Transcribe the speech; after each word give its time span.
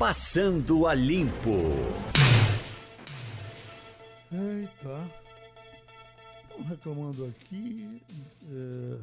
Passando 0.00 0.86
a 0.86 0.94
Limpo. 0.94 1.60
Eita. 4.32 4.98
Estão 6.48 6.64
reclamando 6.66 7.26
aqui 7.26 8.00
é, 8.50 8.96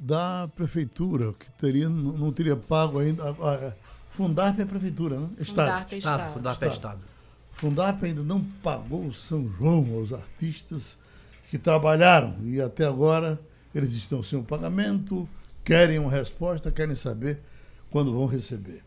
da 0.00 0.50
prefeitura, 0.54 1.32
que 1.32 1.50
teria, 1.52 1.88
não, 1.88 2.30
teria 2.30 2.56
pago 2.56 2.98
ainda. 2.98 3.24
A, 3.24 3.30
a, 3.30 3.72
Fundarp 4.10 4.60
é 4.60 4.66
prefeitura, 4.66 5.18
né? 5.18 5.30
Estado. 5.38 5.66
Fundarp 5.66 5.92
é 5.92 5.96
Estado. 5.96 6.34
Fundarp 6.34 6.62
é 6.62 6.68
Estado. 6.68 7.00
Fundarp 7.52 8.04
ainda 8.04 8.22
não 8.22 8.44
pagou 8.62 9.06
o 9.06 9.14
São 9.14 9.48
João 9.48 9.86
aos 9.94 10.12
artistas 10.12 10.98
que 11.48 11.56
trabalharam 11.56 12.36
e 12.42 12.60
até 12.60 12.84
agora 12.84 13.40
eles 13.74 13.92
estão 13.92 14.22
sem 14.22 14.38
o 14.38 14.42
pagamento, 14.42 15.26
querem 15.64 15.98
uma 15.98 16.10
resposta, 16.10 16.70
querem 16.70 16.94
saber 16.94 17.40
quando 17.90 18.12
vão 18.12 18.26
receber. 18.26 18.86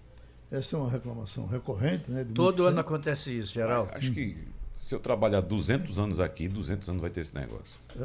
Essa 0.51 0.75
é 0.75 0.79
uma 0.79 0.89
reclamação 0.89 1.47
recorrente, 1.47 2.11
né? 2.11 2.25
Todo 2.35 2.63
ano 2.63 2.75
tempo. 2.75 2.87
acontece 2.89 3.37
isso, 3.37 3.53
geral. 3.53 3.89
Acho 3.93 4.11
que 4.11 4.37
se 4.75 4.95
eu 4.95 4.99
trabalhar 4.99 5.41
200 5.41 5.99
anos 5.99 6.19
aqui, 6.19 6.47
200 6.47 6.89
anos 6.89 7.01
vai 7.01 7.09
ter 7.09 7.21
esse 7.21 7.35
negócio. 7.35 7.79
É 7.95 8.03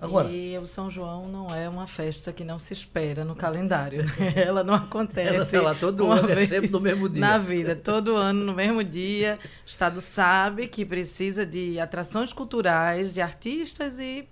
Agora, 0.00 0.28
e 0.30 0.58
o 0.58 0.66
São 0.66 0.90
João 0.90 1.28
não 1.28 1.54
é 1.54 1.68
uma 1.68 1.86
festa 1.86 2.32
que 2.32 2.44
não 2.44 2.58
se 2.58 2.72
espera 2.72 3.24
no 3.24 3.36
calendário. 3.36 4.04
Ela 4.36 4.64
não 4.64 4.74
acontece. 4.74 5.56
Ela, 5.56 5.68
ela 5.68 5.74
todo 5.74 6.10
ano 6.10 6.28
é 6.28 6.44
sempre 6.44 6.70
no 6.70 6.80
mesmo 6.80 7.08
dia. 7.08 7.20
Na 7.20 7.38
vida, 7.38 7.76
todo 7.76 8.16
ano 8.16 8.44
no 8.44 8.52
mesmo 8.52 8.82
dia. 8.82 9.38
O 9.64 9.68
Estado 9.68 10.00
sabe 10.00 10.66
que 10.66 10.84
precisa 10.84 11.46
de 11.46 11.78
atrações 11.78 12.32
culturais, 12.32 13.14
de 13.14 13.22
artistas 13.22 14.00
e 14.00 14.28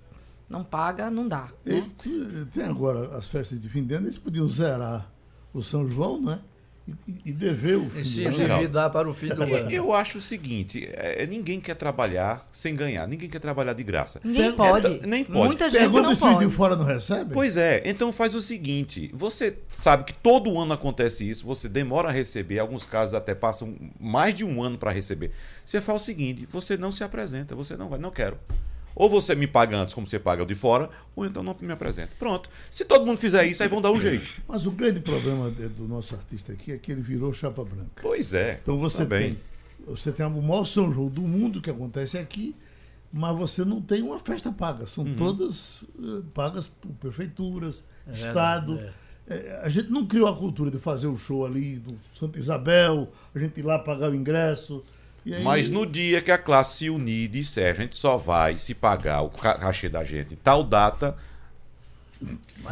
não 0.48 0.64
paga, 0.64 1.09
não 1.09 1.28
dá. 1.28 1.48
Né? 1.64 1.88
tem 2.52 2.64
agora 2.64 3.16
as 3.16 3.28
festas 3.28 3.60
de 3.60 3.68
fim 3.68 3.84
de 3.84 3.95
ano, 3.95 4.06
eles 4.06 4.18
podiam 4.18 4.48
zerar 4.48 5.09
o 5.54 5.62
São 5.62 5.88
João, 5.88 6.20
né? 6.20 6.40
E, 7.06 7.30
e 7.30 7.32
dever 7.32 7.76
o 7.76 7.90
fim 7.90 8.04
Sim, 8.04 8.26
endividar 8.26 8.90
para 8.90 9.08
o 9.08 9.14
fim 9.14 9.28
do 9.28 9.42
ano. 9.42 9.70
Eu 9.70 9.92
acho 9.92 10.18
o 10.18 10.20
seguinte: 10.20 10.88
é, 10.92 11.26
ninguém 11.26 11.60
quer 11.60 11.74
trabalhar 11.74 12.48
sem 12.52 12.74
ganhar, 12.74 13.06
ninguém 13.06 13.28
quer 13.28 13.38
trabalhar 13.38 13.73
de 13.73 13.82
graça. 13.82 14.20
Ninguém 14.24 14.52
pode. 14.52 14.87
É, 14.87 15.06
nem 15.06 15.24
pode. 15.24 15.46
Muita 15.46 15.68
gente 15.68 15.80
Pergunta 15.80 16.02
não 16.02 16.15
se 16.15 16.20
pode. 16.20 16.46
de 16.46 16.54
fora 16.54 16.76
não 16.76 16.84
recebe? 16.84 17.32
Pois 17.32 17.56
é, 17.56 17.82
então 17.84 18.12
faz 18.12 18.34
o 18.34 18.40
seguinte: 18.40 19.10
você 19.12 19.56
sabe 19.70 20.04
que 20.04 20.12
todo 20.15 20.59
ano 20.59 20.73
acontece 20.73 21.28
isso, 21.28 21.45
você 21.45 21.68
demora 21.68 22.09
a 22.09 22.12
receber, 22.12 22.59
alguns 22.59 22.84
casos 22.84 23.15
até 23.15 23.34
passam 23.34 23.74
mais 23.98 24.34
de 24.34 24.45
um 24.45 24.62
ano 24.62 24.78
para 24.78 24.90
receber. 24.90 25.32
Você 25.65 25.80
faz 25.80 26.02
o 26.02 26.04
seguinte: 26.04 26.46
você 26.50 26.76
não 26.76 26.93
se 26.93 27.04
apresenta, 27.04 27.54
você 27.54 27.76
não 27.76 27.88
vai, 27.88 27.98
não 27.98 28.10
quero. 28.10 28.38
Ou 28.95 29.09
você 29.09 29.35
me 29.35 29.46
paga 29.46 29.77
antes, 29.77 29.95
como 29.95 30.07
você 30.07 30.19
paga 30.19 30.43
o 30.43 30.46
de 30.46 30.55
fora, 30.55 30.91
ou 31.15 31.24
então 31.24 31.43
não 31.43 31.57
me 31.60 31.73
apresenta. 31.73 32.13
Pronto. 32.19 32.51
Se 32.71 32.85
todo 32.85 33.07
mundo 33.07 33.19
fizer 33.19 33.45
isso, 33.46 33.63
aí 33.63 33.69
vão 33.69 33.80
dar 33.80 33.93
um 33.93 34.01
jeito. 34.01 34.27
Mas 34.46 34.66
o 34.66 34.71
grande 34.71 35.01
problema 35.01 35.51
do 35.51 35.87
nosso 35.87 36.15
artista 36.15 36.52
aqui 36.52 36.73
é 36.73 36.79
que 36.79 36.93
ele 36.93 37.01
virou 37.01 37.33
chapa 37.33 37.65
branca. 37.65 38.02
Pois 38.02 38.35
é. 38.35 38.59
Então 38.63 38.79
você 38.79 39.05
também. 39.05 39.35
tem. 39.35 39.51
Você 39.87 40.13
tem 40.13 40.27
o 40.27 40.43
maior 40.43 40.65
São 40.65 40.93
João 40.93 41.09
do 41.09 41.23
mundo 41.23 41.61
que 41.61 41.71
acontece 41.71 42.18
aqui, 42.18 42.55
mas 43.13 43.37
você 43.37 43.65
não 43.65 43.80
tem 43.80 44.02
uma 44.02 44.18
festa 44.18 44.52
paga. 44.52 44.87
São 44.87 45.05
uhum. 45.05 45.16
todas 45.16 45.83
uh, 45.83 46.23
pagas 46.35 46.66
por 46.66 46.91
prefeituras, 46.93 47.83
é, 48.07 48.13
Estado. 48.13 48.79
É. 48.79 48.93
É, 49.30 49.61
a 49.63 49.68
gente 49.68 49.91
não 49.91 50.07
criou 50.07 50.29
a 50.29 50.37
cultura 50.37 50.73
de 50.73 50.79
fazer 50.79 51.07
o 51.07 51.16
show 51.16 51.46
ali 51.46 51.77
do 51.77 51.96
Santa 52.18 52.38
Isabel, 52.38 53.09
a 53.33 53.38
gente 53.38 53.61
ir 53.61 53.63
lá 53.63 53.79
pagar 53.79 54.11
o 54.11 54.15
ingresso. 54.15 54.85
Aí... 55.26 55.43
Mas 55.43 55.68
no 55.68 55.85
dia 55.87 56.23
que 56.23 56.30
a 56.30 56.38
classe 56.38 56.79
se 56.79 56.90
unir 56.90 57.24
e 57.24 57.29
disser, 57.29 57.73
a 57.73 57.82
gente 57.82 57.96
só 57.96 58.16
vai 58.16 58.57
se 58.57 58.74
pagar 58.74 59.23
o 59.23 59.30
cachê 59.30 59.88
da 59.88 60.04
gente 60.04 60.37
tal 60.37 60.65
data. 60.65 61.16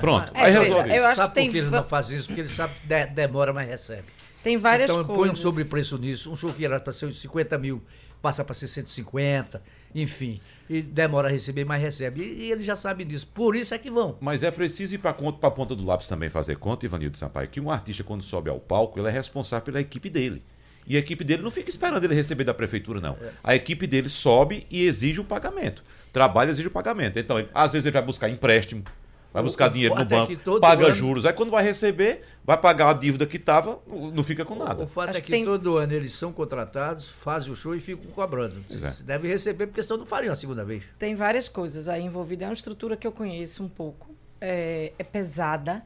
Pronto, 0.00 0.32
é, 0.34 0.42
aí 0.42 0.52
resolve. 0.52 0.94
Eu 0.94 1.06
acho 1.06 1.16
sabe 1.16 1.34
que 1.34 1.46
por 1.46 1.52
que 1.52 1.58
ele 1.58 1.70
não 1.70 1.84
faz 1.84 2.10
isso? 2.10 2.28
Porque 2.28 2.40
ele 2.42 2.48
sabe 2.48 2.74
que 2.80 2.86
de, 2.86 3.06
demora, 3.06 3.52
mas 3.52 3.68
recebe. 3.68 4.06
Tem 4.42 4.56
várias 4.56 4.90
então, 4.90 5.04
coisas. 5.04 5.14
Então 5.14 5.24
põe 5.24 5.30
um 5.30 5.36
sobrepreço 5.36 5.98
nisso. 5.98 6.32
Um 6.32 6.36
show 6.36 6.52
que 6.52 6.64
era 6.64 6.78
para 6.78 6.92
ser 6.92 7.12
50 7.12 7.58
mil, 7.58 7.82
passa 8.20 8.44
para 8.44 8.54
ser 8.54 8.68
150, 8.68 9.62
enfim. 9.94 10.40
E 10.68 10.82
demora 10.82 11.28
a 11.28 11.30
receber, 11.30 11.64
mas 11.64 11.80
recebe. 11.80 12.22
E, 12.22 12.44
e 12.44 12.52
ele 12.52 12.62
já 12.62 12.76
sabe 12.76 13.04
disso. 13.04 13.26
Por 13.26 13.56
isso 13.56 13.74
é 13.74 13.78
que 13.78 13.90
vão. 13.90 14.16
Mas 14.20 14.42
é 14.42 14.50
preciso 14.50 14.94
ir 14.94 14.98
para 14.98 15.10
a 15.10 15.50
ponta 15.50 15.74
do 15.74 15.84
lápis 15.84 16.08
também 16.08 16.28
fazer 16.28 16.56
conta, 16.56 16.84
Ivanildo 16.84 17.16
Sampaio, 17.16 17.48
que 17.48 17.60
um 17.60 17.70
artista, 17.70 18.04
quando 18.04 18.22
sobe 18.22 18.50
ao 18.50 18.60
palco, 18.60 18.98
ele 18.98 19.08
é 19.08 19.10
responsável 19.10 19.64
pela 19.64 19.80
equipe 19.80 20.10
dele. 20.10 20.42
E 20.88 20.96
a 20.96 20.98
equipe 20.98 21.22
dele 21.22 21.42
não 21.42 21.50
fica 21.50 21.68
esperando 21.68 22.02
ele 22.02 22.14
receber 22.14 22.44
da 22.44 22.54
prefeitura, 22.54 22.98
não. 22.98 23.12
É. 23.20 23.30
A 23.44 23.54
equipe 23.54 23.86
dele 23.86 24.08
sobe 24.08 24.66
e 24.70 24.86
exige 24.86 25.20
o 25.20 25.24
pagamento. 25.24 25.84
Trabalha 26.10 26.48
e 26.48 26.52
exige 26.52 26.68
o 26.68 26.70
pagamento. 26.70 27.18
Então, 27.18 27.38
ele, 27.38 27.48
às 27.54 27.72
vezes 27.72 27.84
ele 27.84 27.92
vai 27.92 28.02
buscar 28.02 28.30
empréstimo, 28.30 28.82
vai 29.30 29.42
buscar 29.42 29.68
o, 29.68 29.72
dinheiro 29.74 29.94
no 29.94 30.04
banco, 30.06 30.58
paga 30.58 30.86
ano... 30.86 30.94
juros. 30.94 31.26
Aí 31.26 31.34
quando 31.34 31.50
vai 31.50 31.62
receber, 31.62 32.22
vai 32.42 32.56
pagar 32.56 32.88
a 32.88 32.92
dívida 32.94 33.26
que 33.26 33.36
estava, 33.36 33.78
não 34.14 34.24
fica 34.24 34.46
com 34.46 34.54
nada. 34.54 34.80
O, 34.80 34.84
o 34.86 34.88
fato 34.88 35.10
Acho 35.10 35.18
é 35.18 35.20
que, 35.20 35.30
tem... 35.30 35.44
todo 35.44 35.76
ano 35.76 35.92
eles 35.92 36.14
são 36.14 36.32
contratados, 36.32 37.06
fazem 37.06 37.52
o 37.52 37.54
show 37.54 37.74
e 37.74 37.80
ficam 37.80 38.10
cobrando. 38.12 38.64
É. 38.70 39.02
Deve 39.02 39.28
receber, 39.28 39.66
porque 39.66 39.82
senão 39.82 39.98
não 39.98 40.06
fariam 40.06 40.32
a 40.32 40.36
segunda 40.36 40.64
vez. 40.64 40.84
Tem 40.98 41.14
várias 41.14 41.50
coisas 41.50 41.86
aí 41.86 42.02
envolvidas. 42.02 42.46
É 42.46 42.48
uma 42.48 42.54
estrutura 42.54 42.96
que 42.96 43.06
eu 43.06 43.12
conheço 43.12 43.62
um 43.62 43.68
pouco. 43.68 44.08
É, 44.40 44.92
é 44.98 45.04
pesada 45.04 45.82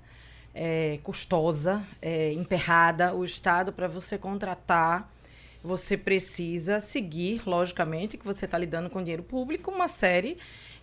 é, 0.54 0.98
custosa, 1.02 1.86
é, 2.00 2.32
emperrada. 2.32 3.14
O 3.14 3.24
Estado, 3.24 3.72
para 3.72 3.88
você 3.88 4.18
contratar, 4.18 5.12
você 5.62 5.96
precisa 5.96 6.80
seguir, 6.80 7.42
logicamente, 7.46 8.16
que 8.16 8.24
você 8.24 8.44
está 8.44 8.58
lidando 8.58 8.91
com 8.91 9.00
dinheiro 9.00 9.22
público, 9.22 9.70
uma 9.70 9.88
série 9.88 10.36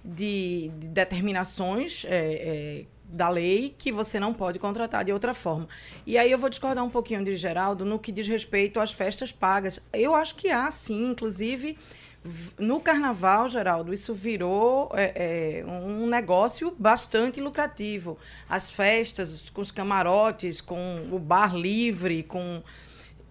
de, 0.03 0.71
de 0.77 0.87
determinações 0.87 2.05
é, 2.05 2.09
é, 2.09 2.85
da 3.03 3.27
lei 3.27 3.75
que 3.77 3.91
você 3.91 4.19
não 4.19 4.33
pode 4.33 4.59
contratar 4.59 5.03
de 5.03 5.11
outra 5.11 5.33
forma. 5.33 5.67
E 6.05 6.17
aí 6.17 6.31
eu 6.31 6.37
vou 6.37 6.49
discordar 6.49 6.83
um 6.83 6.89
pouquinho 6.89 7.23
de 7.23 7.35
Geraldo 7.35 7.83
no 7.83 7.99
que 7.99 8.11
diz 8.11 8.27
respeito 8.27 8.79
às 8.79 8.91
festas 8.91 9.31
pagas. 9.31 9.81
Eu 9.91 10.15
acho 10.15 10.35
que 10.35 10.49
há, 10.49 10.69
sim, 10.71 11.11
inclusive 11.11 11.77
no 12.57 12.79
carnaval, 12.79 13.49
Geraldo, 13.49 13.93
isso 13.93 14.13
virou 14.13 14.91
é, 14.93 15.61
é, 15.61 15.65
um 15.65 16.07
negócio 16.07 16.73
bastante 16.77 17.39
lucrativo. 17.39 18.17
As 18.47 18.71
festas, 18.71 19.49
com 19.49 19.61
os 19.61 19.71
camarotes, 19.71 20.61
com 20.61 21.07
o 21.11 21.19
bar 21.19 21.55
livre, 21.55 22.23
com. 22.23 22.61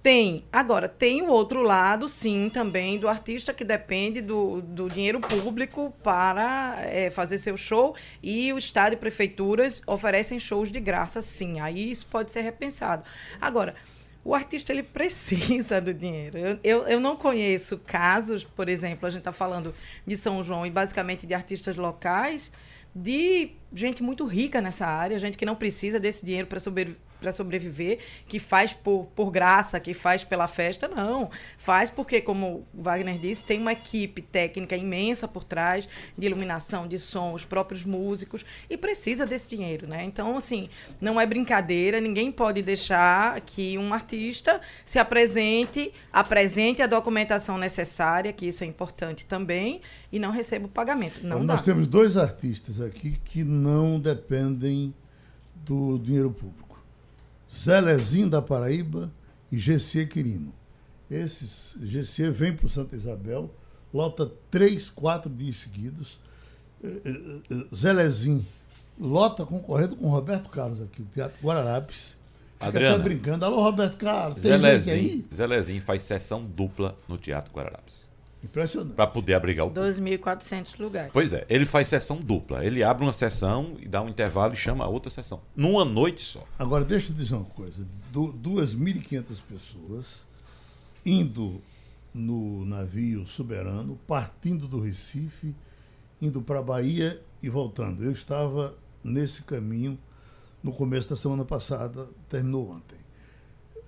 Tem. 0.00 0.44
Agora, 0.52 0.88
tem 0.88 1.22
o 1.22 1.26
outro 1.26 1.60
lado, 1.60 2.08
sim, 2.08 2.48
também, 2.48 2.98
do 2.98 3.08
artista 3.08 3.52
que 3.52 3.64
depende 3.64 4.20
do, 4.20 4.62
do 4.62 4.88
dinheiro 4.88 5.20
público 5.20 5.92
para 6.02 6.78
é, 6.84 7.10
fazer 7.10 7.38
seu 7.38 7.56
show. 7.56 7.96
E 8.22 8.52
o 8.52 8.58
Estado 8.58 8.92
e 8.92 8.96
prefeituras 8.96 9.82
oferecem 9.86 10.38
shows 10.38 10.70
de 10.70 10.78
graça, 10.80 11.20
sim. 11.20 11.60
Aí 11.60 11.90
isso 11.90 12.06
pode 12.06 12.32
ser 12.32 12.42
repensado. 12.42 13.04
Agora 13.40 13.74
o 14.28 14.34
artista 14.34 14.72
ele 14.72 14.82
precisa 15.00 15.80
do 15.80 15.94
dinheiro. 15.94 16.36
Eu, 16.36 16.58
eu, 16.62 16.86
eu 16.86 17.00
não 17.00 17.16
conheço 17.16 17.78
casos, 17.78 18.44
por 18.44 18.68
exemplo, 18.68 19.06
a 19.06 19.10
gente 19.10 19.20
está 19.20 19.32
falando 19.32 19.74
de 20.06 20.16
São 20.18 20.42
João 20.42 20.66
e 20.66 20.70
basicamente 20.70 21.26
de 21.26 21.32
artistas 21.32 21.76
locais, 21.76 22.52
de 22.94 23.52
gente 23.72 24.02
muito 24.02 24.26
rica 24.26 24.60
nessa 24.60 24.86
área, 24.86 25.18
gente 25.18 25.38
que 25.38 25.46
não 25.46 25.56
precisa 25.56 25.98
desse 25.98 26.24
dinheiro 26.24 26.46
para 26.46 26.60
sobreviver 26.60 27.07
para 27.18 27.32
sobreviver, 27.32 27.98
que 28.26 28.38
faz 28.38 28.72
por, 28.72 29.06
por 29.14 29.30
graça, 29.30 29.78
que 29.80 29.94
faz 29.94 30.24
pela 30.24 30.48
festa, 30.48 30.88
não. 30.88 31.30
Faz 31.56 31.90
porque, 31.90 32.20
como 32.20 32.66
o 32.74 32.82
Wagner 32.82 33.18
disse, 33.18 33.44
tem 33.44 33.60
uma 33.60 33.72
equipe 33.72 34.22
técnica 34.22 34.76
imensa 34.76 35.26
por 35.26 35.44
trás, 35.44 35.88
de 36.16 36.26
iluminação, 36.26 36.86
de 36.86 36.98
som, 36.98 37.32
os 37.32 37.44
próprios 37.44 37.84
músicos, 37.84 38.44
e 38.68 38.76
precisa 38.76 39.26
desse 39.26 39.48
dinheiro, 39.48 39.86
né? 39.86 40.04
Então, 40.04 40.36
assim, 40.36 40.68
não 41.00 41.20
é 41.20 41.26
brincadeira, 41.26 42.00
ninguém 42.00 42.30
pode 42.30 42.62
deixar 42.62 43.40
que 43.40 43.76
um 43.78 43.92
artista 43.92 44.60
se 44.84 44.98
apresente, 44.98 45.92
apresente 46.12 46.82
a 46.82 46.86
documentação 46.86 47.58
necessária, 47.58 48.32
que 48.32 48.46
isso 48.46 48.64
é 48.64 48.66
importante 48.66 49.26
também, 49.26 49.80
e 50.12 50.18
não 50.18 50.30
receba 50.30 50.66
o 50.66 50.68
pagamento. 50.68 51.26
Não 51.26 51.42
Nós 51.42 51.62
temos 51.62 51.86
dois 51.86 52.16
artistas 52.16 52.80
aqui 52.80 53.18
que 53.24 53.44
não 53.44 53.98
dependem 53.98 54.94
do 55.54 55.98
dinheiro 55.98 56.30
público. 56.30 56.67
Zelezinho 57.58 58.30
da 58.30 58.40
Paraíba 58.40 59.10
e 59.50 59.58
GC 59.58 60.06
Quirino. 60.06 60.52
Esses 61.10 61.74
GC 61.80 62.30
vem 62.30 62.54
para 62.54 62.66
o 62.66 62.68
Santa 62.68 62.94
Isabel, 62.94 63.50
lota 63.92 64.30
três, 64.50 64.88
quatro 64.90 65.30
dias 65.30 65.56
seguidos. 65.56 66.18
Eh, 66.84 67.00
eh, 67.04 67.40
eh, 67.50 67.66
Zelezinho 67.74 68.46
lota 69.00 69.44
concorrendo 69.44 69.96
com 69.96 70.06
o 70.06 70.10
Roberto 70.10 70.48
Carlos 70.48 70.80
aqui, 70.80 71.02
o 71.02 71.06
Teatro 71.06 71.38
Guararapes. 71.42 72.16
Fica 72.54 72.66
Adriana, 72.66 72.96
até 72.96 73.04
brincando. 73.04 73.44
Alô, 73.44 73.62
Roberto 73.62 73.96
Carlos, 73.96 74.42
tem 74.42 74.50
Zelezinho, 74.50 75.24
Zelezinho 75.34 75.80
faz 75.80 76.02
sessão 76.02 76.44
dupla 76.44 76.96
no 77.08 77.16
Teatro 77.16 77.52
Guararapes. 77.52 78.07
Impressionante. 78.42 78.94
Para 78.94 79.06
poder 79.08 79.34
abrigar 79.34 79.66
o 79.66 79.70
2.400 79.70 80.78
lugares. 80.78 81.12
Pois 81.12 81.32
é, 81.32 81.44
ele 81.48 81.64
faz 81.64 81.88
sessão 81.88 82.18
dupla. 82.20 82.64
Ele 82.64 82.82
abre 82.84 83.04
uma 83.04 83.12
sessão 83.12 83.76
e 83.80 83.88
dá 83.88 84.00
um 84.00 84.08
intervalo 84.08 84.54
e 84.54 84.56
chama 84.56 84.84
a 84.84 84.88
outra 84.88 85.10
sessão. 85.10 85.40
Numa 85.56 85.84
noite 85.84 86.22
só. 86.24 86.44
Agora, 86.58 86.84
deixa 86.84 87.10
eu 87.12 87.16
dizer 87.16 87.34
uma 87.34 87.44
coisa. 87.44 87.84
2.500 88.12 89.40
pessoas 89.48 90.24
indo 91.04 91.60
no 92.14 92.64
navio 92.64 93.26
soberano, 93.26 93.98
partindo 94.06 94.66
do 94.68 94.80
Recife, 94.80 95.54
indo 96.20 96.40
para 96.40 96.60
a 96.60 96.62
Bahia 96.62 97.20
e 97.42 97.48
voltando. 97.48 98.04
Eu 98.04 98.12
estava 98.12 98.74
nesse 99.02 99.42
caminho 99.42 99.98
no 100.62 100.72
começo 100.72 101.08
da 101.10 101.16
semana 101.16 101.44
passada, 101.44 102.08
terminou 102.28 102.70
ontem. 102.70 102.98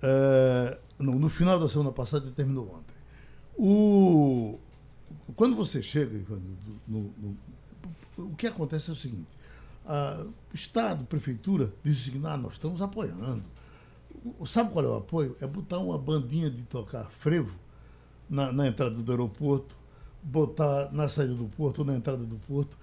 é, 0.03 0.77
no, 0.99 1.17
no 1.19 1.29
final 1.29 1.59
da 1.59 1.67
semana 1.67 1.91
passada 1.91 2.29
terminou 2.31 2.65
ontem. 2.65 2.90
O, 3.57 4.59
quando 5.35 5.55
você 5.55 5.81
chega, 5.81 6.15
Ivan, 6.15 6.39
no, 6.87 7.13
no, 7.17 7.37
o 8.17 8.35
que 8.35 8.47
acontece 8.47 8.89
é 8.89 8.93
o 8.93 8.95
seguinte: 8.95 9.27
a, 9.85 10.25
Estado, 10.53 11.05
Prefeitura, 11.05 11.73
diz 11.83 11.99
o 11.99 12.03
seguinte, 12.03 12.25
ah, 12.25 12.37
nós 12.37 12.53
estamos 12.53 12.81
apoiando. 12.81 13.43
Sabe 14.45 14.71
qual 14.71 14.85
é 14.85 14.87
o 14.87 14.95
apoio? 14.95 15.35
É 15.41 15.47
botar 15.47 15.79
uma 15.79 15.97
bandinha 15.97 16.49
de 16.49 16.61
tocar 16.63 17.09
frevo 17.09 17.55
na, 18.29 18.51
na 18.51 18.67
entrada 18.67 18.95
do 18.95 19.11
aeroporto, 19.11 19.75
botar 20.21 20.91
na 20.91 21.09
saída 21.09 21.33
do 21.33 21.45
porto 21.45 21.79
ou 21.79 21.85
na 21.85 21.95
entrada 21.95 22.23
do 22.23 22.35
porto. 22.35 22.77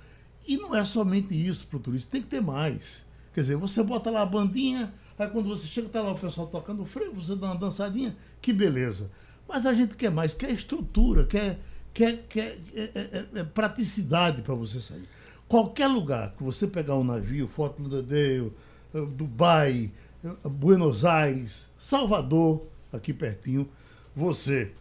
E 0.46 0.56
não 0.56 0.74
é 0.74 0.84
somente 0.84 1.34
isso 1.34 1.66
para 1.66 1.76
o 1.76 1.80
turista, 1.80 2.10
tem 2.10 2.22
que 2.22 2.28
ter 2.28 2.40
mais. 2.40 3.06
Quer 3.34 3.42
dizer, 3.42 3.56
você 3.56 3.82
bota 3.82 4.10
lá 4.10 4.22
a 4.22 4.26
bandinha, 4.26 4.92
aí 5.18 5.28
quando 5.28 5.48
você 5.48 5.66
chega, 5.66 5.86
está 5.86 6.00
lá 6.00 6.12
o 6.12 6.18
pessoal 6.18 6.46
tocando 6.46 6.84
frevo, 6.84 7.20
você 7.22 7.36
dá 7.36 7.48
uma 7.48 7.56
dançadinha, 7.56 8.16
que 8.40 8.52
beleza. 8.52 9.10
Mas 9.48 9.64
a 9.66 9.72
gente 9.72 9.94
quer 9.94 10.10
mais, 10.10 10.34
quer 10.34 10.50
estrutura, 10.50 11.24
quer, 11.24 11.58
quer, 11.94 12.24
quer 12.28 12.58
é, 12.74 12.90
é, 12.94 13.40
é, 13.40 13.44
praticidade 13.44 14.42
para 14.42 14.54
você 14.54 14.80
sair. 14.80 15.08
Qualquer 15.48 15.86
lugar 15.86 16.34
que 16.36 16.42
você 16.42 16.66
pegar 16.66 16.96
um 16.96 17.04
navio, 17.04 17.48
Fort 17.48 17.78
Lauderdale, 17.78 18.52
eh, 18.94 19.06
Dubai, 19.16 19.90
eh, 20.22 20.48
Buenos 20.48 21.06
Aires, 21.06 21.66
Salvador, 21.78 22.66
aqui 22.92 23.14
pertinho, 23.14 23.66
você 24.14 24.72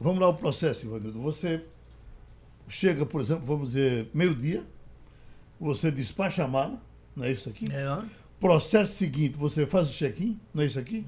Vamos 0.00 0.20
lá 0.20 0.28
o 0.28 0.34
processo, 0.34 0.84
Ivanildo. 0.86 1.20
Você 1.20 1.62
chega, 2.68 3.06
por 3.06 3.20
exemplo, 3.20 3.44
vamos 3.46 3.70
dizer, 3.70 4.08
meio-dia, 4.12 4.62
você 5.58 5.90
despacha 5.90 6.44
a 6.44 6.48
mala, 6.48 6.78
não 7.14 7.24
é 7.24 7.32
isso 7.32 7.48
aqui? 7.48 7.66
É. 7.72 8.04
Processo 8.40 8.94
seguinte, 8.94 9.36
você 9.38 9.64
faz 9.64 9.88
o 9.88 9.92
check-in, 9.92 10.38
não 10.52 10.62
é 10.62 10.66
isso 10.66 10.78
aqui? 10.78 11.06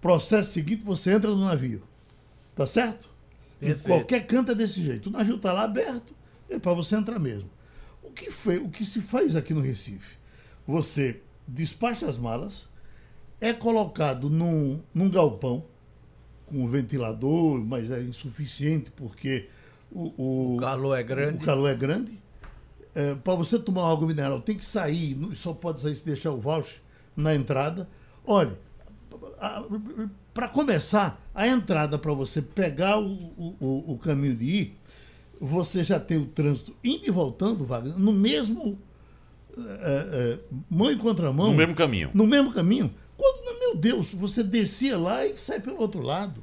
Processo 0.00 0.52
seguinte, 0.52 0.82
você 0.84 1.12
entra 1.12 1.30
no 1.30 1.44
navio. 1.44 1.82
Tá 2.54 2.66
certo? 2.66 3.10
Em 3.60 3.74
qualquer 3.74 4.26
canto 4.26 4.52
é 4.52 4.54
desse 4.54 4.82
jeito. 4.82 5.08
O 5.08 5.12
navio 5.12 5.36
está 5.36 5.52
lá 5.52 5.64
aberto, 5.64 6.14
é 6.48 6.58
para 6.58 6.72
você 6.72 6.94
entrar 6.94 7.18
mesmo. 7.18 7.48
O 8.02 8.10
que, 8.10 8.30
foi, 8.30 8.58
o 8.58 8.68
que 8.68 8.84
se 8.84 9.00
faz 9.00 9.34
aqui 9.34 9.52
no 9.52 9.60
Recife? 9.60 10.16
Você 10.66 11.20
despacha 11.46 12.06
as 12.06 12.18
malas, 12.18 12.68
é 13.40 13.52
colocado 13.52 14.30
num, 14.30 14.80
num 14.94 15.08
galpão, 15.10 15.64
com 16.46 16.62
um 16.64 16.68
ventilador, 16.68 17.58
mas 17.64 17.90
é 17.90 18.00
insuficiente 18.02 18.90
porque 18.90 19.48
o, 19.90 20.12
o, 20.16 20.56
O 20.56 20.60
calor 20.60 20.94
é 20.96 21.02
grande. 21.02 21.42
o 21.42 21.46
calor 21.46 21.68
é 21.68 21.74
grande. 21.74 22.12
para 23.24 23.34
você 23.34 23.58
tomar 23.58 23.90
água 23.90 24.06
mineral, 24.06 24.40
tem 24.40 24.56
que 24.56 24.64
sair, 24.64 25.18
só 25.34 25.52
pode 25.52 25.80
sair 25.80 25.96
se 25.96 26.04
deixar 26.04 26.30
o 26.30 26.40
voucher 26.40 26.80
na 27.16 27.34
entrada. 27.34 27.88
Olha, 28.24 28.58
para 30.32 30.48
começar, 30.48 31.20
a 31.34 31.46
entrada 31.46 31.98
para 31.98 32.12
você 32.12 32.40
pegar 32.42 32.98
o, 32.98 33.12
o, 33.60 33.84
o- 33.92 33.98
caminho 33.98 34.34
de 34.36 34.44
ir, 34.44 34.78
você 35.40 35.82
já 35.84 35.98
tem 36.00 36.18
o 36.18 36.26
trânsito 36.26 36.74
indo 36.82 37.06
e 37.06 37.10
voltando, 37.10 37.64
Wagner, 37.64 37.98
no 37.98 38.12
mesmo 38.12 38.78
eh, 39.56 39.58
eh, 40.12 40.38
mão 40.70 40.90
em 40.90 40.98
contramão. 40.98 41.50
No 41.50 41.56
mesmo 41.56 41.74
caminho. 41.74 42.10
No 42.14 42.26
mesmo 42.26 42.52
caminho. 42.52 42.92
Quando, 43.16 43.58
meu 43.58 43.76
Deus, 43.76 44.12
você 44.12 44.42
descia 44.42 44.96
lá 44.98 45.26
e 45.26 45.36
sai 45.38 45.60
pelo 45.60 45.78
outro 45.80 46.00
lado. 46.00 46.42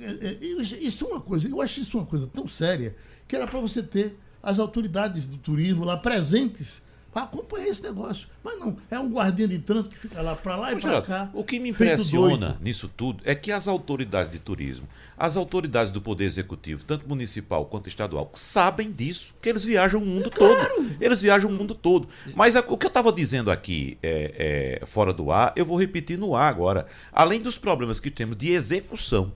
É, 0.00 0.28
é, 0.28 0.44
Isso 0.80 1.04
é 1.04 1.08
uma 1.08 1.20
coisa, 1.20 1.48
eu 1.48 1.60
acho 1.60 1.80
isso 1.80 1.98
uma 1.98 2.06
coisa 2.06 2.26
tão 2.26 2.48
séria 2.48 2.96
que 3.28 3.36
era 3.36 3.46
para 3.46 3.60
você 3.60 3.82
ter 3.82 4.16
as 4.42 4.58
autoridades 4.58 5.26
do 5.26 5.36
turismo 5.36 5.84
lá 5.84 5.96
presentes 5.96 6.80
para 7.16 7.22
acompanhar 7.24 7.68
esse 7.68 7.82
negócio. 7.82 8.28
Mas 8.44 8.60
não, 8.60 8.76
é 8.90 8.98
um 8.98 9.08
guardinha 9.10 9.48
de 9.48 9.58
trânsito 9.58 9.94
que 9.94 10.00
fica 10.02 10.20
lá 10.20 10.36
para 10.36 10.54
lá 10.54 10.70
e 10.70 10.74
Mas, 10.74 10.82
para 10.82 10.90
Geraldo, 11.00 11.06
cá. 11.08 11.30
o 11.32 11.42
que 11.42 11.58
me 11.58 11.70
impressiona 11.70 12.58
nisso 12.60 12.90
tudo 12.94 13.22
é 13.24 13.34
que 13.34 13.50
as 13.50 13.66
autoridades 13.66 14.30
de 14.30 14.38
turismo, 14.38 14.86
as 15.16 15.34
autoridades 15.34 15.90
do 15.90 15.98
Poder 16.02 16.26
Executivo, 16.26 16.84
tanto 16.84 17.08
municipal 17.08 17.64
quanto 17.64 17.88
estadual, 17.88 18.30
sabem 18.34 18.92
disso, 18.92 19.34
que 19.40 19.48
eles 19.48 19.64
viajam 19.64 20.02
o 20.02 20.04
mundo 20.04 20.28
todo. 20.28 20.94
Eles 21.00 21.22
viajam 21.22 21.48
o 21.48 21.52
mundo 21.54 21.74
todo. 21.74 22.06
Mas 22.34 22.54
a- 22.54 22.60
o 22.68 22.76
que 22.76 22.84
eu 22.84 22.88
estava 22.88 23.10
dizendo 23.10 23.50
aqui 23.50 23.96
é, 24.02 24.78
é, 24.82 24.86
fora 24.86 25.10
do 25.10 25.30
ar, 25.32 25.54
eu 25.56 25.64
vou 25.64 25.80
repetir 25.80 26.18
no 26.18 26.36
ar 26.36 26.50
agora. 26.50 26.86
Além 27.10 27.40
dos 27.40 27.56
problemas 27.56 27.98
que 27.98 28.10
temos 28.10 28.36
de 28.36 28.52
execução 28.52 29.32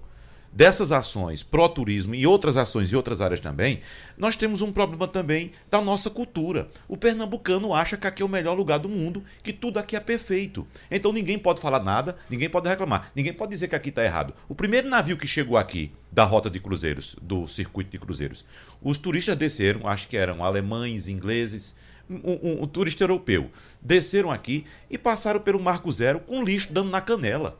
dessas 0.52 0.91
ações 0.91 1.43
pró-turismo 1.43 2.14
e 2.14 2.26
outras 2.26 2.56
ações 2.56 2.91
e 2.91 2.97
outras 2.97 3.20
áreas 3.20 3.41
também, 3.41 3.81
nós 4.19 4.35
temos 4.37 4.61
um 4.62 4.73
problema 4.73 5.06
também 5.06 5.52
da 5.70 5.81
nossa 5.81 6.11
cultura. 6.11 6.69
O 6.88 6.97
pernambucano 6.97 7.73
acha 7.75 7.97
que 7.97 8.06
aqui 8.06 8.23
é 8.23 8.25
o 8.25 8.29
melhor 8.29 8.55
lugar 8.55 8.79
do 8.79 8.88
mundo, 8.88 9.23
que 9.43 9.52
tudo 9.52 9.79
aqui 9.79 9.94
é 9.94 10.00
perfeito. 10.00 10.67
Então 10.91 11.12
ninguém 11.12 11.38
pode 11.38 11.61
falar 11.61 11.81
nada, 11.82 12.17
ninguém 12.29 12.50
pode 12.50 12.69
reclamar, 12.69 13.11
ninguém 13.14 13.32
pode 13.32 13.50
dizer 13.50 13.69
que 13.69 13.76
aqui 13.76 13.91
está 13.91 14.05
errado. 14.05 14.35
O 14.49 14.55
primeiro 14.55 14.88
navio 14.88 15.17
que 15.17 15.26
chegou 15.26 15.56
aqui 15.56 15.93
da 16.11 16.25
rota 16.25 16.50
de 16.50 16.58
cruzeiros, 16.58 17.14
do 17.23 17.47
circuito 17.47 17.91
de 17.91 17.99
cruzeiros, 17.99 18.44
os 18.82 18.99
turistas 18.99 19.37
desceram, 19.37 19.87
acho 19.87 20.08
que 20.08 20.17
eram 20.17 20.43
alemães, 20.44 21.06
ingleses, 21.06 21.76
um, 22.08 22.17
um- 22.17 22.62
um 22.64 22.67
turista 22.67 23.05
europeu, 23.05 23.50
desceram 23.81 24.32
aqui 24.32 24.64
e 24.91 24.99
passaram 24.99 25.38
pelo 25.38 25.61
Marco 25.61 25.93
Zero 25.93 26.19
com 26.19 26.43
lixo 26.43 26.73
dando 26.73 26.91
na 26.91 27.00
canela. 27.00 27.56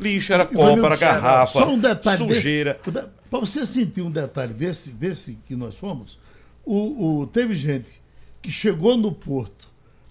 Lixo 0.00 0.32
era 0.32 0.44
copa, 0.46 0.86
era 0.86 0.96
garrafa, 0.96 1.60
Só 1.60 1.68
um 1.68 1.78
detalhe 1.78 2.18
sujeira. 2.18 2.80
Para 3.30 3.40
você 3.40 3.64
sentir 3.66 4.02
um 4.02 4.10
detalhe 4.10 4.54
desse, 4.54 4.90
desse 4.92 5.38
que 5.46 5.54
nós 5.56 5.74
fomos, 5.74 6.18
o, 6.64 7.20
o- 7.20 7.26
teve 7.26 7.54
gente 7.54 7.88
que 8.40 8.50
chegou 8.50 8.96
no 8.96 9.12
porto 9.12 9.68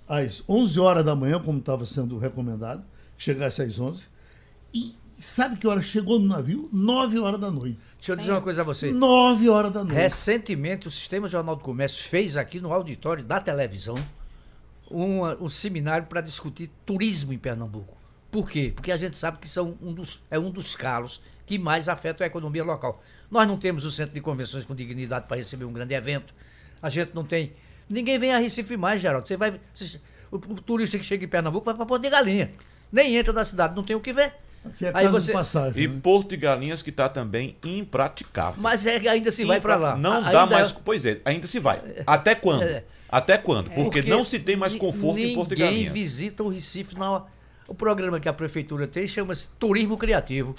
às 0.08 0.44
11 0.48 0.80
horas 0.80 1.06
da 1.06 1.16
manhã, 1.16 1.40
como 1.40 1.60
estava 1.60 1.86
sendo 1.86 2.18
recomendado, 2.18 2.84
que 3.18 3.24
chegasse 3.24 3.62
às 3.62 3.80
11, 3.80 4.04
e 4.74 4.96
sabe 5.20 5.58
que 5.58 5.68
hora 5.68 5.82
chegou 5.82 6.20
no 6.20 6.28
navio? 6.28 6.70
9 6.72 7.20
horas 7.20 7.40
da 7.40 7.50
noite. 7.50 7.80
Deixa 7.98 8.12
eu 8.12 8.16
dizer 8.16 8.32
uma 8.32 8.42
coisa 8.42 8.62
a 8.62 8.66
você. 8.66 8.92
9 8.92 9.50
horas 9.50 9.72
da 9.74 9.84
noite. 9.84 9.96
Recentemente, 9.96 10.88
o 10.88 10.92
Sistema 10.92 11.28
Jornal 11.28 11.56
do 11.56 11.64
Comércio 11.64 12.04
fez 12.04 12.38
aqui 12.38 12.60
no 12.60 12.72
auditório 12.72 13.24
da 13.24 13.40
televisão 13.40 13.96
um, 14.92 15.24
um 15.44 15.50
seminário 15.50 16.06
para 16.08 16.22
discutir 16.22 16.70
turismo 16.86 17.34
em 17.34 17.38
Pernambuco. 17.38 17.97
Por 18.32 18.50
quê? 18.50 18.72
Porque 18.76 18.92
a 18.92 18.98
gente 18.98 19.18
sabe 19.18 19.38
que 19.40 19.48
são 19.48 19.78
um 19.82 19.94
dos, 19.94 20.22
é 20.30 20.38
um 20.38 20.50
dos 20.52 20.76
calos 20.76 21.22
que 21.46 21.58
mais 21.58 21.88
afetam 21.88 22.26
a 22.26 22.28
economia 22.28 22.64
local. 22.64 23.02
Nós 23.32 23.48
não 23.48 23.58
temos 23.58 23.86
o 23.86 23.92
centro 23.92 24.14
de 24.14 24.22
convenções 24.22 24.66
com 24.66 24.76
dignidade 24.76 25.26
para 25.28 25.38
receber 25.38 25.66
um 25.66 25.72
grande 25.74 25.94
evento. 25.94 26.34
A 26.82 26.90
gente 26.90 27.12
não 27.14 27.24
tem. 27.24 27.54
Ninguém 27.90 28.20
vem 28.20 28.34
a 28.34 28.38
Recife 28.38 28.76
mais, 28.78 29.02
Geraldo. 29.02 29.28
Você 29.28 29.38
vai. 29.38 29.60
você- 29.74 30.00
o, 30.30 30.36
o 30.36 30.40
turista 30.62 30.98
que 30.98 31.04
chega 31.06 31.24
em 31.24 31.28
Pernambuco 31.28 31.66
vai 31.66 31.74
para 31.74 31.86
Porto 31.86 32.02
de 32.02 32.10
Galinha. 32.10 32.52
Nem 32.92 33.16
entra 33.16 33.32
na 33.34 33.44
cidade, 33.46 33.76
não 33.76 33.84
tem 33.84 33.96
o 33.96 34.00
que 34.02 34.12
ver. 34.12 34.34
Aqui 34.66 34.86
é 34.86 34.92
Aí 34.94 35.08
você- 35.08 35.28
de 35.28 35.34
passagem. 35.34 35.82
E 35.84 35.88
né? 35.88 36.00
Porto 36.04 36.30
de 36.30 36.38
Galinhas 36.38 36.82
que 36.82 36.90
está 36.90 37.08
também 37.08 37.56
impraticável. 37.66 38.62
Mas 38.62 38.86
é 38.86 39.00
que 39.00 39.08
ainda 39.08 39.32
se 39.32 39.46
vai 39.46 39.62
para 39.62 39.76
lá. 39.78 39.96
Não 39.96 40.12
A- 40.14 40.20
dá 40.32 40.44
ainda- 40.44 40.56
mais. 40.58 40.72
Pois 40.74 41.06
é, 41.06 41.22
ainda 41.24 41.48
se 41.48 41.60
vai. 41.60 41.82
Até 42.06 42.36
quando? 42.36 42.64
É. 42.64 42.84
Até 43.10 43.38
quando? 43.38 43.70
Porque, 43.72 44.02
não 44.02 44.24
se 44.26 44.38
tem 44.38 44.58
mais 44.58 44.76
conforto 44.76 45.18
em 45.20 45.34
Porto 45.34 45.50
de 45.50 45.56
Ninguém 45.56 45.72
Galinhas. 45.86 45.94
visita 45.94 46.44
o 46.44 46.50
Recife. 46.50 46.98
Na... 46.98 47.24
O 47.68 47.74
programa 47.76 48.20
que 48.20 48.30
a 48.30 48.34
prefeitura 48.34 48.88
tem 48.88 49.08
chama-se 49.08 49.48
Turismo 49.60 49.98
Criativo. 49.98 50.56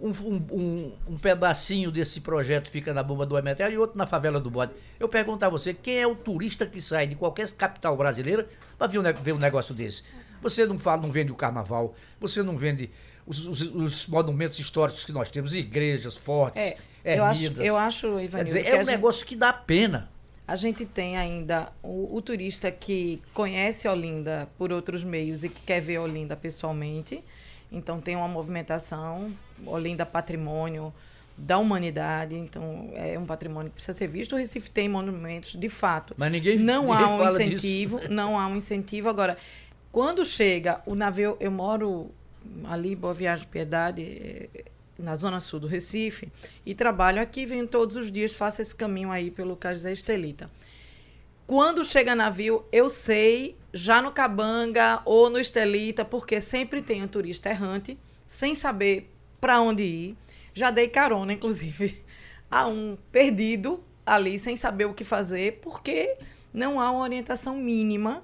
Um, 0.00 0.10
um- 0.10 0.92
um- 1.08 1.18
pedacinho 1.18 1.90
desse 1.90 2.20
projeto 2.20 2.70
fica 2.70 2.94
na 2.94 3.02
bomba 3.02 3.26
do 3.26 3.36
Emetel 3.36 3.72
e 3.72 3.76
outro 3.78 3.98
na 3.98 4.06
favela 4.06 4.38
do 4.38 4.48
Bode. 4.48 4.72
Eu 5.00 5.08
pergunto 5.08 5.44
a 5.44 5.48
você, 5.48 5.74
quem 5.74 5.98
é 5.98 6.06
o 6.06 6.14
turista 6.14 6.64
que 6.64 6.80
sai 6.80 7.08
de 7.08 7.16
qualquer 7.16 7.50
capital 7.52 7.96
brasileira 7.96 8.46
para 8.78 8.86
ver, 8.86 9.00
um 9.00 9.02
ver 9.20 9.32
um 9.32 9.38
negócio 9.38 9.74
desse? 9.74 10.04
Você 10.40 10.64
não 10.66 10.78
fala, 10.78 11.02
não 11.02 11.10
vende 11.10 11.32
o 11.32 11.34
carnaval, 11.34 11.96
você 12.20 12.44
não 12.44 12.56
vende 12.56 12.88
os, 13.26 13.44
os- 13.44 13.60
os 13.74 14.06
monumentos 14.06 14.60
históricos 14.60 15.04
que 15.04 15.10
nós 15.10 15.32
temos, 15.32 15.52
igrejas 15.52 16.16
fortes, 16.16 16.62
É, 17.04 17.18
eu 17.18 17.24
acho, 17.24 17.42
ermidas. 17.42 17.66
eu 17.66 17.76
acho, 17.76 18.06
Quer 18.14 18.22
Ivanildo, 18.22 18.44
dizer, 18.44 18.62
que 18.62 18.70
é 18.70 18.74
um 18.74 18.78
gente- 18.78 18.86
negócio 18.86 19.26
que 19.26 19.34
dá 19.34 19.52
pena. 19.52 20.08
A 20.48 20.56
gente 20.56 20.86
tem 20.86 21.18
ainda 21.18 21.70
o, 21.82 22.16
o 22.16 22.22
turista 22.22 22.70
que 22.70 23.20
conhece 23.34 23.86
Olinda 23.86 24.48
por 24.56 24.72
outros 24.72 25.04
meios 25.04 25.44
e 25.44 25.48
que 25.50 25.60
quer 25.60 25.80
ver 25.80 25.98
Olinda 25.98 26.34
pessoalmente. 26.34 27.22
Então 27.70 28.00
tem 28.00 28.16
uma 28.16 28.26
movimentação, 28.26 29.30
Olinda 29.66 30.06
Patrimônio 30.06 30.90
da 31.36 31.58
Humanidade, 31.58 32.34
então 32.34 32.90
é 32.94 33.16
um 33.18 33.26
patrimônio 33.26 33.68
que 33.70 33.74
precisa 33.74 33.96
ser 33.96 34.08
visto. 34.08 34.32
O 34.34 34.38
Recife 34.38 34.70
tem 34.70 34.88
monumentos, 34.88 35.52
de 35.52 35.68
fato. 35.68 36.14
Mas 36.16 36.32
ninguém- 36.32 36.56
não 36.58 36.86
ninguém 36.86 36.96
há 37.04 37.08
um 37.08 37.18
fala 37.18 37.38
disso. 37.38 37.42
incentivo, 37.66 38.00
não 38.08 38.38
há 38.40 38.46
um 38.48 38.56
incentivo. 38.56 39.08
Agora, 39.10 39.36
quando 39.92 40.24
chega 40.24 40.80
o 40.86 40.94
navio, 40.94 41.36
eu 41.38 41.50
moro 41.50 42.10
ali, 42.64 42.96
Boa 42.96 43.12
Viagem 43.12 43.46
Piedade, 43.46 44.02
eh, 44.02 44.64
na 44.98 45.14
zona 45.14 45.40
sul 45.40 45.60
do 45.60 45.66
Recife, 45.66 46.30
e 46.66 46.74
trabalho 46.74 47.22
aqui, 47.22 47.46
venho 47.46 47.66
todos 47.66 47.96
os 47.96 48.10
dias, 48.10 48.34
faço 48.34 48.60
esse 48.60 48.74
caminho 48.74 49.10
aí 49.10 49.30
pelo 49.30 49.56
Cajazé 49.56 49.92
Estelita. 49.92 50.50
Quando 51.46 51.84
chega 51.84 52.14
navio, 52.14 52.64
eu 52.70 52.88
sei, 52.90 53.56
já 53.72 54.02
no 54.02 54.12
Cabanga 54.12 55.00
ou 55.04 55.30
no 55.30 55.38
Estelita, 55.38 56.04
porque 56.04 56.40
sempre 56.40 56.82
tem 56.82 57.02
um 57.02 57.08
turista 57.08 57.48
errante, 57.48 57.98
sem 58.26 58.54
saber 58.54 59.10
para 59.40 59.60
onde 59.60 59.82
ir. 59.82 60.16
Já 60.52 60.70
dei 60.70 60.88
carona, 60.88 61.32
inclusive, 61.32 62.02
a 62.50 62.66
um 62.66 62.98
perdido 63.10 63.82
ali, 64.04 64.38
sem 64.38 64.56
saber 64.56 64.86
o 64.86 64.94
que 64.94 65.04
fazer, 65.04 65.60
porque 65.62 66.18
não 66.52 66.80
há 66.80 66.90
uma 66.90 67.02
orientação 67.02 67.56
mínima 67.56 68.22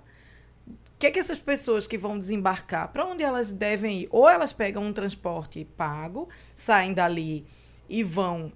que, 0.98 1.10
que 1.10 1.18
essas 1.18 1.38
pessoas 1.38 1.86
que 1.86 1.98
vão 1.98 2.18
desembarcar, 2.18 2.88
para 2.92 3.04
onde 3.04 3.22
elas 3.22 3.52
devem 3.52 4.02
ir? 4.02 4.08
Ou 4.10 4.28
elas 4.28 4.52
pegam 4.52 4.82
um 4.82 4.92
transporte 4.92 5.64
pago, 5.76 6.28
saem 6.54 6.92
dali 6.92 7.46
e 7.88 8.02
vão 8.02 8.52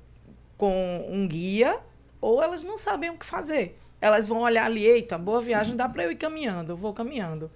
com 0.57 1.07
um 1.09 1.27
guia, 1.27 1.79
ou 2.21 2.43
elas 2.43 2.65
não 2.65 2.77
sabem 2.77 3.11
o 3.11 3.19
que 3.19 3.27
fazer. 3.27 3.79
Elas 4.01 4.27
vão 4.27 4.41
olhar 4.41 4.67
ali, 4.67 4.85
eita, 4.85 5.19
boa 5.19 5.43
viagem, 5.43 5.77
dá 5.77 5.89
para 5.89 6.05
eu 6.05 6.13
ir 6.13 6.17
caminhando, 6.17 6.73
eu 6.73 6.77
vou 6.77 6.93
caminhando. 6.93 7.51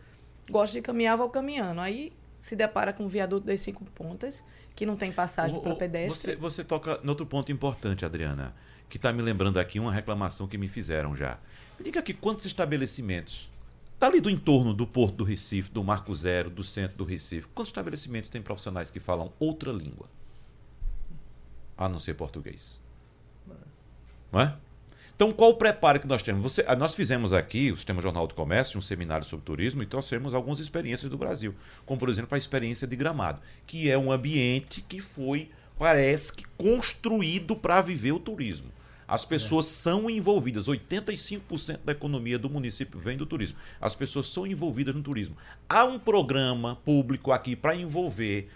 Gosto 0.51 0.75
de 0.75 0.83
caminhar, 0.83 1.17
vou 1.17 1.31
caminhando. 1.31 1.81
Aí 1.81 2.13
se 2.39 2.57
depara 2.57 2.93
com 2.93 3.05
o 3.05 3.09
viaduto 3.09 3.47
das 3.47 3.61
cinco 3.61 3.85
pontas, 3.85 4.45
que 4.75 4.85
não 4.85 4.97
tem 4.97 5.13
passagem 5.13 5.61
para 5.61 5.75
pedestre. 5.77 6.33
Você, 6.33 6.37
você 6.37 6.65
toca 6.65 6.99
no 7.03 7.11
outro 7.11 7.25
ponto 7.25 7.53
importante, 7.53 8.05
Adriana, 8.05 8.55
que 8.89 8.97
está 8.97 9.13
me 9.13 9.23
lembrando 9.23 9.61
aqui 9.61 9.79
uma 9.79 9.93
reclamação 9.93 10.49
que 10.49 10.59
me 10.59 10.69
fizeram 10.69 11.15
já. 11.15 11.39
Me 11.79 11.85
diga 11.85 12.01
aqui 12.01 12.13
quantos 12.13 12.45
estabelecimentos 12.45 13.52
Está 14.03 14.11
ali 14.11 14.21
do 14.21 14.29
entorno 14.29 14.75
do 14.75 14.85
Porto 14.85 15.19
do 15.19 15.23
Recife, 15.23 15.71
do 15.71 15.85
Marco 15.85 16.13
Zero, 16.13 16.51
do 16.51 16.65
centro 16.65 16.97
do 16.97 17.05
Recife. 17.05 17.47
Quantos 17.55 17.69
estabelecimentos 17.69 18.29
tem 18.29 18.43
profissionais 18.43 18.91
que 18.91 18.99
falam 18.99 19.33
outra 19.39 19.71
língua? 19.71 20.09
A 21.79 21.89
não 21.89 22.01
ser 22.01 22.15
português. 22.15 22.81
Não 24.33 24.41
é? 24.41 24.57
Então, 25.15 25.33
qual 25.33 25.51
o 25.51 25.55
preparo 25.55 26.01
que 26.01 26.09
nós 26.09 26.21
temos? 26.21 26.43
Você, 26.43 26.65
ah, 26.67 26.75
nós 26.75 26.97
fizemos 26.97 27.33
aqui, 27.33 27.71
o 27.71 27.77
Sistema 27.77 28.03
Jornal 28.03 28.27
do 28.27 28.35
Comércio, 28.35 28.77
um 28.77 28.83
seminário 28.83 29.25
sobre 29.25 29.47
turismo 29.47 29.85
e 29.85 29.87
trouxemos 29.87 30.35
algumas 30.35 30.59
experiências 30.59 31.09
do 31.09 31.17
Brasil. 31.17 31.55
Como, 31.87 32.01
por 32.01 32.09
exemplo, 32.09 32.35
a 32.35 32.39
experiência 32.39 32.89
de 32.89 32.97
Gramado, 32.97 33.41
que 33.69 33.89
é 33.89 33.97
um 33.97 34.11
ambiente 34.11 34.81
que 34.81 35.01
foi, 35.01 35.49
parece 35.79 36.33
que, 36.33 36.43
construído 36.59 37.55
para 37.55 37.81
viver 37.81 38.11
o 38.11 38.19
turismo. 38.19 38.73
As 39.13 39.27
pessoas 39.27 39.67
é. 39.67 39.69
são 39.69 40.09
envolvidas. 40.09 40.69
85% 40.69 41.81
da 41.85 41.93
economia 41.93 42.39
do 42.39 42.49
município 42.49 42.99
vem 42.99 43.15
do 43.15 43.27
turismo. 43.27 43.59
As 43.79 43.95
pessoas 43.95 44.27
são 44.29 44.47
envolvidas 44.47 44.95
no 44.95 45.03
turismo. 45.03 45.37
Há 45.69 45.85
um 45.85 45.99
programa 45.99 46.77
público 46.77 47.31
aqui 47.31 47.55
para 47.55 47.77
envolver 47.77 48.49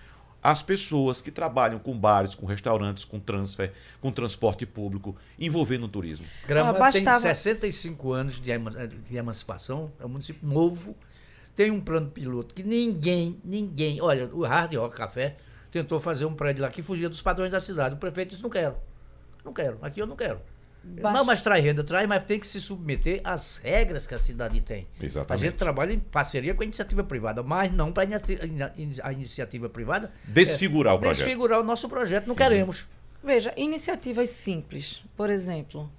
as 0.43 0.63
pessoas 0.63 1.21
que 1.21 1.31
trabalham 1.31 1.79
com 1.79 1.95
bares, 1.95 2.35
com 2.35 2.47
restaurantes, 2.47 3.05
com 3.05 3.21
transfer, 3.21 3.71
com 4.01 4.11
transporte 4.11 4.65
público, 4.65 5.15
envolvendo 5.39 5.85
o 5.85 5.89
turismo. 5.91 6.25
Gramado 6.49 6.79
ah, 6.79 6.81
bastava... 6.81 7.21
tem 7.21 7.35
65 7.35 8.13
anos 8.15 8.41
de, 8.41 8.51
de 9.11 9.15
emancipação, 9.15 9.93
é 10.01 10.07
um 10.07 10.09
município 10.09 10.49
novo, 10.49 10.97
tem 11.55 11.71
um 11.71 11.83
plano 11.83 12.11
piloto 12.11 12.55
que 12.55 12.63
ninguém, 12.63 13.39
ninguém, 13.45 14.01
olha, 14.01 14.31
o 14.33 14.43
Hard 14.47 14.75
Rock 14.75 14.97
Café 14.97 15.37
tentou 15.71 16.01
fazer 16.01 16.25
um 16.25 16.33
prédio 16.33 16.63
lá 16.63 16.71
que 16.71 16.81
fugia 16.81 17.11
dos 17.11 17.21
padrões 17.21 17.53
da 17.53 17.61
cidade. 17.61 17.95
O 17.95 17.99
prefeito 17.99 18.31
disse, 18.31 18.43
não 18.43 18.49
quero. 18.49 18.75
Não 19.47 19.53
quero, 19.53 19.79
aqui 19.81 20.01
eu 20.01 20.07
não 20.07 20.17
quero. 20.17 20.41
Não, 20.85 21.25
mas 21.25 21.41
traz 21.41 21.65
renda, 21.65 21.83
traz, 21.83 22.07
mas 22.07 22.25
tem 22.25 22.39
que 22.39 22.47
se 22.47 22.61
submeter 22.61 23.21
às 23.25 23.57
regras 23.57 24.07
que 24.07 24.15
a 24.15 24.19
cidade 24.19 24.61
tem. 24.61 24.87
Exatamente. 25.01 25.33
A 25.33 25.49
gente 25.49 25.57
trabalha 25.57 25.93
em 25.93 25.99
parceria 25.99 26.55
com 26.55 26.63
a 26.63 26.65
iniciativa 26.65 27.03
privada, 27.03 27.43
mas 27.43 27.73
não 27.73 27.93
para 27.93 28.09
a 29.03 29.13
iniciativa 29.13 29.69
privada. 29.69 30.13
Desfigurar 30.25 30.95
é, 30.95 30.97
o 30.97 31.01
projeto. 31.01 31.25
Desfigurar 31.25 31.61
o 31.61 31.65
nosso 31.65 31.89
projeto, 31.89 32.27
não 32.27 32.33
uhum. 32.33 32.37
queremos. 32.37 32.87
Veja, 33.23 33.53
iniciativas 33.57 34.31
simples. 34.31 35.03
Por 35.17 35.31
exemplo, 35.31 35.91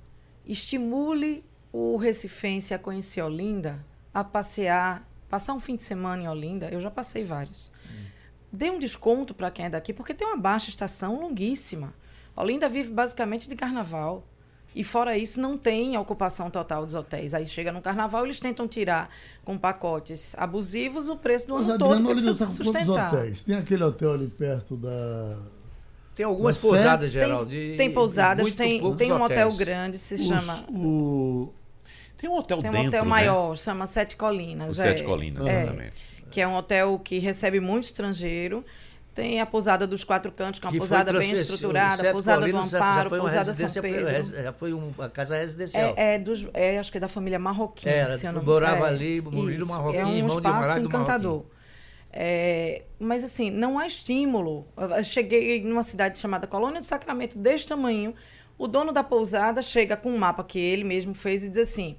estimule 0.46 1.44
o 1.72 1.98
recifense 1.98 2.74
a 2.74 2.80
conhecer 2.80 3.22
Olinda, 3.22 3.86
a 4.14 4.24
passear, 4.24 5.08
passar 5.30 5.54
um 5.54 5.60
fim 5.60 5.76
de 5.76 5.84
semana 5.84 6.24
em 6.24 6.28
Olinda. 6.28 6.70
Eu 6.70 6.80
já 6.80 6.90
passei 6.90 7.24
vários. 7.24 7.72
Hum. 7.86 8.06
Dê 8.52 8.70
um 8.70 8.80
desconto 8.80 9.34
para 9.34 9.52
quem 9.52 9.66
é 9.66 9.70
daqui, 9.70 9.94
porque 9.94 10.14
tem 10.14 10.28
uma 10.28 10.38
baixa 10.38 10.70
estação 10.70 11.20
longuíssima. 11.20 11.94
Olinda 12.38 12.70
vive 12.70 12.92
basicamente 12.92 13.50
de 13.50 13.56
carnaval. 13.56 14.24
E 14.76 14.84
fora 14.84 15.18
isso, 15.18 15.42
não 15.42 15.58
tem 15.58 15.98
ocupação 15.98 16.52
total 16.52 16.86
dos 16.86 16.94
hotéis. 16.94 17.34
Aí 17.34 17.48
chega 17.48 17.72
no 17.72 17.82
carnaval, 17.82 18.26
eles 18.26 18.40
tentam 18.40 18.68
tirar 18.68 19.10
com 19.44 19.58
pacotes 19.58 20.36
abusivos 20.38 21.10
o 21.10 21.16
preço 21.16 21.48
do 21.48 21.56
Mas, 21.56 21.64
ano 21.64 21.74
Adriano, 21.74 21.96
todo. 21.96 22.10
Olinda 22.12 22.32
está 22.32 22.46
com 22.46 22.72
quantos 22.72 22.90
hotéis? 22.90 23.42
Tem 23.42 23.56
aquele 23.56 23.84
hotel 23.84 24.14
ali 24.14 24.28
perto 24.28 24.78
da. 24.78 25.40
Tem 26.16 26.26
algumas 26.26 26.60
pousadas, 26.60 27.12
Geraldo. 27.12 27.50
Tem, 27.50 27.78
tem 27.78 27.92
pousadas, 27.92 28.56
tem, 28.56 28.96
tem 28.96 29.12
um 29.12 29.22
hotel 29.22 29.52
grande, 29.54 29.98
se 29.98 30.16
Os, 30.16 30.22
chama. 30.22 30.64
O... 30.70 31.52
Tem 32.18 32.30
um 32.30 32.36
hotel 32.36 32.60
tem 32.60 32.70
um 32.70 32.74
dentro, 32.74 32.88
hotel 32.90 33.04
né? 33.04 33.10
maior, 33.10 33.58
chama 33.58 33.88
Sete 33.88 34.16
Colinas. 34.16 34.78
O 34.78 34.82
é, 34.82 34.84
Sete 34.84 35.04
Colinas, 35.04 35.46
é, 35.46 35.64
exatamente. 35.64 35.98
Que 36.30 36.42
é 36.42 36.48
um 36.48 36.56
hotel 36.56 37.00
que 37.04 37.18
recebe 37.18 37.60
muito 37.60 37.86
estrangeiro. 37.86 38.64
Tem 39.18 39.42
a 39.42 39.48
pousada 39.48 39.88
dos 39.88 40.04
quatro 40.04 40.32
cantos, 40.32 40.60
que 40.60 40.68
é 40.68 40.70
uma 40.70 40.74
que 40.74 40.78
pousada 40.78 41.12
bem 41.12 41.32
estruturada, 41.32 42.08
a 42.08 42.12
pousada 42.12 42.48
do 42.48 42.56
Amparo, 42.56 43.10
pousada 43.10 43.52
São 43.52 43.82
Pedro. 43.82 44.24
Já 44.24 44.54
foi 44.54 44.74
uma 44.74 45.10
casa 45.10 45.36
residencial. 45.36 45.96
É, 45.98 46.14
é, 46.14 46.20
dos, 46.20 46.46
é, 46.54 46.78
acho 46.78 46.92
que 46.92 47.00
é 47.00 47.02
da 47.02 47.08
família 47.08 47.40
Marroquim. 47.40 47.90
Era, 47.90 48.16
se 48.16 48.28
eu 48.28 48.32
não... 48.32 48.44
morava 48.44 48.86
é, 48.86 48.90
ali, 48.90 49.20
Murilo 49.20 49.66
Marroquim, 49.66 49.98
é 49.98 50.06
um 50.06 50.16
irmão 50.16 50.38
espaço 50.38 50.80
de 50.80 50.86
encantador. 50.86 51.46
É, 52.14 52.84
mas 53.00 53.24
assim, 53.24 53.50
não 53.50 53.80
há 53.80 53.88
estímulo. 53.88 54.68
Eu 54.78 55.04
cheguei 55.04 55.64
numa 55.64 55.82
cidade 55.82 56.20
chamada 56.20 56.46
Colônia 56.46 56.80
do 56.80 56.86
Sacramento, 56.86 57.40
deste 57.40 57.68
tamanho. 57.68 58.14
O 58.56 58.68
dono 58.68 58.92
da 58.92 59.04
pousada 59.04 59.64
chega 59.64 59.98
com 59.98 60.12
um 60.12 60.18
mapa 60.18 60.44
que 60.44 60.60
ele 60.60 60.84
mesmo 60.84 61.16
fez 61.16 61.44
e 61.44 61.50
diz 61.50 61.58
assim: 61.58 61.98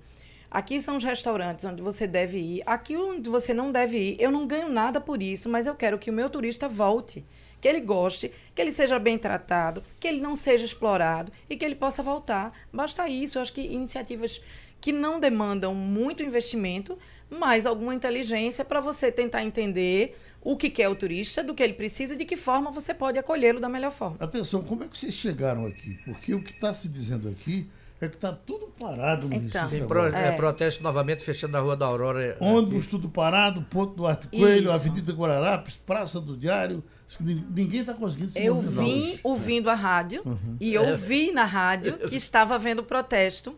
Aqui 0.50 0.80
são 0.80 0.96
os 0.96 1.04
restaurantes 1.04 1.64
onde 1.64 1.82
você 1.82 2.06
deve 2.06 2.38
ir. 2.38 2.62
Aqui 2.64 2.96
onde 2.96 3.28
você 3.28 3.52
não 3.52 3.70
deve 3.70 3.98
ir. 3.98 4.16
Eu 4.18 4.30
não 4.30 4.46
ganho 4.46 4.68
nada 4.68 5.00
por 5.00 5.22
isso, 5.22 5.48
mas 5.48 5.66
eu 5.66 5.74
quero 5.74 5.98
que 5.98 6.10
o 6.10 6.12
meu 6.12 6.30
turista 6.30 6.68
volte. 6.68 7.24
Que 7.60 7.68
ele 7.68 7.80
goste, 7.80 8.30
que 8.54 8.62
ele 8.62 8.72
seja 8.72 8.98
bem 8.98 9.18
tratado, 9.18 9.82
que 9.98 10.06
ele 10.06 10.20
não 10.20 10.36
seja 10.36 10.64
explorado 10.64 11.32
e 11.50 11.56
que 11.56 11.64
ele 11.64 11.74
possa 11.74 12.02
voltar. 12.02 12.52
Basta 12.72 13.08
isso. 13.08 13.36
Eu 13.36 13.42
acho 13.42 13.52
que 13.52 13.60
iniciativas 13.60 14.40
que 14.80 14.92
não 14.92 15.18
demandam 15.18 15.74
muito 15.74 16.22
investimento, 16.22 16.96
mas 17.28 17.66
alguma 17.66 17.94
inteligência 17.94 18.64
para 18.64 18.80
você 18.80 19.10
tentar 19.10 19.42
entender 19.42 20.16
o 20.40 20.56
que 20.56 20.70
quer 20.70 20.88
o 20.88 20.94
turista, 20.94 21.42
do 21.42 21.54
que 21.54 21.62
ele 21.62 21.72
precisa 21.72 22.14
e 22.14 22.16
de 22.16 22.24
que 22.24 22.36
forma 22.36 22.70
você 22.70 22.94
pode 22.94 23.18
acolhê-lo 23.18 23.60
da 23.60 23.68
melhor 23.68 23.90
forma. 23.90 24.16
Atenção, 24.20 24.62
como 24.62 24.84
é 24.84 24.88
que 24.88 24.96
vocês 24.96 25.14
chegaram 25.14 25.66
aqui? 25.66 25.98
Porque 26.04 26.32
o 26.32 26.42
que 26.42 26.52
está 26.52 26.72
se 26.72 26.88
dizendo 26.88 27.28
aqui 27.28 27.68
é 28.00 28.08
que 28.08 28.14
está 28.14 28.32
tudo 28.32 28.68
parado 28.78 29.28
no 29.28 29.34
então, 29.34 29.62
Recife. 29.62 29.78
Tem 29.80 29.88
pro, 29.88 30.14
é. 30.14 30.28
É, 30.28 30.32
protesto 30.32 30.82
novamente 30.82 31.24
fechando 31.24 31.56
a 31.56 31.60
Rua 31.60 31.76
da 31.76 31.86
Aurora. 31.86 32.22
É, 32.24 32.36
Ônibus 32.40 32.84
aqui. 32.84 32.90
tudo 32.90 33.08
parado, 33.08 33.62
Ponto 33.62 33.94
do 33.94 34.06
Arte 34.06 34.28
Coelho, 34.28 34.66
Isso. 34.66 34.72
Avenida 34.72 35.12
Guararapes, 35.12 35.76
Praça 35.76 36.20
do 36.20 36.36
Diário. 36.36 36.82
Ninguém 37.20 37.80
está 37.80 37.94
conseguindo 37.94 38.30
se 38.30 38.44
Eu 38.44 38.60
vim 38.60 39.18
ouvindo 39.24 39.68
a 39.68 39.74
rádio 39.74 40.22
uhum. 40.24 40.56
e 40.60 40.74
eu 40.74 40.96
vi 40.96 41.32
na 41.32 41.44
rádio 41.44 41.98
que 42.08 42.14
estava 42.16 42.54
havendo 42.54 42.84
protesto. 42.84 43.56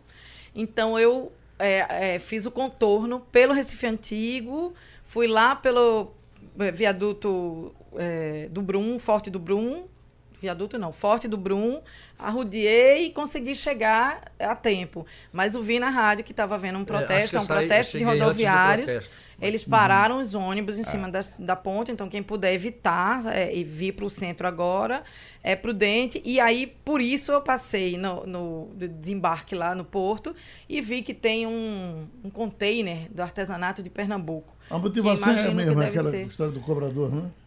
Então 0.54 0.98
eu 0.98 1.32
é, 1.58 2.14
é, 2.14 2.18
fiz 2.18 2.46
o 2.46 2.50
contorno 2.50 3.20
pelo 3.32 3.52
Recife 3.52 3.86
Antigo, 3.86 4.72
fui 5.04 5.26
lá 5.26 5.54
pelo 5.54 6.14
é, 6.58 6.70
viaduto 6.70 7.74
do 8.50 8.62
Brum, 8.62 8.98
Forte 8.98 9.28
do 9.28 9.38
Brum, 9.38 9.84
viaduto 10.40 10.78
não, 10.78 10.92
Forte 10.92 11.28
do 11.28 11.36
Brum, 11.36 11.80
arrudiei 12.18 13.06
e 13.06 13.10
consegui 13.10 13.54
chegar 13.54 14.32
a 14.38 14.54
tempo. 14.54 15.06
Mas 15.32 15.54
o 15.54 15.62
vi 15.62 15.78
na 15.78 15.90
rádio 15.90 16.24
que 16.24 16.32
estava 16.32 16.54
havendo 16.54 16.78
um 16.78 16.82
é, 16.82 16.84
protesto, 16.84 17.36
é, 17.36 17.40
um 17.40 17.46
protesto 17.46 17.98
de 17.98 18.04
rodoviários. 18.04 19.08
Eles 19.40 19.64
pararam 19.64 20.16
uhum. 20.16 20.22
os 20.22 20.34
ônibus 20.34 20.78
em 20.78 20.82
cima 20.82 21.10
da, 21.10 21.20
da 21.38 21.56
ponte, 21.56 21.90
então 21.90 22.10
quem 22.10 22.22
puder 22.22 22.52
evitar 22.52 23.24
é, 23.34 23.54
e 23.54 23.64
vir 23.64 23.92
para 23.92 24.04
o 24.04 24.10
centro 24.10 24.46
agora 24.46 25.02
é 25.42 25.56
prudente. 25.56 26.20
E 26.26 26.38
aí, 26.38 26.66
por 26.66 27.00
isso, 27.00 27.32
eu 27.32 27.40
passei 27.40 27.96
no, 27.96 28.26
no 28.26 28.68
desembarque 28.76 29.54
lá 29.54 29.74
no 29.74 29.82
porto 29.82 30.36
e 30.68 30.82
vi 30.82 31.00
que 31.00 31.14
tem 31.14 31.46
um, 31.46 32.06
um 32.22 32.28
container 32.28 33.10
do 33.10 33.22
artesanato 33.22 33.82
de 33.82 33.88
Pernambuco. 33.88 34.54
A 34.68 34.78
motivação 34.78 35.32
é 35.32 35.54
mesmo 35.54 35.80
aquela 35.80 36.10
ser... 36.10 36.26
história 36.26 36.52
do 36.52 36.60
cobrador, 36.60 37.10
não 37.10 37.24
é? 37.24 37.39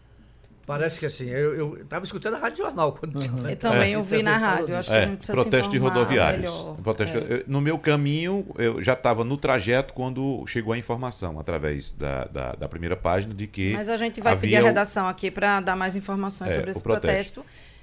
Parece 0.66 0.98
que 0.98 1.06
assim, 1.06 1.30
eu 1.30 1.82
estava 1.82 2.06
escutando 2.06 2.36
a 2.36 2.38
Rádio 2.38 2.64
Jornal 2.64 2.94
quando 2.94 3.18
uhum. 3.18 3.50
Eu 3.50 3.56
também 3.58 3.94
é, 3.94 3.98
ouvi 3.98 4.24
na 4.24 4.38
rádio, 4.38 4.78
acho 4.78 4.90
que 4.90 4.96
a 4.96 5.06
gente 5.06 5.18
precisa 5.18 5.34
Protesto 5.34 5.72
de 5.72 5.78
rodoviários. 5.78 6.50
Protesto, 6.82 7.18
é. 7.18 7.44
No 7.48 7.60
meu 7.60 7.78
caminho, 7.78 8.46
eu 8.58 8.82
já 8.82 8.94
estava 8.94 9.26
no 9.26 9.36
trajeto 9.36 9.94
quando 9.94 10.46
chegou 10.48 10.72
a 10.72 10.78
informação, 10.78 11.38
através 11.38 11.92
da, 11.92 12.26
da, 12.26 12.52
da, 12.54 12.70
primeira 12.70 12.96
página, 12.96 13.34
de 13.34 13.46
que. 13.46 13.74
Mas 13.74 13.90
a 13.90 13.98
gente 13.98 14.22
vai 14.22 14.38
pedir 14.38 14.56
a 14.56 14.62
redação 14.62 15.08
aqui 15.08 15.30
para 15.30 15.60
dar 15.60 15.76
mais 15.76 15.98
informações 15.98 16.52
é, 16.52 16.56
sobre 16.56 16.72
esse 16.72 16.82
protesto. 16.82 17.42
protesto. 17.42 17.74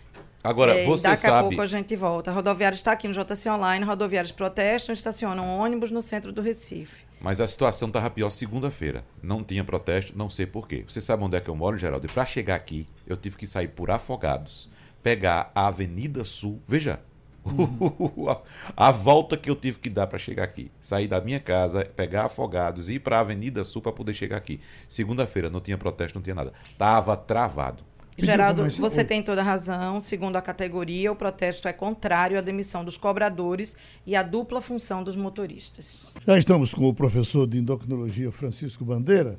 Agora, 0.43 0.75
é, 0.75 0.87
você 0.87 1.03
daqui 1.03 1.23
sabe... 1.23 1.37
a 1.37 1.43
pouco 1.43 1.61
a 1.61 1.67
gente 1.67 1.95
volta. 1.97 2.31
A 2.31 2.35
rodoviária 2.35 2.75
está 2.75 2.93
aqui 2.93 3.07
no 3.07 3.13
JC 3.13 3.51
Online, 3.51 3.85
rodoviários 3.85 4.33
protestam, 4.33 4.95
estacionam 4.95 5.59
ônibus 5.59 5.91
no 5.91 6.01
centro 6.01 6.33
do 6.33 6.41
Recife. 6.41 7.10
Mas 7.21 7.41
a 7.41 7.47
situação 7.47 7.89
estava 7.89 8.09
pior 8.09 8.31
segunda-feira. 8.31 9.05
Não 9.23 9.45
tinha 9.45 9.63
protesto, 9.63 10.17
não 10.17 10.31
sei 10.31 10.47
porquê. 10.47 10.85
Você 10.89 11.01
sabe 11.01 11.23
onde 11.23 11.37
é 11.37 11.41
que 11.41 11.51
eu 11.51 11.55
moro, 11.55 11.77
Geraldo? 11.77 12.07
E 12.07 12.09
para 12.09 12.25
chegar 12.25 12.55
aqui, 12.55 12.87
eu 13.07 13.17
tive 13.17 13.37
que 13.37 13.47
sair 13.47 13.69
por 13.69 13.91
Afogados, 13.91 14.71
pegar 15.03 15.53
a 15.55 15.67
Avenida 15.67 16.25
Sul. 16.25 16.63
Veja, 16.67 16.99
uhum. 17.45 18.27
a 18.75 18.91
volta 18.91 19.37
que 19.37 19.51
eu 19.51 19.55
tive 19.55 19.79
que 19.79 19.91
dar 19.91 20.07
para 20.07 20.19
chegar 20.19 20.45
aqui. 20.45 20.71
Sair 20.81 21.09
da 21.09 21.21
minha 21.21 21.41
casa, 21.41 21.85
pegar 21.85 22.25
Afogados 22.25 22.89
e 22.89 22.95
ir 22.95 23.01
para 23.01 23.19
a 23.19 23.21
Avenida 23.21 23.65
Sul 23.67 23.83
para 23.83 23.93
poder 23.93 24.15
chegar 24.15 24.39
aqui. 24.39 24.59
Segunda-feira 24.89 25.51
não 25.51 25.61
tinha 25.61 25.77
protesto, 25.77 26.17
não 26.19 26.23
tinha 26.23 26.35
nada. 26.35 26.55
Tava 26.79 27.15
travado. 27.17 27.90
Geraldo, 28.25 28.69
você 28.71 29.05
tem 29.05 29.23
toda 29.23 29.41
a 29.41 29.45
razão. 29.45 30.01
Segundo 30.01 30.37
a 30.37 30.43
categoria, 30.43 31.11
o 31.11 31.17
protesto 31.17 31.69
é 31.69 31.73
contrário 31.73 32.39
à 32.39 32.41
demissão 32.41 32.85
dos 32.85 32.97
cobradores 32.97 33.77
e 34.07 34.17
à 34.17 34.23
dupla 34.23 34.61
função 34.61 35.03
dos 35.03 35.17
motoristas. 35.17 36.13
Já 36.27 36.39
estamos 36.39 36.73
com 36.75 36.89
o 36.89 36.95
professor 36.95 37.47
de 37.47 37.59
endocrinologia 37.59 38.31
Francisco 38.31 38.85
Bandeira. 38.85 39.39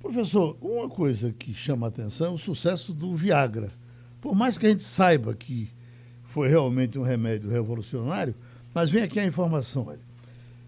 Professor, 0.00 0.56
uma 0.60 0.88
coisa 0.88 1.32
que 1.32 1.54
chama 1.54 1.86
a 1.86 1.88
atenção 1.88 2.28
é 2.28 2.34
o 2.34 2.38
sucesso 2.38 2.92
do 2.92 3.14
Viagra. 3.14 3.70
Por 4.20 4.34
mais 4.34 4.58
que 4.58 4.66
a 4.66 4.68
gente 4.68 4.82
saiba 4.82 5.34
que 5.34 5.70
foi 6.24 6.48
realmente 6.48 6.98
um 6.98 7.02
remédio 7.02 7.50
revolucionário, 7.50 8.34
mas 8.74 8.90
vem 8.90 9.02
aqui 9.02 9.20
a 9.20 9.24
informação. 9.24 9.86
Olha. 9.88 10.12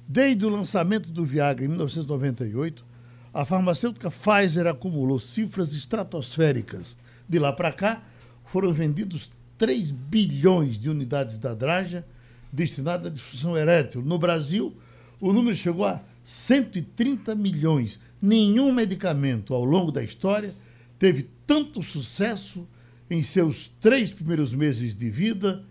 Desde 0.07 0.45
o 0.45 0.51
lançamento 0.51 1.09
do 1.09 1.25
Viagra 1.25 1.65
em 1.65 1.69
1998, 1.69 2.85
a 3.33 3.45
farmacêutica 3.45 4.11
Pfizer 4.11 4.67
acumulou 4.67 5.19
cifras 5.19 5.73
estratosféricas. 5.73 6.97
De 7.29 7.39
lá 7.39 7.53
para 7.53 7.73
cá, 7.73 8.03
foram 8.45 8.73
vendidos 8.73 9.31
3 9.59 9.91
bilhões 9.91 10.79
de 10.79 10.91
unidades 10.91 11.39
da 11.39 11.55
Draja 11.55 12.07
destinadas 12.53 13.07
à 13.07 13.11
disfunção 13.11 13.57
erétil. 13.57 14.03
No 14.03 14.19
Brasil, 14.19 14.77
o 15.21 15.33
número 15.33 15.57
chegou 15.57 15.87
a 15.87 16.01
130 16.23 17.35
milhões. 17.35 17.99
Nenhum 18.21 18.73
medicamento 18.73 19.55
ao 19.55 19.65
longo 19.65 19.91
da 19.91 20.03
história 20.03 20.55
teve 20.99 21.29
tanto 21.47 21.83
sucesso 21.83 22.67
em 23.11 23.23
seus 23.23 23.71
três 23.81 24.11
primeiros 24.11 24.53
meses 24.53 24.97
de 24.97 25.11
vida, 25.11 25.65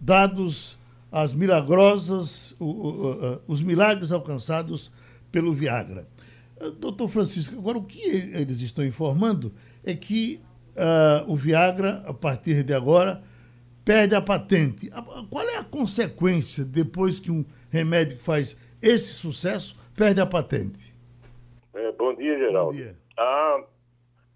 dados 0.00 0.78
as 1.12 1.34
milagrosas, 1.34 2.54
os 3.46 3.60
milagres 3.60 4.12
alcançados 4.12 4.90
pelo 5.32 5.52
Viagra. 5.52 6.06
Doutor 6.78 7.08
Francisco, 7.08 7.58
agora 7.58 7.78
o 7.78 7.84
que 7.84 8.00
eles 8.00 8.60
estão 8.62 8.84
informando 8.84 9.52
é 9.82 9.94
que 9.94 10.40
uh, 10.76 11.30
o 11.30 11.36
Viagra, 11.36 12.02
a 12.06 12.12
partir 12.12 12.62
de 12.62 12.74
agora, 12.74 13.22
perde 13.84 14.14
a 14.14 14.20
patente. 14.20 14.90
Qual 15.30 15.48
é 15.48 15.56
a 15.56 15.64
consequência 15.64 16.64
depois 16.64 17.18
que 17.18 17.30
um 17.30 17.44
remédio 17.70 18.16
que 18.16 18.22
faz 18.22 18.56
esse 18.82 19.14
sucesso 19.14 19.76
perde 19.96 20.20
a 20.20 20.26
patente? 20.26 20.94
É, 21.74 21.92
bom 21.92 22.14
dia, 22.14 22.38
Geraldo. 22.38 22.72
Bom 22.72 22.76
dia. 22.76 22.96
Ah, 23.16 23.64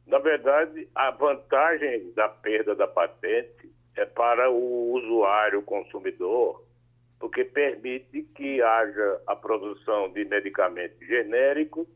na 0.06 0.18
verdade, 0.18 0.88
a 0.94 1.10
vantagem 1.10 2.12
da 2.14 2.28
perda 2.28 2.74
da 2.74 2.86
patente 2.86 3.72
é 3.96 4.04
para 4.04 4.50
o 4.50 4.92
usuário, 4.92 5.60
o 5.60 5.62
consumidor, 5.62 6.64
porque 7.18 7.44
permite 7.44 8.22
que 8.34 8.60
haja 8.60 9.20
a 9.26 9.36
produção 9.36 10.12
de 10.12 10.24
medicamentos 10.24 10.98
genéricos 11.06 11.86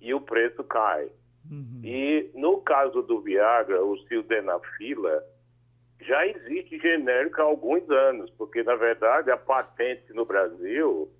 e 0.00 0.12
o 0.12 0.20
preço 0.20 0.62
cai. 0.64 1.08
Uhum. 1.50 1.80
E 1.82 2.30
no 2.34 2.60
caso 2.60 3.02
do 3.02 3.20
Viagra, 3.20 3.82
o 3.84 3.96
sildenafila, 4.06 5.22
já 6.00 6.26
existe 6.26 6.78
genérico 6.78 7.40
há 7.40 7.44
alguns 7.44 7.88
anos, 7.90 8.30
porque 8.32 8.62
na 8.62 8.76
verdade 8.76 9.30
a 9.30 9.36
patente 9.36 10.12
no 10.12 10.24
Brasil 10.24 11.10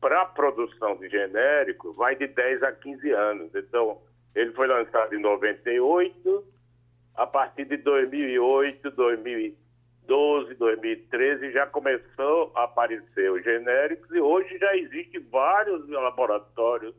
para 0.00 0.22
a 0.22 0.26
produção 0.26 0.96
de 0.96 1.08
genérico 1.08 1.92
vai 1.92 2.16
de 2.16 2.26
10 2.26 2.62
a 2.62 2.72
15 2.72 3.10
anos. 3.12 3.54
Então, 3.54 4.00
ele 4.34 4.52
foi 4.52 4.66
lançado 4.66 5.14
em 5.14 5.20
98, 5.20 6.44
a 7.14 7.26
partir 7.26 7.66
de 7.66 7.76
2008, 7.76 8.90
2012, 8.90 10.54
2013 10.54 11.52
já 11.52 11.66
começou 11.66 12.50
a 12.54 12.64
aparecer 12.64 13.30
os 13.30 13.44
genéricos 13.44 14.10
e 14.10 14.20
hoje 14.20 14.56
já 14.58 14.74
existem 14.76 15.20
vários 15.30 15.86
laboratórios 15.88 16.94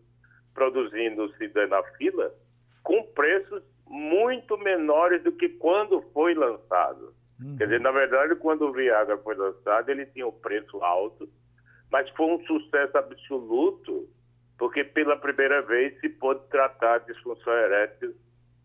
produzindo 0.54 1.34
sildenafila 1.38 2.32
com 2.84 3.04
preços 3.14 3.64
muito 3.88 4.58
menores 4.58 5.22
do 5.24 5.32
que 5.32 5.50
quando 5.50 6.02
foi 6.14 6.34
lançado. 6.34 7.14
Uhum. 7.42 7.58
Quer 7.58 7.66
dizer, 7.66 7.82
na 7.82 7.92
verdade, 7.92 8.36
quando 8.36 8.64
o 8.64 8.72
Viagra 8.72 9.18
foi 9.18 9.36
lançado, 9.36 9.90
ele 9.90 10.06
tinha 10.08 10.28
um 10.28 10.32
preço 10.32 10.82
alto, 10.84 11.28
mas 11.92 12.10
foi 12.12 12.28
um 12.28 12.46
sucesso 12.46 12.98
absoluto, 12.98 14.08
porque 14.58 14.84
pela 14.84 15.18
primeira 15.18 15.62
vez 15.62 16.00
se 16.00 16.08
pôde 16.08 16.42
tratar 16.50 16.96
a 16.96 17.00
disfunção 17.00 17.54
erétil 17.54 18.16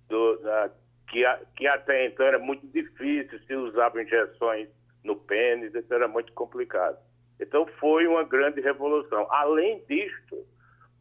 do, 0.08 0.36
da, 0.38 0.70
que, 1.08 1.24
que 1.56 1.66
até 1.66 2.06
então 2.06 2.26
era 2.26 2.38
muito 2.38 2.66
difícil, 2.68 3.38
se 3.40 3.54
usava 3.54 4.02
injeções 4.02 4.68
no 5.02 5.16
pênis, 5.16 5.74
isso 5.74 5.92
era 5.92 6.06
muito 6.06 6.32
complicado. 6.32 6.98
Então 7.40 7.66
foi 7.78 8.06
uma 8.06 8.24
grande 8.24 8.60
revolução. 8.60 9.26
Além 9.30 9.82
disto, 9.88 10.44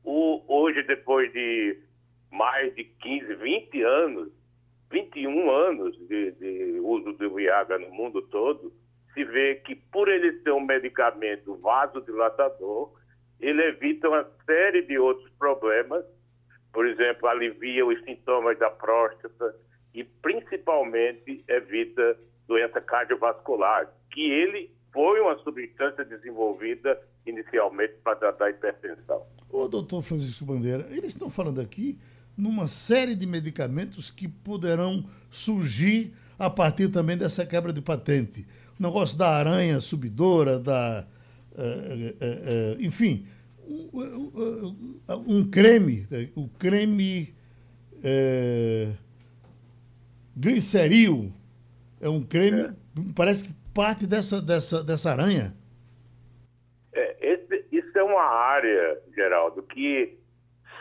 o, 0.03 0.43
hoje, 0.47 0.83
depois 0.83 1.31
de 1.33 1.77
mais 2.35 2.73
de 2.75 2.83
15, 2.83 3.35
20 3.35 3.83
anos, 3.83 4.29
21 4.91 5.51
anos 5.51 5.97
de, 6.07 6.31
de 6.31 6.79
uso 6.81 7.13
do 7.13 7.33
Viagra 7.33 7.79
no 7.79 7.89
mundo 7.91 8.21
todo, 8.23 8.73
se 9.13 9.23
vê 9.23 9.55
que 9.55 9.75
por 9.75 10.07
ele 10.09 10.41
ser 10.41 10.51
um 10.51 10.65
medicamento 10.65 11.55
vasodilatador, 11.55 12.93
ele 13.39 13.61
evita 13.63 14.09
uma 14.09 14.27
série 14.45 14.81
de 14.83 14.97
outros 14.97 15.29
problemas, 15.39 16.05
por 16.73 16.85
exemplo, 16.85 17.27
alivia 17.27 17.85
os 17.85 18.01
sintomas 18.03 18.59
da 18.59 18.69
próstata 18.69 19.55
e 19.93 20.03
principalmente 20.03 21.43
evita 21.47 22.17
doença 22.47 22.81
cardiovascular, 22.81 23.89
que 24.11 24.29
ele 24.29 24.69
foi 24.91 25.19
uma 25.21 25.37
substância 25.39 26.03
desenvolvida 26.03 27.01
inicialmente 27.25 27.93
para 28.03 28.17
tratar 28.17 28.45
a 28.45 28.49
hipertensão. 28.49 29.25
Ô, 29.49 29.67
doutor 29.67 30.01
Francisco 30.01 30.45
Bandeira, 30.45 30.85
eles 30.89 31.07
estão 31.07 31.29
falando 31.29 31.61
aqui 31.61 31.97
numa 32.37 32.67
série 32.67 33.15
de 33.15 33.25
medicamentos 33.25 34.11
que 34.11 34.27
poderão 34.27 35.05
surgir 35.29 36.13
a 36.37 36.49
partir 36.49 36.89
também 36.89 37.17
dessa 37.17 37.45
quebra 37.45 37.71
de 37.71 37.81
patente. 37.81 38.45
O 38.79 38.83
negócio 38.83 39.17
da 39.17 39.29
aranha 39.29 39.79
subidora, 39.79 40.59
da. 40.59 41.07
Uh, 41.53 41.57
uh, 41.57 42.77
uh, 42.77 42.81
enfim, 42.81 43.25
um, 45.25 45.49
creme, 45.49 46.05
o 46.35 46.49
creme 46.49 47.33
gliceril, 50.35 51.31
é 52.01 52.09
um 52.09 52.21
creme, 52.21 52.61
é. 52.61 52.73
parece 53.15 53.45
que 53.45 53.53
parte 53.73 54.05
dessa, 54.05 54.41
dessa, 54.41 54.83
dessa 54.83 55.11
aranha. 55.11 55.55
É, 56.93 57.33
esse, 57.33 57.65
isso 57.71 57.97
é 57.97 58.03
uma 58.03 58.23
área, 58.23 59.01
Geraldo, 59.15 59.63
que 59.63 60.17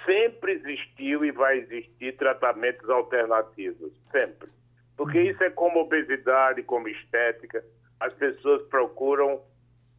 sempre 0.05 0.53
existiu 0.53 1.25
e 1.25 1.31
vai 1.31 1.59
existir 1.59 2.17
tratamentos 2.17 2.89
alternativos, 2.89 3.93
sempre. 4.11 4.49
Porque 4.97 5.19
uhum. 5.19 5.25
isso 5.25 5.43
é 5.43 5.51
como 5.51 5.81
obesidade, 5.81 6.63
como 6.63 6.89
estética. 6.89 7.65
As 8.01 8.13
pessoas 8.15 8.63
procuram 8.69 9.43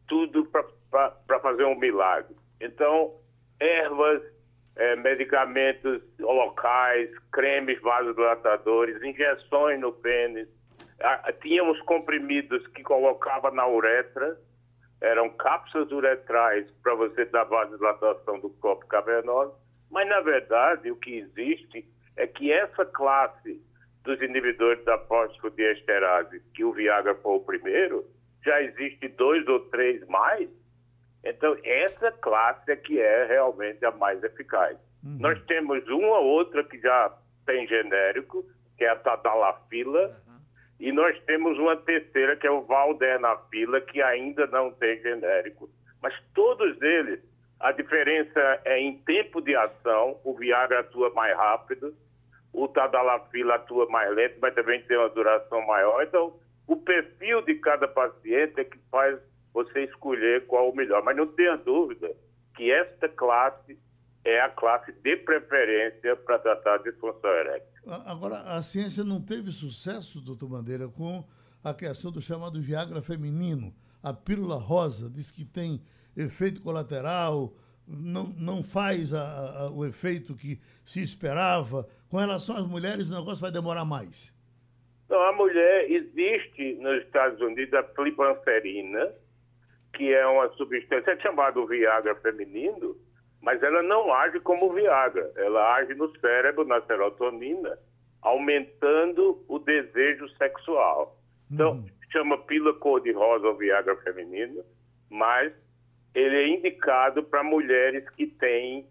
tudo 0.08 0.46
para 0.46 1.40
fazer 1.40 1.64
um 1.64 1.78
milagre. 1.78 2.34
Então, 2.60 3.14
ervas, 3.60 4.22
é, 4.76 4.96
medicamentos 4.96 6.02
locais, 6.18 7.10
cremes 7.32 7.80
vasodilatadores, 7.80 9.02
injeções 9.02 9.80
no 9.80 9.92
pênis. 9.92 10.48
Ah, 11.02 11.32
tínhamos 11.42 11.80
comprimidos 11.82 12.66
que 12.68 12.82
colocava 12.82 13.50
na 13.50 13.68
uretra, 13.68 14.38
eram 15.00 15.28
cápsulas 15.30 15.90
uretrais 15.92 16.70
para 16.82 16.94
você 16.94 17.26
dar 17.26 17.44
vasodilatação 17.44 18.40
do 18.40 18.48
corpo 18.50 18.86
cavernoso 18.86 19.54
mas, 19.90 20.08
na 20.08 20.20
verdade, 20.20 20.90
o 20.90 20.96
que 20.96 21.18
existe 21.18 21.86
é 22.16 22.26
que 22.26 22.52
essa 22.52 22.84
classe 22.84 23.60
dos 24.04 24.20
inibidores 24.22 24.84
da 24.84 24.98
fosfodiesterase, 24.98 26.40
que 26.54 26.64
o 26.64 26.72
Viagra 26.72 27.14
foi 27.16 27.36
o 27.36 27.40
primeiro, 27.40 28.04
já 28.44 28.62
existe 28.62 29.08
dois 29.08 29.46
ou 29.48 29.60
três 29.68 30.06
mais. 30.06 30.48
Então, 31.24 31.56
essa 31.64 32.12
classe 32.12 32.70
é 32.70 32.76
que 32.76 33.00
é 33.00 33.26
realmente 33.26 33.84
a 33.84 33.90
mais 33.90 34.22
eficaz. 34.22 34.78
Uhum. 35.04 35.18
Nós 35.20 35.42
temos 35.46 35.86
uma 35.88 36.18
outra 36.20 36.62
que 36.62 36.78
já 36.78 37.12
tem 37.44 37.66
genérico, 37.66 38.44
que 38.78 38.84
é 38.84 38.90
a 38.90 38.96
tadalafila, 38.96 40.08
uhum. 40.08 40.38
e 40.78 40.92
nós 40.92 41.18
temos 41.24 41.58
uma 41.58 41.76
terceira, 41.76 42.36
que 42.36 42.46
é 42.46 42.50
o 42.50 42.62
valdenafila, 42.62 43.80
que 43.80 44.00
ainda 44.00 44.46
não 44.46 44.70
tem 44.70 45.00
genérico. 45.02 45.68
Mas 46.00 46.14
todos 46.32 46.80
eles 46.80 47.20
a 47.58 47.72
diferença 47.72 48.60
é 48.64 48.78
em 48.80 48.98
tempo 48.98 49.40
de 49.40 49.54
ação, 49.56 50.18
o 50.24 50.34
Viagra 50.34 50.80
atua 50.80 51.10
mais 51.14 51.36
rápido, 51.36 51.94
o 52.52 52.68
Tadalafila 52.68 53.56
atua 53.56 53.88
mais 53.88 54.14
lento, 54.14 54.38
mas 54.40 54.54
também 54.54 54.82
tem 54.82 54.96
uma 54.96 55.08
duração 55.08 55.64
maior. 55.66 56.02
Então, 56.02 56.34
o 56.66 56.76
perfil 56.76 57.42
de 57.42 57.54
cada 57.56 57.86
paciente 57.86 58.60
é 58.60 58.64
que 58.64 58.78
faz 58.90 59.18
você 59.52 59.84
escolher 59.84 60.46
qual 60.46 60.70
o 60.70 60.76
melhor. 60.76 61.02
Mas 61.02 61.16
não 61.16 61.26
tenha 61.26 61.56
dúvida 61.56 62.14
que 62.54 62.70
esta 62.70 63.08
classe 63.08 63.78
é 64.24 64.40
a 64.40 64.48
classe 64.48 64.92
de 64.92 65.16
preferência 65.18 66.16
para 66.16 66.38
tratar 66.38 66.74
a 66.74 66.78
disfunção 66.78 67.30
erétil. 67.30 67.68
Agora, 68.04 68.40
a 68.40 68.60
ciência 68.62 69.04
não 69.04 69.20
teve 69.20 69.52
sucesso, 69.52 70.20
doutor 70.20 70.48
Bandeira, 70.48 70.88
com 70.88 71.24
a 71.62 71.72
questão 71.72 72.10
do 72.10 72.20
chamado 72.20 72.60
Viagra 72.60 73.00
feminino. 73.00 73.72
A 74.02 74.12
pílula 74.12 74.56
rosa 74.56 75.08
diz 75.08 75.30
que 75.30 75.44
tem 75.44 75.80
efeito 76.16 76.62
colateral, 76.62 77.52
não, 77.86 78.24
não 78.38 78.62
faz 78.62 79.12
a, 79.12 79.66
a, 79.66 79.70
o 79.70 79.84
efeito 79.84 80.34
que 80.34 80.58
se 80.84 81.02
esperava. 81.02 81.86
Com 82.08 82.16
relação 82.16 82.56
às 82.56 82.66
mulheres, 82.66 83.08
o 83.08 83.14
negócio 83.14 83.40
vai 83.40 83.52
demorar 83.52 83.84
mais. 83.84 84.34
Então, 85.04 85.22
a 85.22 85.32
mulher 85.32 85.90
existe 85.90 86.74
nos 86.80 87.02
Estados 87.04 87.40
Unidos 87.40 87.72
a 87.74 87.82
flibanserina, 87.82 89.12
que 89.94 90.12
é 90.12 90.26
uma 90.26 90.48
substância 90.54 91.12
é 91.12 91.20
chamada 91.20 91.64
Viagra 91.64 92.14
feminino, 92.16 92.96
mas 93.40 93.62
ela 93.62 93.82
não 93.82 94.12
age 94.12 94.40
como 94.40 94.72
Viagra. 94.72 95.32
Ela 95.36 95.76
age 95.76 95.94
no 95.94 96.10
cérebro, 96.18 96.66
na 96.66 96.80
serotonina, 96.82 97.78
aumentando 98.20 99.44
o 99.48 99.58
desejo 99.60 100.28
sexual. 100.30 101.16
Então, 101.50 101.74
uhum. 101.74 101.86
chama 102.10 102.38
pílula 102.38 102.74
cor-de-rosa 102.74 103.46
ou 103.46 103.56
Viagra 103.56 103.96
feminino, 103.98 104.64
mas 105.08 105.52
ele 106.16 106.34
é 106.34 106.48
indicado 106.48 107.22
para 107.22 107.44
mulheres 107.44 108.08
que 108.16 108.26
têm 108.26 108.88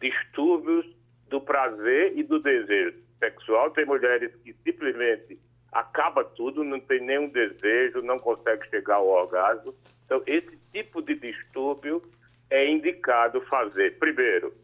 distúrbios 0.00 0.86
do 1.28 1.40
prazer 1.40 2.16
e 2.16 2.22
do 2.22 2.38
desejo 2.38 2.96
sexual. 3.18 3.72
Tem 3.72 3.84
mulheres 3.84 4.32
que 4.36 4.54
simplesmente 4.64 5.36
acaba 5.72 6.22
tudo, 6.22 6.62
não 6.62 6.78
tem 6.78 7.00
nenhum 7.00 7.28
desejo, 7.28 8.02
não 8.02 8.20
consegue 8.20 8.68
chegar 8.70 8.96
ao 8.96 9.08
orgasmo. 9.08 9.74
Então, 10.04 10.22
esse 10.28 10.56
tipo 10.72 11.02
de 11.02 11.16
distúrbio 11.16 12.02
é 12.48 12.70
indicado 12.70 13.40
fazer, 13.42 13.98
primeiro, 13.98 14.54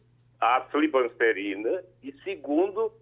a 0.41 0.61
flibanserina 0.71 1.83
e, 2.05 2.13
segundo, 2.23 2.93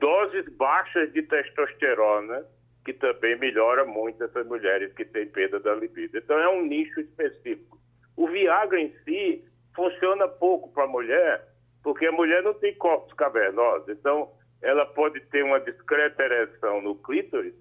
doses 0.00 0.48
baixas 0.56 1.12
de 1.12 1.22
testosterona, 1.22 2.44
que 2.84 2.92
também 2.92 3.38
melhora 3.38 3.84
muito 3.84 4.24
essas 4.24 4.44
mulheres 4.48 4.92
que 4.94 5.04
têm 5.04 5.28
perda 5.28 5.60
da 5.60 5.76
libido. 5.76 6.18
Então, 6.18 6.36
é 6.36 6.48
um 6.48 6.62
nicho 6.62 7.00
específico. 7.00 7.75
O 8.16 8.26
Viagra 8.28 8.80
em 8.80 8.94
si 9.04 9.44
funciona 9.74 10.26
pouco 10.26 10.70
para 10.72 10.84
a 10.84 10.88
mulher, 10.88 11.48
porque 11.82 12.06
a 12.06 12.12
mulher 12.12 12.42
não 12.42 12.54
tem 12.54 12.74
corpos 12.74 13.12
cavernosos. 13.14 13.88
Então, 13.88 14.32
ela 14.62 14.86
pode 14.86 15.20
ter 15.26 15.44
uma 15.44 15.60
discreta 15.60 16.22
ereção 16.22 16.80
no 16.80 16.96
clítoris, 16.96 17.54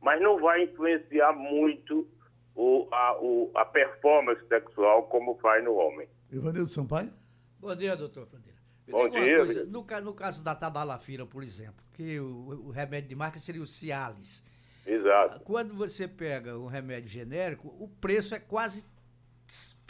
mas 0.00 0.20
não 0.20 0.38
vai 0.38 0.64
influenciar 0.64 1.32
muito 1.32 2.06
o, 2.54 2.86
a, 2.92 3.18
o, 3.20 3.50
a 3.54 3.64
performance 3.64 4.46
sexual 4.46 5.04
como 5.04 5.38
faz 5.38 5.64
no 5.64 5.74
homem. 5.74 6.06
Ivanildo 6.30 6.68
Sampaio? 6.68 7.12
Bom 7.58 7.74
dia, 7.74 7.96
doutor 7.96 8.26
Fronteira. 8.26 8.58
Bom 8.90 9.08
dia. 9.08 9.36
Coisa, 9.36 9.64
no, 9.64 9.86
no, 10.02 10.14
caso 10.14 10.44
da 10.44 10.54
tadalafila, 10.54 11.24
por 11.24 11.42
exemplo, 11.42 11.82
que 11.94 12.20
o, 12.20 12.66
o, 12.66 12.70
remédio 12.70 13.08
de 13.08 13.14
marca 13.14 13.38
seria 13.38 13.62
o 13.62 13.66
Cialis. 13.66 14.44
Exato. 14.84 15.40
Quando 15.44 15.74
você 15.74 16.08
pega 16.08 16.58
um 16.58 16.66
remédio 16.66 17.08
genérico, 17.08 17.68
o 17.78 17.88
preço 17.88 18.34
é 18.34 18.40
quase 18.40 18.84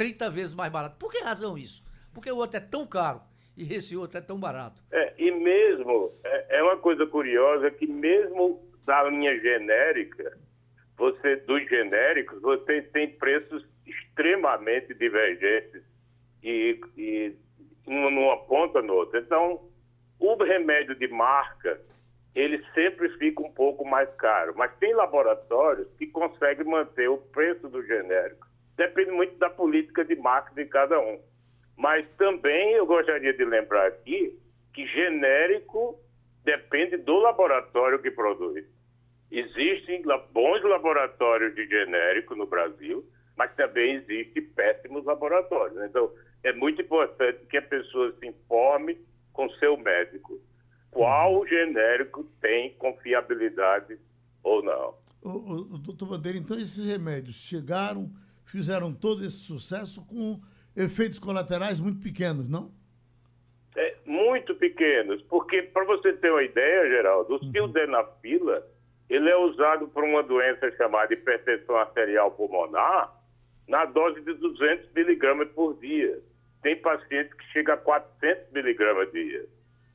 30 0.02 0.30
vezes 0.30 0.52
mais 0.52 0.72
barato. 0.72 0.96
Por 0.98 1.12
que 1.12 1.22
razão 1.22 1.56
isso? 1.56 1.80
Porque 2.12 2.28
o 2.28 2.36
outro 2.38 2.56
é 2.56 2.60
tão 2.60 2.84
caro 2.84 3.20
e 3.56 3.72
esse 3.72 3.96
outro 3.96 4.18
é 4.18 4.20
tão 4.20 4.36
barato. 4.36 4.82
É, 4.90 5.14
e 5.16 5.30
mesmo, 5.30 6.12
é, 6.24 6.58
é 6.58 6.62
uma 6.64 6.76
coisa 6.76 7.06
curiosa 7.06 7.70
que 7.70 7.86
mesmo 7.86 8.68
da 8.84 9.04
linha 9.04 9.38
genérica, 9.38 10.36
você 10.96 11.36
dos 11.36 11.68
genéricos, 11.68 12.42
você 12.42 12.82
tem 12.82 13.10
preços 13.10 13.64
extremamente 13.86 14.92
divergentes 14.92 15.84
e, 16.42 16.80
e 16.98 17.36
numa 17.86 18.38
ponta 18.38 18.80
ou 18.80 18.90
outra. 18.90 19.20
Então, 19.20 19.70
o 20.18 20.34
remédio 20.42 20.96
de 20.96 21.06
marca, 21.06 21.80
ele 22.34 22.60
sempre 22.74 23.08
fica 23.18 23.40
um 23.40 23.52
pouco 23.52 23.84
mais 23.84 24.12
caro, 24.16 24.52
mas 24.56 24.76
tem 24.78 24.92
laboratórios 24.94 25.86
que 25.96 26.08
conseguem 26.08 26.66
manter 26.66 27.08
o 27.08 27.18
preço 27.18 27.68
do 27.68 27.86
genérico. 27.86 28.50
Depende 28.76 29.11
muito 29.11 29.37
da 29.38 29.50
política 29.50 30.04
de 30.04 30.16
marketing 30.16 30.64
de 30.64 30.66
cada 30.66 30.98
um. 30.98 31.20
Mas 31.76 32.06
também 32.16 32.72
eu 32.72 32.87
gostaria 32.87 33.32
de 33.32 33.44
lembrar 33.44 33.87
aqui 33.87 34.38
que 34.72 34.87
genérico 34.87 35.98
depende 36.44 36.96
do 36.96 37.18
laboratório 37.18 38.00
que 38.00 38.11
produz. 38.11 38.64
Existem 39.30 40.02
bons 40.32 40.62
laboratórios 40.62 41.54
de 41.54 41.66
genérico 41.66 42.35
no 42.35 42.46
Brasil, 42.46 43.04
mas 43.37 43.54
também 43.54 43.96
existem 43.96 44.42
péssimos 44.42 45.04
laboratórios. 45.04 45.82
Então, 45.85 46.12
é 46.42 46.52
muito 46.52 46.82
importante 46.82 47.46
que 47.46 47.56
a 47.56 47.62
pessoa 47.62 48.14
se 48.18 48.26
informe 48.26 48.98
com 49.32 49.48
seu 49.50 49.76
médico 49.76 50.40
qual 50.92 51.46
genérico 51.46 52.24
tem 52.40 52.74
confiabilidade 52.74 53.98
ou 54.42 54.62
não. 54.62 54.94
O, 55.22 55.74
o, 55.74 55.78
doutor 55.78 56.06
Bandeira, 56.06 56.37
então 56.37 56.58
esses 56.58 56.85
remédios 56.85 57.37
chegaram, 57.37 58.11
fizeram 58.52 58.92
todo 58.92 59.24
esse 59.24 59.38
sucesso 59.38 60.04
com 60.06 60.38
efeitos 60.76 61.18
colaterais 61.18 61.80
muito 61.80 62.02
pequenos, 62.02 62.50
não? 62.50 62.70
É, 63.74 63.96
muito 64.04 64.54
pequenos, 64.54 65.22
porque 65.22 65.62
para 65.62 65.84
você 65.84 66.12
ter 66.12 66.30
uma 66.30 66.42
ideia, 66.42 66.90
Geraldo, 66.90 67.32
o 67.32 67.42
uhum. 67.42 67.50
sildenafila, 67.50 68.62
ele 69.08 69.30
é 69.30 69.36
usado 69.36 69.88
para 69.88 70.04
uma 70.04 70.22
doença 70.22 70.70
chamada 70.76 71.14
hipertensão 71.14 71.76
arterial 71.76 72.30
pulmonar 72.32 73.14
na 73.66 73.86
dose 73.86 74.20
de 74.20 74.34
200 74.34 74.92
miligramas 74.92 75.48
por 75.52 75.78
dia. 75.80 76.20
Tem 76.62 76.76
pacientes 76.76 77.32
que 77.32 77.44
chegam 77.52 77.74
a 77.74 77.78
400 77.78 78.52
miligramas 78.52 79.08
por 79.08 79.14
dia. 79.14 79.46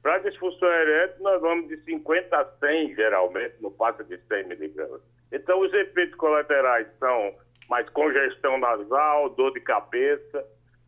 Para 0.02 0.20
disfunção 0.20 0.68
erétil, 0.68 1.22
nós 1.22 1.42
vamos 1.42 1.68
de 1.68 1.78
50 1.84 2.36
a 2.36 2.46
100, 2.60 2.96
geralmente, 2.96 3.56
não 3.62 3.72
passa 3.72 4.04
de 4.04 4.18
100 4.18 4.48
miligramas. 4.48 5.02
Então, 5.32 5.60
os 5.60 5.72
efeitos 5.74 6.16
colaterais 6.16 6.88
são 6.98 7.36
mais 7.70 7.88
congestão 7.90 8.58
nasal, 8.58 9.30
dor 9.32 9.52
de 9.54 9.62
cabeça, 9.62 10.46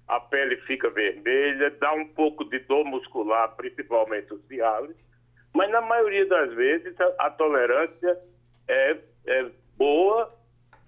a 0.07 0.19
pele 0.19 0.57
fica 0.61 0.89
vermelha, 0.89 1.69
dá 1.79 1.93
um 1.93 2.07
pouco 2.07 2.43
de 2.45 2.59
dor 2.59 2.85
muscular, 2.85 3.55
principalmente 3.55 4.33
o 4.33 4.39
cialis, 4.47 4.95
mas 5.53 5.69
na 5.71 5.81
maioria 5.81 6.25
das 6.25 6.53
vezes 6.53 6.95
a, 7.19 7.29
tolerância 7.29 8.17
é, 8.67 8.97
é 9.27 9.45
boa, 9.77 10.33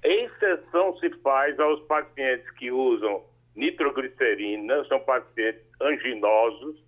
exceção 0.03 0.97
se 0.97 1.09
faz 1.21 1.59
aos 1.59 1.81
pacientes 1.83 2.49
que 2.51 2.71
usam 2.71 3.23
nitroglicerina, 3.55 4.83
são 4.85 4.99
pacientes 5.01 5.61
anginosos, 5.79 6.81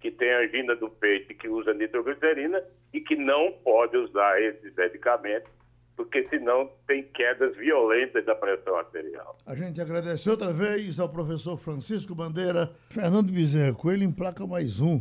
que 0.00 0.10
têm 0.10 0.32
angina 0.32 0.76
do 0.76 0.90
peito 0.90 1.32
e 1.32 1.34
que 1.34 1.48
usam 1.48 1.74
nitroglicerina 1.74 2.62
e 2.92 3.00
que 3.00 3.16
não 3.16 3.52
podem 3.64 4.00
usar 4.00 4.40
esses 4.40 4.74
medicamentos 4.74 5.50
porque 5.96 6.28
senão 6.28 6.70
tem 6.86 7.02
quedas 7.02 7.56
violentas 7.56 8.24
da 8.24 8.34
pressão 8.34 8.76
arterial. 8.76 9.36
A 9.46 9.54
gente 9.54 9.80
agradece 9.80 10.28
outra 10.28 10.52
vez 10.52 11.00
ao 11.00 11.08
professor 11.08 11.56
Francisco 11.56 12.14
Bandeira. 12.14 12.70
Fernando 12.90 13.32
Bezerra, 13.32 13.76
ele 13.86 14.04
emplaca 14.04 14.46
mais 14.46 14.80
um. 14.80 15.00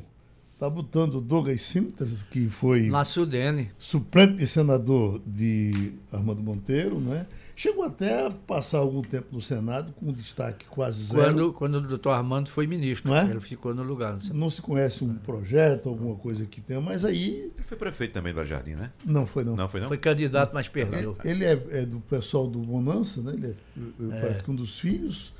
Está 0.55 0.69
botando 0.69 1.19
Douglas 1.19 1.61
Simtas, 1.61 2.23
que 2.31 2.47
foi. 2.47 2.89
Na 2.89 3.03
Sudene. 3.03 3.71
Suplente 3.77 4.35
de 4.35 4.47
senador 4.47 5.21
de 5.27 5.91
Armando 6.13 6.41
Monteiro, 6.41 6.97
né? 6.97 7.27
Chegou 7.57 7.83
até 7.83 8.25
a 8.25 8.31
passar 8.31 8.77
algum 8.77 9.01
tempo 9.01 9.27
no 9.33 9.41
Senado 9.41 9.91
com 9.91 10.07
um 10.07 10.13
destaque 10.13 10.65
quase 10.65 11.03
zero. 11.03 11.23
Quando, 11.23 11.53
quando 11.53 11.75
o 11.75 11.81
doutor 11.81 12.11
Armando 12.11 12.49
foi 12.49 12.67
ministro, 12.67 13.13
é? 13.13 13.25
ele 13.25 13.41
ficou 13.41 13.75
no 13.75 13.83
lugar. 13.83 14.17
Não, 14.29 14.35
não 14.35 14.49
se 14.49 14.61
conhece 14.61 15.03
um 15.03 15.13
projeto, 15.15 15.89
alguma 15.89 16.15
coisa 16.15 16.45
que 16.45 16.61
tenha, 16.61 16.79
mas 16.79 17.03
aí... 17.03 17.51
Ele 17.53 17.63
foi 17.63 17.77
prefeito 17.77 18.13
também 18.13 18.33
do 18.33 18.43
Jardim, 18.45 18.75
né? 18.75 18.91
Não 19.05 19.25
foi 19.25 19.43
não. 19.43 19.57
Não 19.57 19.67
foi 19.67 19.81
não? 19.81 19.89
Foi 19.89 19.97
candidato, 19.97 20.53
mas 20.53 20.69
perdeu. 20.69 21.17
Ele, 21.23 21.43
ele 21.43 21.45
é, 21.45 21.81
é, 21.81 21.85
do 21.85 21.99
pessoal 21.99 22.47
do 22.47 22.59
Bonança, 22.59 23.21
né? 23.21 23.33
Ele 23.33 23.47
é, 23.47 24.17
é. 24.17 24.21
parece 24.21 24.41
que 24.41 24.51
um 24.51 24.55
dos 24.55 24.79
filhos. 24.79 25.33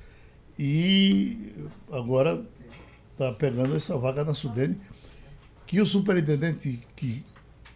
E 0.60 1.54
agora 1.90 2.42
está 3.16 3.32
pegando 3.32 3.76
essa 3.76 3.98
vaga 3.98 4.24
na 4.24 4.34
Sudene, 4.34 4.78
que 5.66 5.82
o 5.82 5.86
superintendente 5.86 6.82
que 6.96 7.24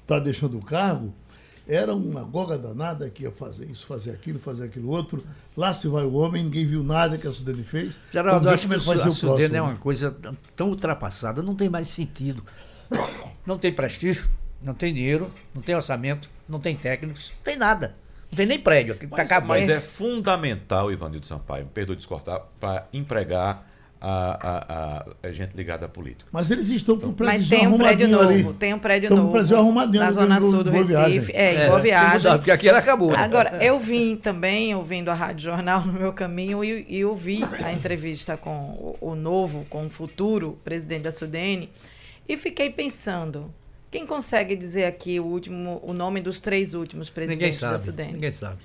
está 0.02 0.20
deixando 0.20 0.58
o 0.58 0.66
cargo 0.66 1.14
era 1.68 1.94
uma 1.94 2.24
goga 2.24 2.58
danada 2.58 3.08
que 3.12 3.24
ia 3.24 3.32
fazer 3.32 3.66
isso, 3.66 3.86
fazer 3.86 4.10
aquilo, 4.10 4.40
fazer 4.40 4.66
aquilo 4.66 4.90
outro. 4.90 5.24
Lá 5.56 5.72
se 5.72 5.88
vai 5.88 6.04
o 6.04 6.14
homem, 6.14 6.44
ninguém 6.44 6.66
viu 6.66 6.84
nada 6.84 7.16
que 7.16 7.28
a 7.28 7.32
Sudene 7.32 7.64
fez. 7.64 8.00
Geraldo, 8.12 8.48
eu 8.48 8.52
acho 8.52 8.68
que 8.68 8.74
a 8.74 8.80
Sudene 8.80 9.56
é 9.56 9.62
uma 9.62 9.76
coisa 9.76 10.16
tão 10.56 10.70
ultrapassada, 10.70 11.44
não 11.44 11.56
tem 11.56 11.70
mais 11.70 11.88
sentido. 11.90 12.44
Não 13.46 13.60
tem 13.60 13.72
prestígio, 13.72 14.28
não 14.60 14.74
tem 14.74 14.92
dinheiro, 14.92 15.32
não 15.54 15.62
tem 15.62 15.76
orçamento, 15.76 16.28
não 16.48 16.60
tem 16.60 16.76
técnicos, 16.76 17.32
não 17.38 17.44
tem 17.44 17.56
nada. 17.56 17.96
Não 18.32 18.36
tem 18.36 18.48
nem 18.48 18.60
prédio. 18.60 18.98
Mas, 19.12 19.30
tá 19.30 19.40
mas 19.40 19.70
é 19.70 19.80
fundamental, 19.80 20.92
Ivanildo 20.92 21.28
Sampaio, 21.28 21.66
me 21.66 21.72
perdoe 21.72 21.96
descortar, 21.96 22.42
para 22.60 22.88
empregar 22.92 23.69
a, 24.02 25.06
a, 25.24 25.28
a, 25.28 25.32
gente 25.32 25.56
ligada 25.56 25.86
à 25.86 25.90
política. 25.90 26.30
Mas 26.32 26.50
eles 26.50 26.70
estão 26.70 26.98
com 26.98 27.08
o 27.08 27.14
prédio 27.14 27.40
Mas 27.40 27.50
tem 27.50 27.68
um 27.68 27.78
prédio 27.78 28.08
novo, 28.08 28.30
ali. 28.30 28.54
tem 28.54 28.74
um 28.74 28.80
prédio 28.80 29.10
novo. 29.10 29.28
Um 29.28 29.32
prédio 29.32 29.58
arrumadinho 29.58 30.04
na 30.04 30.12
zona 30.12 30.40
sul 30.40 30.64
do 30.64 30.72
Recife. 30.72 31.32
É, 31.34 31.56
é, 31.56 31.68
boa 31.68 31.80
viagem. 31.80 32.32
Porque 32.32 32.52
aqui 32.52 32.70
ela 32.70 32.80
acabou. 32.80 33.12
Né? 33.12 33.18
Agora, 33.18 33.64
eu 33.64 33.78
vim 33.78 34.16
também 34.16 34.74
ouvindo 34.74 35.10
a 35.10 35.14
Rádio 35.14 35.44
Jornal 35.44 35.86
no 35.86 35.94
meu 35.94 36.14
caminho 36.14 36.64
e, 36.64 36.86
e 36.88 37.04
ouvi 37.04 37.44
a 37.64 37.74
entrevista 37.74 38.38
com 38.38 38.52
o, 39.02 39.12
o 39.12 39.16
novo, 39.16 39.66
com 39.70 39.86
o 39.86 39.90
futuro 39.90 40.58
presidente 40.64 41.04
da 41.04 41.12
Sudene 41.12 41.70
e 42.30 42.38
fiquei 42.38 42.70
pensando, 42.70 43.52
quem 43.90 44.06
consegue 44.06 44.56
dizer 44.56 44.86
aqui 44.86 45.20
o 45.20 45.26
último, 45.26 45.82
o 45.84 45.94
nome 45.94 46.22
dos 46.22 46.40
três 46.40 46.76
últimos 46.76 47.10
presidentes 47.10 47.60
da 47.60 47.78
Sudene? 47.80 48.14
Ninguém 48.14 48.32
sabe. 48.32 48.60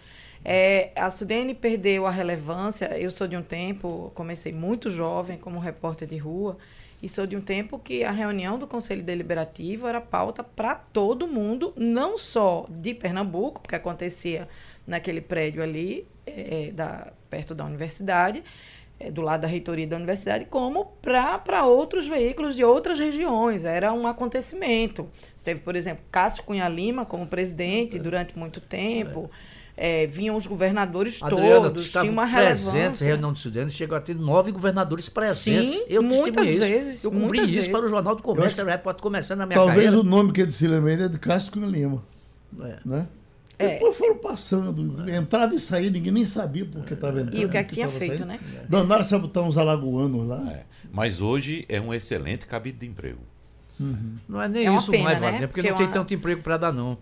É, 0.45 0.91
a 0.95 1.09
Sudene 1.09 1.55
perdeu 1.55 2.07
a 2.07 2.11
relevância. 2.11 2.87
Eu 2.99 3.11
sou 3.11 3.27
de 3.27 3.37
um 3.37 3.43
tempo, 3.43 4.13
comecei 4.15 4.53
muito 4.53 4.91
jovem 4.91 5.39
como 5.39 5.59
repórter 5.59 6.07
de 6.07 6.19
rua, 6.19 6.59
E 7.03 7.09
sou 7.09 7.27
de 7.27 7.37
um 7.37 7.41
tempo 7.41 7.79
que 7.79 8.03
a 8.03 8.11
reunião 8.11 8.59
do 8.59 8.67
Conselho 8.67 9.03
Deliberativo 9.03 9.87
era 9.87 10.01
pauta 10.01 10.43
para 10.43 10.75
todo 10.75 11.29
mundo, 11.29 11.75
não 11.77 12.17
só 12.17 12.67
de 12.71 12.95
Pernambuco, 12.95 13.61
porque 13.61 13.75
acontecia 13.75 14.49
naquele 14.87 15.21
prédio 15.21 15.63
ali, 15.63 16.07
é, 16.27 16.71
da, 16.73 17.13
perto 17.29 17.55
da 17.55 17.65
universidade, 17.65 18.43
é, 18.99 19.11
do 19.11 19.21
lado 19.21 19.43
da 19.43 19.49
reitoria 19.49 19.87
da 19.87 19.97
universidade, 19.97 20.47
como 20.47 20.87
para 21.03 21.67
outros 21.67 22.07
veículos 22.07 22.57
de 22.57 22.65
outras 22.65 22.99
regiões. 22.99 23.67
Era 23.67 23.93
um 23.93 24.07
acontecimento. 24.07 25.07
Teve, 25.43 25.61
por 25.61 25.77
exemplo, 25.77 26.05
Cássio 26.11 26.43
Cunha 26.43 26.69
Lima 26.69 27.05
como 27.05 27.27
presidente 27.27 27.99
durante 27.99 28.39
muito 28.39 28.63
tempo. 28.63 29.31
É, 29.31 29.63
vinham 30.09 30.37
os 30.37 30.47
governadores 30.47 31.21
Adriana, 31.23 31.63
todos, 31.69 31.91
tinha 31.91 32.05
uma 32.05 32.25
relevância. 32.25 32.71
presentes 32.73 33.01
reunião 33.01 33.33
de 33.33 33.39
estudantes, 33.39 33.75
chegou 33.75 33.97
a 33.99 34.01
ter 34.01 34.15
nove 34.15 34.53
governadores 34.53 35.09
presentes. 35.09 35.75
Sim, 35.75 35.83
eu 35.89 36.03
muitas 36.03 36.47
isso. 36.49 36.61
vezes. 36.61 37.05
Eu 37.05 37.11
cumpri 37.11 37.41
isso 37.43 37.53
vezes. 37.55 37.69
para 37.69 37.81
o 37.85 37.89
Jornal 37.89 38.15
do 38.15 38.23
Comércio, 38.23 38.61
era 38.61 38.71
repórter 38.73 39.03
começando 39.03 39.39
na 39.39 39.47
minha 39.47 39.57
Talvez 39.59 39.77
carreira. 39.85 39.99
o 40.01 40.05
nome 40.05 40.33
que 40.33 40.43
é 40.43 40.47
de 40.47 40.53
se 40.53 40.67
lembra 40.69 40.93
é 40.93 41.09
de 41.09 41.19
Cássio 41.19 41.51
Cunha 41.53 41.67
Lima. 41.67 42.03
É. 42.61 42.77
Né? 42.85 43.09
É. 43.59 43.69
Depois 43.75 43.97
foram 43.97 44.17
passando, 44.19 45.09
entrava 45.11 45.55
e 45.55 45.61
saía, 45.61 45.89
ninguém 45.91 46.13
nem 46.13 46.25
sabia 46.25 46.65
por 46.65 46.85
que 46.85 46.95
estava 46.95 47.21
entrando. 47.21 47.37
E 47.37 47.45
o 47.45 47.49
que 47.49 47.57
é 47.57 47.63
que 47.65 47.75
tinha 47.75 47.89
feito, 47.89 48.19
saindo. 48.19 48.27
né? 48.27 48.39
Danaram 48.69 49.05
se 49.05 49.17
botar 49.19 49.43
uns 49.43 49.57
alagoanos 49.57 50.27
lá. 50.27 50.43
É. 50.53 50.63
Mas 50.93 51.21
hoje 51.21 51.65
é 51.69 51.81
um 51.81 51.93
excelente 51.95 52.47
cabide 52.47 52.79
de 52.79 52.87
emprego. 52.87 53.21
Não 54.29 54.41
é 54.41 54.49
nem 54.49 54.67
É 54.69 54.75
isso 54.77 54.91
pena, 54.91 55.05
mais, 55.05 55.21
né? 55.21 55.31
Wagner, 55.31 55.49
porque, 55.49 55.61
Porque 55.63 55.71
não 55.71 55.77
tem 55.79 55.87
uma- 55.87 55.93
tanto 55.93 56.15
emprego 56.15 56.43
para 56.43 56.57
dar, 56.57 56.73
não. 56.73 56.97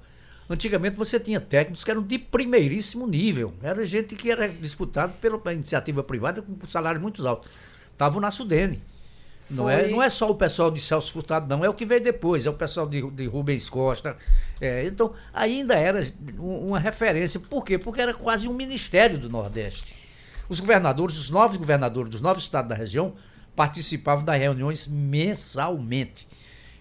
Antigamente 0.53 0.97
você 0.97 1.19
tinha 1.19 1.41
técnicos 1.41 1.83
que 1.83 1.91
eram 1.91 2.03
de 2.03 2.19
primeiríssimo 2.19 3.07
nível. 3.07 3.55
Era 3.63 3.85
gente 3.87 4.15
que 4.15 4.31
era 4.31 4.49
disputado 4.49 5.15
pela 5.15 5.53
iniciativa 5.53 6.03
privada 6.03 6.43
com 6.43 6.67
salários 6.67 7.03
muito 7.03 7.27
altos. 7.27 7.51
Estavam 7.93 8.21
na 8.21 8.31
Sudene. 8.31 8.83
Não 9.51 9.69
é, 9.69 9.89
não 9.89 10.03
é 10.03 10.09
só 10.09 10.31
o 10.31 10.35
pessoal 10.35 10.71
de 10.71 10.81
Celso 10.81 11.13
Furtado, 11.13 11.47
não. 11.49 11.65
É 11.65 11.69
o 11.69 11.75
que 11.75 11.85
veio 11.85 12.03
depois. 12.03 12.47
É 12.47 12.51
o 12.51 12.55
pessoal 12.55 12.87
de, 12.87 13.03
de 13.11 13.27
Rubens 13.27 13.69
Costa. 13.69 14.17
É, 14.61 14.85
então, 14.87 15.13
ainda 15.33 15.75
era 15.75 16.07
um- 16.39 16.69
uma 16.69 16.79
referência. 16.79 17.39
Por 17.41 17.65
quê? 17.65 17.79
Porque 17.79 18.01
era 18.01 18.15
quase 18.15 18.49
um 18.49 18.55
ministério 18.55 19.19
do 19.19 19.29
Nordeste. 19.29 19.95
Os 20.49 20.61
governadores, 20.61 21.19
os 21.19 21.31
novos 21.31 21.57
governadores 21.57 22.11
dos 22.11 22.21
nove 22.21 22.41
estados 22.41 22.69
da 22.69 22.75
região, 22.75 23.15
participavam 23.57 24.25
das 24.25 24.39
reuniões 24.39 24.87
mensalmente. 24.87 26.27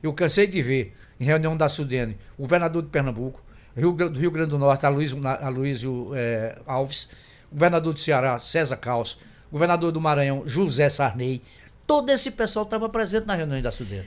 Eu 0.01 0.13
cansei 0.13 0.47
de 0.47 0.61
ver, 0.61 0.95
em 1.19 1.25
reunião 1.25 1.55
da 1.55 1.67
Sudene, 1.67 2.17
o 2.37 2.43
governador 2.43 2.81
de 2.83 2.89
Pernambuco, 2.89 3.41
Rio, 3.75 3.91
do 3.93 4.19
Rio 4.19 4.31
Grande 4.31 4.49
do 4.49 4.57
Norte, 4.57 4.85
Aloysio, 4.85 6.15
eh, 6.15 6.57
Alves, 6.65 7.09
governador 7.51 7.93
do 7.93 7.99
Ceará, 7.99 8.37
César 8.39 8.77
Caos, 8.77 9.17
governador 9.51 9.91
do 9.91 10.01
Maranhão, 10.01 10.43
José 10.45 10.89
Sarney. 10.89 11.41
Todo 11.87 12.09
esse 12.09 12.31
pessoal 12.31 12.63
estava 12.63 12.87
presente 12.87 13.27
na 13.27 13.35
reunião 13.35 13.59
da 13.59 13.69
Sudene. 13.69 14.05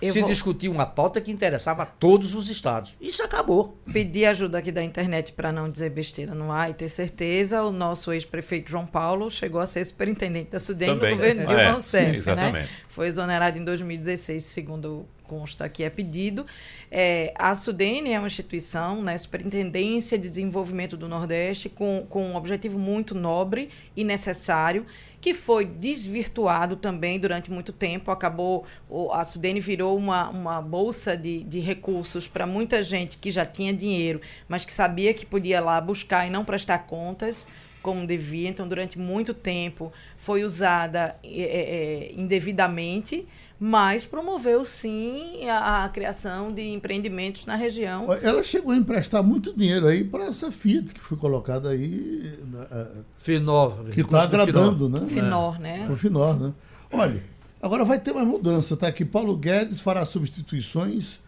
Se 0.00 0.18
vou 0.20 0.28
discutia 0.30 0.70
uma 0.70 0.86
pauta 0.86 1.20
que 1.20 1.30
interessava 1.30 1.82
a 1.82 1.86
todos 1.86 2.34
os 2.34 2.48
estados. 2.48 2.94
Isso 2.98 3.22
acabou. 3.22 3.76
pedir 3.92 4.24
ajuda 4.24 4.56
aqui 4.56 4.72
da 4.72 4.82
internet 4.82 5.32
para 5.32 5.52
não 5.52 5.70
dizer 5.70 5.90
besteira 5.90 6.34
no 6.34 6.50
ar 6.50 6.70
e 6.70 6.74
ter 6.74 6.88
certeza. 6.88 7.62
O 7.64 7.70
nosso 7.70 8.12
ex-prefeito 8.14 8.70
João 8.70 8.86
Paulo 8.86 9.30
chegou 9.30 9.60
a 9.60 9.66
ser 9.66 9.84
superintendente 9.84 10.52
da 10.52 10.58
Sudene 10.58 10.94
Também. 10.94 11.10
no 11.10 11.16
governo 11.16 11.46
de 11.46 11.52
É, 11.52 11.56
Dilma 11.56 11.72
Rousseff, 11.72 12.22
sim, 12.22 12.30
né? 12.34 12.68
Foi 12.88 13.06
exonerado 13.08 13.58
em 13.58 13.64
2016, 13.64 14.42
segundo 14.44 15.04
consta 15.28 15.68
que 15.68 15.84
é 15.84 15.90
pedido. 15.90 16.46
É, 16.90 17.32
a 17.38 17.54
Sudene 17.54 18.12
é 18.12 18.18
uma 18.18 18.26
instituição, 18.26 19.02
né, 19.02 19.16
Superintendência 19.16 20.18
de 20.18 20.26
Desenvolvimento 20.28 20.96
do 20.96 21.06
Nordeste, 21.06 21.68
com, 21.68 22.06
com 22.08 22.30
um 22.30 22.36
objetivo 22.36 22.78
muito 22.78 23.14
nobre 23.14 23.68
e 23.94 24.02
necessário, 24.02 24.86
que 25.20 25.34
foi 25.34 25.66
desvirtuado 25.66 26.76
também 26.76 27.20
durante 27.20 27.50
muito 27.50 27.72
tempo. 27.72 28.10
Acabou, 28.10 28.64
a 29.12 29.24
Sudene 29.24 29.60
virou 29.60 29.96
uma, 29.96 30.30
uma 30.30 30.62
bolsa 30.62 31.16
de, 31.16 31.44
de 31.44 31.60
recursos 31.60 32.26
para 32.26 32.46
muita 32.46 32.82
gente 32.82 33.18
que 33.18 33.30
já 33.30 33.44
tinha 33.44 33.74
dinheiro, 33.74 34.20
mas 34.48 34.64
que 34.64 34.72
sabia 34.72 35.12
que 35.12 35.26
podia 35.26 35.60
lá 35.60 35.80
buscar 35.80 36.26
e 36.26 36.30
não 36.30 36.44
prestar 36.44 36.78
contas 36.78 37.46
como 37.82 38.06
devia. 38.06 38.48
Então, 38.48 38.66
durante 38.68 38.98
muito 38.98 39.32
tempo, 39.34 39.92
foi 40.16 40.44
usada 40.44 41.16
é, 41.22 42.10
é, 42.10 42.12
indevidamente, 42.16 43.26
mas 43.60 44.04
promoveu 44.04 44.64
sim 44.64 45.48
a, 45.48 45.84
a 45.84 45.88
criação 45.88 46.52
de 46.52 46.62
empreendimentos 46.62 47.44
na 47.46 47.54
região. 47.56 48.12
Ela 48.22 48.42
chegou 48.44 48.72
a 48.72 48.76
emprestar 48.76 49.22
muito 49.22 49.52
dinheiro 49.56 49.86
aí 49.86 50.04
para 50.04 50.26
essa 50.26 50.50
Fiat 50.52 50.92
que 50.94 51.00
foi 51.00 51.16
colocada 51.18 51.70
aí, 51.70 52.38
na- 52.46 52.62
a- 52.62 52.88
Finova. 53.18 53.84
que 53.90 54.00
está 54.00 54.22
agradando, 54.22 54.88
né? 54.88 55.06
Finor, 55.08 55.58
né? 55.60 55.84
Pro 55.86 55.96
Finor, 55.96 56.38
né? 56.38 56.52
Olha, 56.92 57.22
agora 57.60 57.84
vai 57.84 57.98
ter 57.98 58.12
mais 58.12 58.26
mudança, 58.26 58.76
tá? 58.76 58.90
Que 58.92 59.04
Paulo 59.04 59.36
Guedes 59.36 59.80
fará 59.80 60.04
substituições 60.04 61.20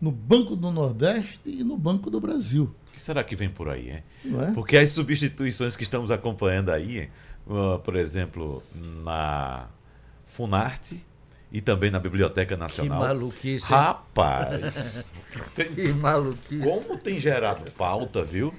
no 0.00 0.12
Banco 0.12 0.54
do 0.54 0.70
Nordeste 0.70 1.40
e 1.44 1.64
no 1.64 1.76
Banco 1.76 2.08
do 2.10 2.20
Brasil. 2.20 2.70
O 2.88 2.92
que 2.92 3.00
será 3.00 3.22
que 3.22 3.36
vem 3.36 3.48
por 3.48 3.68
aí, 3.68 3.90
hein? 3.90 4.02
Não 4.24 4.42
é? 4.42 4.52
Porque 4.52 4.76
as 4.76 4.90
substituições 4.90 5.76
que 5.76 5.82
estamos 5.82 6.10
acompanhando 6.10 6.70
aí, 6.70 7.08
uh, 7.46 7.78
por 7.80 7.94
exemplo, 7.96 8.62
na 8.74 9.66
Funarte 10.26 11.04
e 11.50 11.60
também 11.60 11.90
na 11.90 11.98
Biblioteca 11.98 12.54
Que 12.54 12.60
Nacional. 12.60 13.00
maluquice. 13.00 13.72
hein? 13.72 13.78
Rapaz! 13.78 15.06
tem- 15.54 15.74
Que 15.74 15.92
maluquice. 15.92 16.62
como 16.62 16.96
tem 16.98 17.18
gerado 17.20 17.70
pauta, 17.72 18.22
viu? 18.24 18.52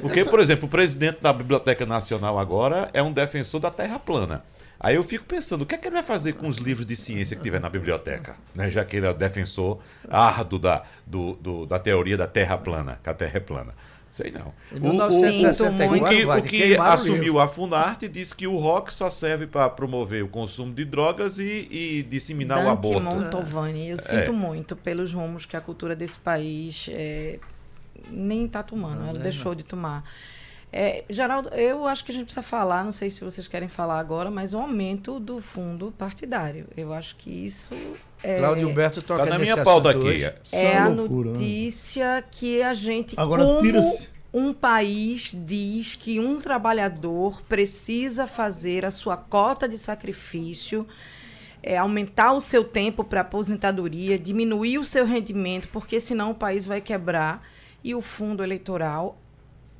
Porque, 0.00 0.24
por 0.24 0.40
exemplo, 0.40 0.66
o 0.66 0.68
presidente 0.70 1.20
da 1.20 1.32
Biblioteca 1.32 1.84
Nacional 1.84 2.38
agora 2.38 2.88
é 2.94 3.02
um 3.02 3.12
defensor 3.12 3.60
da 3.60 3.70
Terra 3.70 3.98
plana. 3.98 4.42
Aí 4.80 4.94
eu 4.94 5.02
fico 5.02 5.24
pensando, 5.24 5.62
o 5.62 5.66
que 5.66 5.74
é 5.74 5.78
que 5.78 5.88
ele 5.88 5.94
vai 5.94 6.04
fazer 6.04 6.34
com 6.34 6.46
os 6.46 6.56
livros 6.56 6.86
de 6.86 6.94
ciência 6.94 7.36
que 7.36 7.42
tiver 7.42 7.60
na 7.60 7.68
biblioteca? 7.68 8.36
Né? 8.54 8.70
Já 8.70 8.84
que 8.84 8.96
ele 8.96 9.06
é 9.06 9.10
o 9.10 9.14
defensor 9.14 9.80
árduo 10.08 10.58
da, 10.58 10.84
do, 11.06 11.34
do- 11.34 11.66
da 11.66 11.78
teoria 11.80 12.16
da 12.16 12.28
Terra 12.28 12.56
plana, 12.56 13.00
que 13.02 13.10
a 13.10 13.14
Terra 13.14 13.38
é 13.38 13.40
plana. 13.40 13.74
Sei 14.10 14.30
não. 14.30 14.54
Em 14.72 14.76
O- 14.76 14.88
o- 14.88 14.90
1964, 14.92 15.98
o 15.98 16.08
que, 16.08 16.24
o 16.24 16.42
que 16.42 16.74
o 16.76 16.82
assumiu 16.82 17.22
livro. 17.24 17.40
a 17.40 17.48
Funarte 17.48 18.08
disse 18.08 18.34
que 18.34 18.46
o 18.46 18.56
rock 18.56 18.92
só 18.94 19.10
serve 19.10 19.46
para 19.46 19.68
promover 19.68 20.22
o 20.24 20.28
consumo 20.28 20.72
de 20.72 20.84
drogas 20.84 21.38
e, 21.38 21.68
e 21.70 22.02
disseminar 22.08 22.58
o 22.58 22.62
Dante 22.62 22.72
aborto. 22.72 23.02
Montovani, 23.02 23.90
eu 23.90 23.98
sinto 23.98 24.32
muito 24.32 24.74
pelos 24.76 25.12
rumos 25.12 25.44
que 25.44 25.56
a 25.56 25.60
cultura 25.60 25.94
desse 25.94 26.18
país 26.18 26.88
é, 26.90 27.38
nem 28.10 28.46
está 28.46 28.62
tomando, 28.62 29.06
ela 29.08 29.18
deixou 29.18 29.54
de 29.54 29.62
tomar. 29.64 30.04
É, 30.72 31.02
Geraldo, 31.08 31.48
eu 31.50 31.86
acho 31.86 32.04
que 32.04 32.10
a 32.12 32.14
gente 32.14 32.24
precisa 32.24 32.42
falar, 32.42 32.84
não 32.84 32.92
sei 32.92 33.08
se 33.08 33.24
vocês 33.24 33.48
querem 33.48 33.68
falar 33.68 33.98
agora, 33.98 34.30
mas 34.30 34.52
o 34.52 34.58
aumento 34.58 35.18
do 35.18 35.40
fundo 35.40 35.92
partidário. 35.96 36.66
Eu 36.76 36.92
acho 36.92 37.16
que 37.16 37.30
isso 37.30 37.70
é, 38.22 38.38
Cláudio 38.38 38.68
Humberto 38.68 39.00
toca 39.00 39.24
Tá 39.24 39.30
na 39.30 39.38
minha 39.38 39.62
pauta 39.64 39.90
aqui. 39.90 39.98
hoje. 39.98 40.32
É 40.52 40.72
uma 40.80 40.84
a 40.84 40.88
loucura, 40.88 41.28
né? 41.30 41.32
notícia 41.34 42.22
que 42.30 42.62
a 42.62 42.74
gente, 42.74 43.14
Agora, 43.18 43.44
como 43.44 43.62
tira-se- 43.62 44.08
um 44.34 44.52
país 44.52 45.32
diz 45.34 45.94
que 45.94 46.20
um 46.20 46.38
trabalhador 46.38 47.40
precisa 47.48 48.26
fazer 48.26 48.84
a 48.84 48.90
sua 48.90 49.16
cota 49.16 49.66
de 49.66 49.78
sacrifício, 49.78 50.86
é, 51.62 51.78
aumentar 51.78 52.32
o 52.32 52.40
seu 52.40 52.62
tempo 52.62 53.02
para 53.02 53.22
aposentadoria, 53.22 54.18
diminuir 54.18 54.76
o 54.76 54.84
seu 54.84 55.06
rendimento, 55.06 55.68
porque 55.72 55.98
senão 55.98 56.30
o 56.32 56.34
país 56.34 56.66
vai 56.66 56.80
quebrar 56.82 57.42
e 57.82 57.94
o 57.94 58.02
fundo 58.02 58.42
eleitoral 58.44 59.16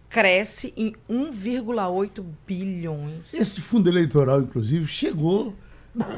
cresce 0.09 0.73
em 0.77 0.94
1,8 1.09 2.25
bilhões. 2.47 3.33
Esse 3.35 3.61
fundo 3.61 3.88
eleitoral, 3.88 4.40
inclusive, 4.40 4.87
chegou 4.87 5.55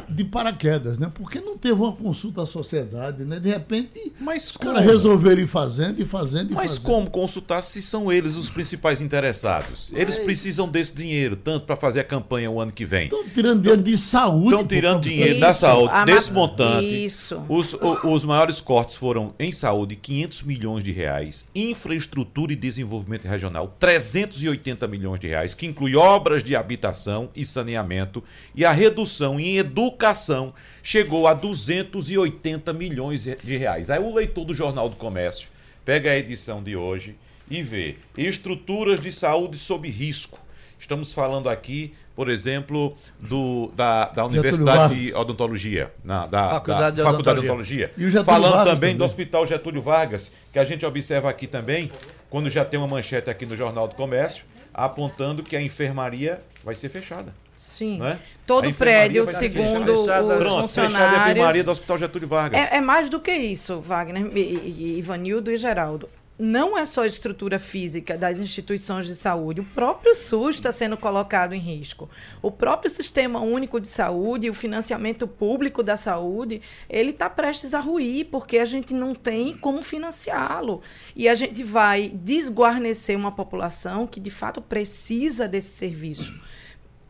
de 0.09 0.25
paraquedas, 0.25 0.99
né? 0.99 1.11
Porque 1.13 1.41
não 1.41 1.57
teve 1.57 1.75
uma 1.75 1.93
consulta 1.93 2.43
à 2.43 2.47
sociedade, 2.47 3.25
né? 3.25 3.39
De 3.39 3.49
repente, 3.49 4.13
Mas 4.21 4.51
os 4.51 4.57
caras 4.57 4.85
resolveram 4.85 5.41
ir 5.43 5.47
fazendo 5.47 6.01
e 6.01 6.05
fazendo 6.05 6.51
e 6.53 6.55
Mas 6.55 6.73
fazendo. 6.73 6.83
como 6.85 7.11
consultar 7.11 7.63
se 7.63 7.81
são 7.83 8.11
eles 8.13 8.37
os 8.37 8.49
principais 8.51 9.01
interessados? 9.01 9.93
Eles 9.95 10.17
Mas- 10.17 10.25
precisam 10.25 10.69
desse 10.69 10.95
dinheiro, 10.95 11.37
tanto 11.37 11.67
para 11.67 11.77
fazer 11.77 12.01
a 12.01 12.05
campanha 12.05 12.51
o 12.51 12.61
ano 12.61 12.73
que 12.73 12.85
vem. 12.85 13.05
Estão 13.05 13.25
tirando 13.29 13.61
dinheiro 13.63 13.83
de 13.83 13.97
saúde. 13.97 14.47
Estão 14.49 14.67
tirando 14.67 15.01
dinheiro 15.03 15.41
da 15.41 15.51
Isso, 15.51 15.61
saúde, 15.61 15.93
a 15.93 16.05
desse 16.05 16.31
ma- 16.33 16.41
montante. 16.41 17.05
Isso. 17.05 17.41
Os, 17.49 17.75
o- 17.75 18.13
os 18.15 18.25
maiores 18.25 18.61
cortes 18.61 18.97
foram 18.97 19.35
em 19.39 19.53
saúde, 19.53 19.97
500 19.97 20.43
milhões 20.43 20.85
de 20.85 20.93
reais, 20.93 21.45
infraestrutura 21.55 22.53
e 22.53 22.57
desenvolvimento 22.57 23.27
regional, 23.27 23.75
380 23.79 24.87
milhões 24.89 25.21
de 25.21 25.29
reais, 25.29 25.55
que 25.55 25.67
inclui 25.67 25.97
obras 25.97 26.43
de 26.43 26.55
habitação 26.57 27.31
e 27.35 27.45
saneamento, 27.47 28.23
e 28.55 28.65
a 28.65 28.73
redução 28.73 29.39
em 29.41 29.57
educação 29.71 30.53
chegou 30.83 31.27
a 31.27 31.35
280 31.35 32.73
milhões 32.73 33.23
de 33.23 33.57
reais. 33.57 33.91
Aí 33.91 34.01
o 34.01 34.13
leitor 34.13 34.45
do 34.45 34.55
Jornal 34.55 34.89
do 34.89 34.97
Comércio 34.97 35.49
pega 35.85 36.11
a 36.11 36.17
edição 36.17 36.63
de 36.63 36.77
hoje 36.77 37.17
e 37.49 37.63
vê 37.63 37.97
estruturas 38.17 39.01
de 39.01 39.13
saúde 39.13 39.57
sob 39.59 39.89
risco. 39.89 40.39
Estamos 40.79 41.13
falando 41.13 41.49
aqui, 41.49 41.95
por 42.17 42.29
exemplo, 42.31 42.97
do, 43.21 43.71
da, 43.77 44.07
da 44.07 44.25
Universidade 44.25 44.95
de 44.95 45.15
Odontologia, 45.15 45.93
na, 46.03 46.27
da 46.27 46.49
Faculdade 46.49 46.97
de 46.97 47.03
da 47.03 47.11
Faculdade 47.11 47.41
de 47.41 47.47
Odontologia. 47.47 47.87
Odontologia. 47.87 47.93
E 47.97 48.05
o 48.05 48.11
Getúlio 48.11 48.25
Falando 48.25 48.53
Vargas 48.53 48.75
também. 48.75 48.97
do 48.97 49.05
Hospital 49.05 49.47
Getúlio 49.47 49.83
Vargas, 49.83 50.33
que 50.53 50.59
a 50.59 50.65
gente 50.65 50.85
observa 50.87 51.29
aqui 51.29 51.47
também 51.47 51.91
quando 52.31 52.49
já 52.49 52.65
tem 52.65 52.79
uma 52.81 52.89
manchete 52.89 53.29
aqui 53.29 53.45
no 53.45 53.57
Jornal 53.57 53.87
do 53.87 53.95
Comércio 53.95 54.45
apontando 54.73 55.43
que 55.43 55.57
a 55.57 55.63
enfermaria 55.63 56.41
vai 56.65 56.75
ser 56.75 56.89
fechada. 56.89 57.35
Sim. 57.61 57.99
Né? 57.99 58.19
Todo 58.47 58.73
prédio, 58.75 59.27
segundo 59.27 59.93
os 59.93 60.07
Pronto, 60.07 60.61
funcionários... 60.63 61.19
a 61.19 61.31
enfermaria 61.31 61.63
do 61.63 61.71
Hospital 61.71 61.99
Getúlio 61.99 62.27
Vargas. 62.27 62.73
É, 62.73 62.77
é 62.77 62.81
mais 62.81 63.09
do 63.09 63.21
que 63.21 63.33
isso, 63.33 63.81
Wagner, 63.81 64.27
e, 64.35 64.41
e, 64.41 64.99
Ivanildo 64.99 65.53
e 65.53 65.57
Geraldo 65.57 66.09
não 66.41 66.77
é 66.77 66.87
só 66.87 67.03
a 67.03 67.07
estrutura 67.07 67.59
física 67.59 68.17
das 68.17 68.41
instituições 68.41 69.07
de 69.07 69.15
saúde, 69.15 69.61
o 69.61 69.65
próprio 69.65 70.15
SUS 70.15 70.55
está 70.55 70.73
sendo 70.73 70.97
colocado 70.97 71.53
em 71.53 71.59
risco. 71.59 72.09
O 72.41 72.51
próprio 72.51 72.91
Sistema 72.91 73.41
Único 73.41 73.79
de 73.79 73.87
Saúde, 73.87 74.49
o 74.49 74.55
financiamento 74.55 75.29
público 75.29 75.83
da 75.83 75.99
saúde, 75.99 76.63
ele 76.89 77.11
está 77.11 77.29
prestes 77.29 77.75
a 77.75 77.79
ruir, 77.79 78.29
porque 78.31 78.57
a 78.57 78.65
gente 78.65 78.95
não 78.95 79.15
tem 79.15 79.55
como 79.55 79.83
financiá-lo. 79.83 80.81
E 81.15 81.29
a 81.29 81.35
gente 81.35 81.63
vai 81.63 82.09
desguarnecer 82.09 83.19
uma 83.19 83.33
população 83.33 84.07
que, 84.07 84.19
de 84.19 84.31
fato, 84.31 84.63
precisa 84.63 85.47
desse 85.47 85.77
serviço. 85.77 86.33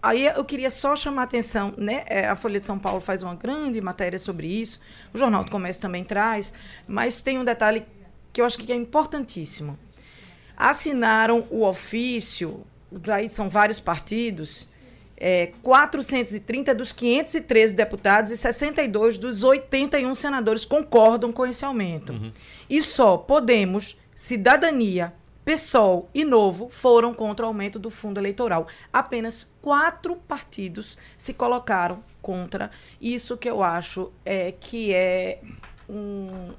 Aí 0.02 0.26
eu 0.26 0.44
queria 0.44 0.70
só 0.70 0.96
chamar 0.96 1.22
a 1.22 1.24
atenção, 1.24 1.74
né? 1.76 2.04
É, 2.06 2.26
a 2.26 2.34
Folha 2.34 2.58
de 2.58 2.64
São 2.64 2.78
Paulo 2.78 3.00
faz 3.00 3.22
uma 3.22 3.34
grande 3.34 3.80
matéria 3.80 4.18
sobre 4.18 4.46
isso, 4.46 4.80
o 5.12 5.18
Jornal 5.18 5.44
do 5.44 5.50
Comércio 5.50 5.82
também 5.82 6.04
traz, 6.04 6.52
mas 6.88 7.20
tem 7.20 7.38
um 7.38 7.44
detalhe 7.44 7.84
que 8.32 8.40
eu 8.40 8.44
acho 8.44 8.58
que 8.58 8.72
é 8.72 8.76
importantíssimo. 8.76 9.78
Assinaram 10.56 11.46
o 11.50 11.64
ofício, 11.66 12.64
aí 13.12 13.28
são 13.28 13.50
vários 13.50 13.78
partidos, 13.78 14.68
é, 15.16 15.52
430 15.62 16.74
dos 16.74 16.92
513 16.92 17.74
deputados 17.74 18.32
e 18.32 18.38
62 18.38 19.18
dos 19.18 19.44
81 19.44 20.14
senadores 20.14 20.64
concordam 20.64 21.30
com 21.30 21.44
esse 21.44 21.62
aumento. 21.62 22.14
Uhum. 22.14 22.32
E 22.70 22.82
só 22.82 23.18
Podemos, 23.18 23.98
Cidadania, 24.14 25.12
PSOL 25.50 26.08
e 26.14 26.24
Novo 26.24 26.68
foram 26.70 27.12
contra 27.12 27.44
o 27.44 27.48
aumento 27.48 27.76
do 27.76 27.90
fundo 27.90 28.20
eleitoral. 28.20 28.68
Apenas 28.92 29.48
quatro 29.60 30.14
partidos 30.14 30.96
se 31.18 31.34
colocaram 31.34 32.04
contra. 32.22 32.70
Isso 33.00 33.36
que 33.36 33.50
eu 33.50 33.60
acho 33.60 34.12
é 34.24 34.52
que 34.52 34.94
é 34.94 35.40
um, 35.88 36.52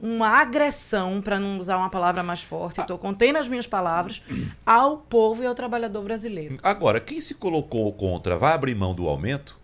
uma 0.00 0.28
agressão, 0.28 1.20
para 1.20 1.38
não 1.38 1.58
usar 1.58 1.76
uma 1.76 1.90
palavra 1.90 2.22
mais 2.22 2.42
forte, 2.42 2.80
estou 2.80 2.96
contendo 2.96 3.36
as 3.36 3.48
minhas 3.48 3.66
palavras, 3.66 4.22
ao 4.64 4.96
povo 4.96 5.42
e 5.42 5.46
ao 5.46 5.54
trabalhador 5.54 6.02
brasileiro. 6.02 6.58
Agora, 6.62 7.00
quem 7.00 7.20
se 7.20 7.34
colocou 7.34 7.92
contra 7.92 8.38
vai 8.38 8.54
abrir 8.54 8.74
mão 8.74 8.94
do 8.94 9.06
aumento? 9.08 9.58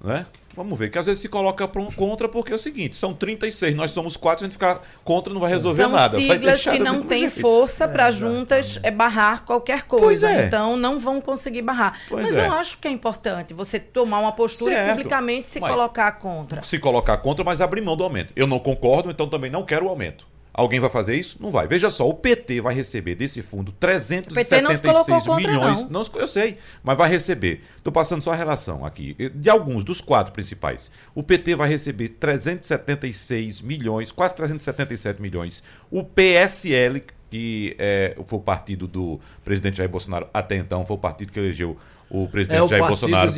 Né? 0.00 0.24
Vamos 0.58 0.76
ver, 0.76 0.90
que 0.90 0.98
às 0.98 1.06
vezes 1.06 1.20
se 1.20 1.28
coloca 1.28 1.68
contra 1.94 2.28
porque 2.28 2.52
é 2.52 2.56
o 2.56 2.58
seguinte, 2.58 2.96
são 2.96 3.14
36, 3.14 3.76
nós 3.76 3.92
somos 3.92 4.16
quatro, 4.16 4.44
a 4.44 4.48
gente 4.48 4.54
ficar 4.54 4.82
contra 5.04 5.32
não 5.32 5.40
vai 5.40 5.50
resolver 5.50 5.84
são 5.84 5.92
nada. 5.92 6.16
siglas 6.16 6.64
que 6.64 6.80
não 6.80 7.02
têm 7.02 7.30
força 7.30 7.86
para 7.86 8.08
é, 8.08 8.12
juntas 8.12 8.80
é, 8.82 8.90
barrar 8.90 9.44
qualquer 9.44 9.84
coisa, 9.84 10.28
é. 10.28 10.46
então 10.46 10.76
não 10.76 10.98
vão 10.98 11.20
conseguir 11.20 11.62
barrar. 11.62 11.96
Pois 12.08 12.24
Mas 12.24 12.36
é. 12.36 12.44
eu 12.44 12.52
acho 12.52 12.76
que 12.78 12.88
é 12.88 12.90
importante 12.90 13.54
você 13.54 13.78
tomar 13.78 14.18
uma 14.18 14.32
postura 14.32 14.74
certo. 14.74 14.88
e 14.88 14.90
publicamente 14.90 15.46
se 15.46 15.60
mas, 15.60 15.70
colocar 15.70 16.10
contra. 16.12 16.60
Se 16.64 16.78
colocar 16.80 17.18
contra, 17.18 17.44
mas 17.44 17.60
abrir 17.60 17.80
mão 17.80 17.96
do 17.96 18.02
aumento. 18.02 18.32
Eu 18.34 18.48
não 18.48 18.58
concordo, 18.58 19.12
então 19.12 19.28
também 19.28 19.52
não 19.52 19.64
quero 19.64 19.86
o 19.86 19.88
aumento. 19.88 20.26
Alguém 20.58 20.80
vai 20.80 20.90
fazer 20.90 21.14
isso? 21.14 21.36
Não 21.40 21.52
vai. 21.52 21.68
Veja 21.68 21.88
só, 21.88 22.08
o 22.08 22.12
PT 22.12 22.60
vai 22.60 22.74
receber 22.74 23.14
desse 23.14 23.42
fundo 23.42 23.70
376 23.70 25.24
não 25.24 25.36
milhões. 25.36 25.82
Não. 25.82 25.88
não. 25.88 26.02
eu 26.16 26.26
sei, 26.26 26.58
mas 26.82 26.98
vai 26.98 27.08
receber. 27.08 27.62
Estou 27.76 27.92
passando 27.92 28.22
só 28.22 28.32
a 28.32 28.34
relação 28.34 28.84
aqui. 28.84 29.14
De 29.36 29.48
alguns, 29.48 29.84
dos 29.84 30.00
quatro 30.00 30.32
principais. 30.32 30.90
O 31.14 31.22
PT 31.22 31.54
vai 31.54 31.68
receber 31.68 32.08
376 32.08 33.60
milhões, 33.60 34.10
quase 34.10 34.34
377 34.34 35.22
milhões. 35.22 35.62
O 35.92 36.02
PSL, 36.02 37.04
que 37.30 37.76
é, 37.78 38.16
foi 38.24 38.38
o 38.38 38.42
partido 38.42 38.86
do 38.86 39.20
presidente 39.44 39.78
Jair 39.78 39.90
Bolsonaro 39.90 40.28
até 40.32 40.56
então, 40.56 40.84
foi 40.84 40.96
o 40.96 40.98
partido 40.98 41.32
que 41.32 41.38
elegeu 41.38 41.76
o 42.10 42.26
presidente 42.26 42.58
é 42.58 42.62
o 42.62 42.68
Jair 42.68 42.86
Bolsonaro. 42.86 43.34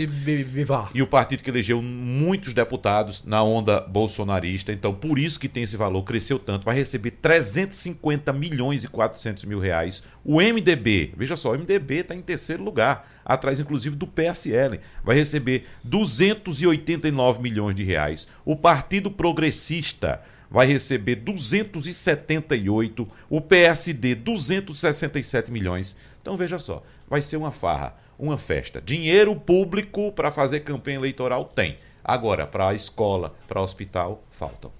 E 0.94 1.02
o 1.02 1.06
partido 1.06 1.42
que 1.42 1.50
elegeu 1.50 1.82
muitos 1.82 2.54
deputados 2.54 3.24
na 3.24 3.42
onda 3.42 3.80
bolsonarista. 3.80 4.72
Então, 4.72 4.94
por 4.94 5.18
isso 5.18 5.40
que 5.40 5.48
tem 5.48 5.64
esse 5.64 5.76
valor, 5.76 6.04
cresceu 6.04 6.38
tanto. 6.38 6.64
Vai 6.64 6.76
receber 6.76 7.10
350 7.12 8.32
milhões 8.32 8.84
e 8.84 8.88
400 8.88 9.44
mil 9.44 9.58
reais. 9.58 10.04
O 10.24 10.36
MDB, 10.36 11.12
veja 11.16 11.34
só, 11.34 11.50
o 11.50 11.58
MDB 11.58 11.96
está 11.96 12.14
em 12.14 12.22
terceiro 12.22 12.62
lugar, 12.62 13.10
atrás 13.24 13.58
inclusive 13.58 13.96
do 13.96 14.06
PSL. 14.06 14.80
Vai 15.02 15.16
receber 15.16 15.66
289 15.82 17.42
milhões 17.42 17.74
de 17.74 17.82
reais. 17.82 18.28
O 18.44 18.54
Partido 18.54 19.10
Progressista 19.10 20.22
vai 20.50 20.66
receber 20.66 21.16
278, 21.16 23.08
o 23.28 23.40
PSD 23.40 24.14
267 24.16 25.50
milhões. 25.50 25.96
Então 26.20 26.36
veja 26.36 26.58
só, 26.58 26.82
vai 27.08 27.22
ser 27.22 27.36
uma 27.36 27.50
farra 27.50 27.96
uma 28.20 28.36
festa. 28.36 28.80
Dinheiro 28.80 29.34
público 29.34 30.12
para 30.12 30.30
fazer 30.30 30.60
campanha 30.60 30.98
eleitoral 30.98 31.46
tem. 31.46 31.78
Agora, 32.04 32.46
para 32.46 32.68
a 32.68 32.74
escola, 32.74 33.34
para 33.48 33.60
o 33.60 33.64
hospital, 33.64 34.22
faltam. 34.30 34.70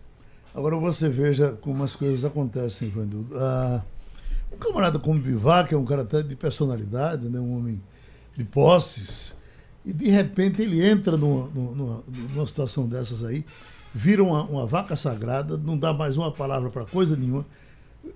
Agora 0.55 0.77
você 0.77 1.09
veja 1.09 1.53
como 1.61 1.83
as 1.83 1.97
coisas 1.97 2.25
acontecem, 2.25 2.91
Vandu. 2.91 3.27
Ah, 3.35 3.83
um 4.53 4.59
camarada 4.59 4.99
como 4.99 5.19
Bivac 5.19 5.73
é 5.73 5.77
um 5.77 5.85
cara 5.85 6.03
até 6.03 6.23
de 6.23 6.37
personalidade, 6.37 7.29
né? 7.29 7.39
um 7.39 7.57
homem 7.57 7.81
de 8.37 8.45
posses, 8.45 9.35
e 9.85 9.93
de 9.93 10.11
repente 10.11 10.61
ele 10.61 10.85
entra 10.85 11.17
numa, 11.17 11.49
numa, 11.49 12.05
numa 12.07 12.47
situação 12.47 12.87
dessas 12.87 13.25
aí, 13.25 13.45
vira 13.95 14.23
uma, 14.23 14.45
uma, 14.45 14.67
vaca 14.67 14.97
sagrada, 14.97 15.57
não 15.57 15.77
dá 15.77 15.93
mais 15.93 16.17
uma 16.17 16.31
palavra 16.31 16.71
para 16.71 16.85
coisa 16.85 17.17
nenhuma, 17.17 17.45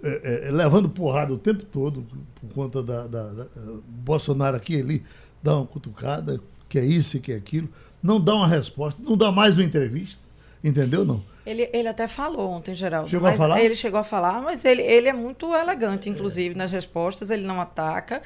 é, 0.03 0.49
é, 0.49 0.51
levando 0.51 0.89
porrada 0.89 1.33
o 1.33 1.39
tempo 1.39 1.65
todo, 1.65 2.07
por 2.41 2.55
conta 2.55 2.83
da, 2.83 3.07
da, 3.07 3.33
da, 3.33 3.47
Bolsonaro 3.87 4.57
aqui 4.57 4.75
ele 4.75 5.03
dá 5.43 5.57
uma 5.57 5.67
cutucada, 5.67 6.41
que 6.69 6.79
é 6.79 6.85
isso 6.85 7.17
e 7.17 7.21
que 7.21 7.33
é 7.33 7.37
aquilo, 7.37 7.69
não 8.03 8.21
dá 8.21 8.35
uma 8.35 8.49
resposta, 8.49 9.01
não 9.03 9.17
dá 9.17 9.31
mais 9.31 9.57
uma 9.57 9.65
entrevista, 9.65 10.23
entendeu 10.63 11.05
não? 11.05 11.23
Ele, 11.47 11.69
ele 11.75 11.89
até 11.89 12.09
falou 12.09 12.51
ontem, 12.51 12.75
Geraldo. 12.75 13.11
Chegou 13.11 13.29
a 13.29 13.33
falar? 13.35 13.61
Ele 13.61 13.75
chegou 13.75 14.01
a 14.01 14.05
falar, 14.05 14.41
mas 14.41 14.65
ele, 14.65 14.81
ele 14.81 15.09
é 15.09 15.13
muito 15.13 15.55
elegante, 15.55 16.09
inclusive, 16.09 16.55
nas 16.55 16.73
respostas, 16.73 17.31
ele 17.31 17.47
não 17.47 17.61
ataca. 17.61 18.23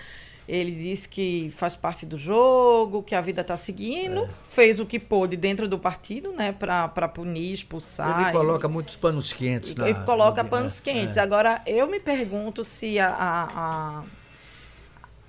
Ele 0.49 0.73
disse 0.73 1.07
que 1.07 1.51
faz 1.51 1.77
parte 1.77 2.07
do 2.07 2.17
jogo, 2.17 3.03
que 3.03 3.15
a 3.15 3.21
vida 3.21 3.43
está 3.43 3.55
seguindo, 3.55 4.25
é. 4.25 4.29
fez 4.49 4.81
o 4.81 4.87
que 4.87 4.99
pôde 4.99 5.37
dentro 5.37 5.69
do 5.69 5.79
partido, 5.79 6.33
né, 6.33 6.53
para 6.53 7.07
punir, 7.07 7.53
expulsar. 7.53 8.23
Ele 8.23 8.33
coloca 8.33 8.67
e, 8.67 8.71
muitos 8.71 8.97
panos 8.97 9.31
quentes. 9.31 9.73
E, 9.73 9.79
na, 9.79 9.93
coloca 10.05 10.43
panos 10.43 10.81
quentes. 10.81 11.19
É. 11.19 11.21
Agora, 11.21 11.61
eu 11.67 11.87
me 11.87 12.01
pergunto 12.01 12.65
se 12.65 12.99
a, 12.99 13.11
a, 13.11 14.05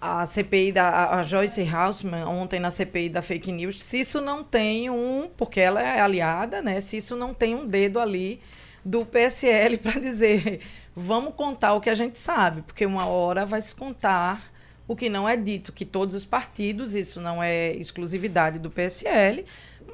a, 0.01 0.21
a 0.21 0.25
CPI 0.25 0.71
da 0.71 1.09
a 1.15 1.21
Joyce 1.21 1.67
Hausman, 1.67 2.23
ontem 2.23 2.61
na 2.61 2.71
CPI 2.71 3.09
da 3.09 3.21
fake 3.21 3.51
news, 3.51 3.83
se 3.83 3.99
isso 3.99 4.21
não 4.21 4.41
tem 4.41 4.89
um, 4.89 5.29
porque 5.35 5.59
ela 5.59 5.81
é 5.81 5.99
aliada, 5.99 6.61
né, 6.61 6.79
se 6.79 6.95
isso 6.95 7.17
não 7.17 7.33
tem 7.33 7.53
um 7.55 7.67
dedo 7.67 7.99
ali 7.99 8.39
do 8.85 9.05
PSL 9.05 9.75
para 9.83 9.99
dizer 9.99 10.61
vamos 10.95 11.33
contar 11.35 11.73
o 11.73 11.81
que 11.81 11.89
a 11.89 11.93
gente 11.93 12.17
sabe, 12.17 12.61
porque 12.61 12.85
uma 12.85 13.05
hora 13.05 13.45
vai 13.45 13.61
se 13.61 13.75
contar 13.75 14.49
o 14.89 14.95
que 14.95 15.07
não 15.07 15.29
é 15.29 15.37
dito 15.37 15.71
que 15.71 15.85
todos 15.85 16.15
os 16.15 16.25
partidos, 16.25 16.95
isso 16.95 17.21
não 17.21 17.43
é 17.43 17.75
exclusividade 17.75 18.57
do 18.57 18.71
PSL, 18.71 19.45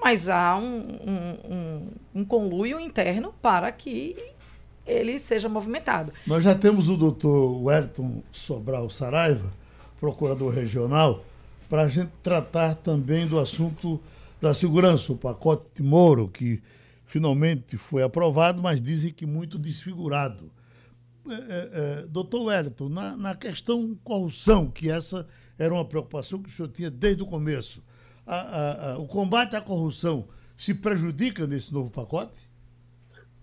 mas 0.02 0.30
há 0.30 0.56
um, 0.56 0.80
um, 0.80 1.54
um, 1.54 1.88
um 2.22 2.26
conluio 2.26 2.80
interno 2.80 3.36
para 3.42 3.70
que 3.74 4.16
ele 4.88 5.20
seja 5.20 5.50
movimentado. 5.50 6.14
Nós 6.26 6.46
já 6.46 6.56
temos 6.56 6.88
o 6.88 6.96
doutor 6.96 7.62
Wellington 7.62 8.24
Sobral 8.32 8.90
Saraiva, 8.90 9.52
procurador 10.00 10.54
regional, 10.54 11.26
para 11.70 11.82
a 11.82 11.88
gente 11.90 12.12
tratar 12.24 12.76
também 12.76 13.28
do 13.28 13.38
assunto 13.38 14.00
da 14.42 14.54
segurança, 14.54 15.12
o 15.12 15.18
pacote 15.18 15.84
Moro, 15.84 16.30
que 16.30 16.64
finalmente 17.06 17.76
foi 17.76 18.02
aprovado, 18.02 18.64
mas 18.64 18.82
dizem 18.82 19.12
que 19.12 19.26
muito 19.26 19.60
desfigurado 19.60 20.50
é, 21.28 22.04
é, 22.04 22.08
doutor 22.08 22.46
Wellington, 22.46 22.90
na, 22.90 23.16
na 23.18 23.36
questão 23.36 23.96
corrupção, 24.04 24.70
que 24.70 24.90
essa 24.90 25.28
era 25.58 25.74
uma 25.74 25.86
preocupação 25.86 26.42
que 26.42 26.50
o 26.50 26.52
senhor 26.52 26.70
tinha 26.70 26.92
desde 26.92 27.24
o 27.24 27.26
começo, 27.26 27.84
a, 28.26 28.36
a, 28.36 28.92
a, 28.92 28.98
o 28.98 29.08
combate 29.08 29.56
à 29.56 29.62
corrupção 29.62 30.28
se 30.58 30.74
prejudica 30.74 31.46
nesse 31.46 31.74
novo 31.74 31.90
pacote? 31.90 32.50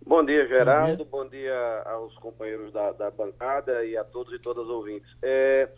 Bom 0.04 0.24
dia, 0.24 0.46
Geraldo. 0.48 1.04
Bom 1.04 1.28
dia, 1.28 1.52
Bom 1.54 1.82
dia 1.82 1.82
aos 1.86 2.14
companheiros 2.16 2.72
da, 2.72 2.92
da, 2.92 3.10
bancada 3.10 3.84
e 3.84 3.96
a 3.96 4.02
todos 4.02 4.32
e 4.32 4.38
todas 4.38 4.66
ouvintes. 4.66 5.08
É, 5.22 5.68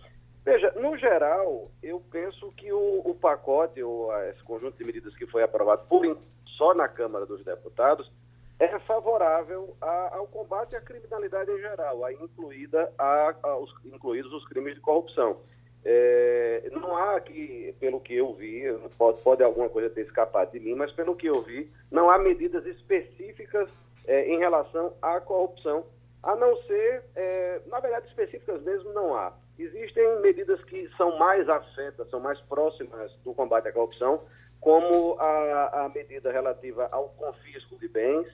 veja, 0.44 0.72
no 0.80 0.96
geral, 0.96 1.70
eu 1.82 2.02
penso 2.10 2.50
que 2.56 2.72
o, 2.72 3.02
o 3.04 3.14
pacote, 3.14 3.82
ou 3.82 4.10
esse 4.24 4.42
conjunto 4.42 4.78
de 4.78 4.84
medidas 4.84 5.14
que 5.14 5.26
foi 5.26 5.42
aprovado 5.42 5.84
por, 5.88 6.18
só 6.56 6.74
na 6.74 6.88
Câmara 6.88 7.26
dos 7.26 7.44
Deputados, 7.44 8.10
é 8.58 8.78
favorável 8.80 9.76
a, 9.80 10.16
ao 10.16 10.26
combate 10.26 10.76
à 10.76 10.80
criminalidade 10.80 11.50
em 11.50 11.58
geral, 11.58 12.04
aí 12.04 12.16
incluída 12.20 12.92
a, 12.98 13.34
a 13.42 13.56
os, 13.58 13.74
incluídos 13.84 14.32
os 14.32 14.46
crimes 14.46 14.74
de 14.74 14.80
corrupção. 14.80 15.38
É, 15.84 16.68
não 16.72 16.96
há 16.96 17.16
aqui, 17.16 17.74
pelo 17.78 18.00
que 18.00 18.14
eu 18.14 18.32
vi, 18.34 18.62
pode, 18.96 19.20
pode 19.22 19.42
alguma 19.42 19.68
coisa 19.68 19.90
ter 19.90 20.02
escapado 20.02 20.52
de 20.52 20.60
mim, 20.60 20.74
mas 20.74 20.90
pelo 20.92 21.14
que 21.14 21.26
eu 21.26 21.42
vi, 21.42 21.70
não 21.90 22.08
há 22.08 22.16
medidas 22.16 22.64
específicas 22.64 23.68
é, 24.06 24.26
em 24.28 24.38
relação 24.38 24.94
à 25.02 25.20
corrupção 25.20 25.84
A 26.22 26.34
não 26.36 26.56
ser, 26.62 27.04
é, 27.14 27.60
na 27.66 27.80
verdade, 27.80 28.06
específicas 28.06 28.62
mesmo 28.62 28.92
não 28.92 29.14
há. 29.14 29.34
Existem 29.58 30.20
medidas 30.20 30.62
que 30.64 30.88
são 30.96 31.18
mais 31.18 31.46
afetas, 31.48 32.08
são 32.08 32.18
mais 32.18 32.40
próximas 32.40 33.12
do 33.22 33.34
combate 33.34 33.68
à 33.68 33.72
corrupção, 33.72 34.22
como 34.58 35.16
a, 35.20 35.84
a 35.84 35.88
medida 35.90 36.32
relativa 36.32 36.88
ao 36.90 37.10
confisco 37.10 37.78
de 37.78 37.88
bens 37.88 38.26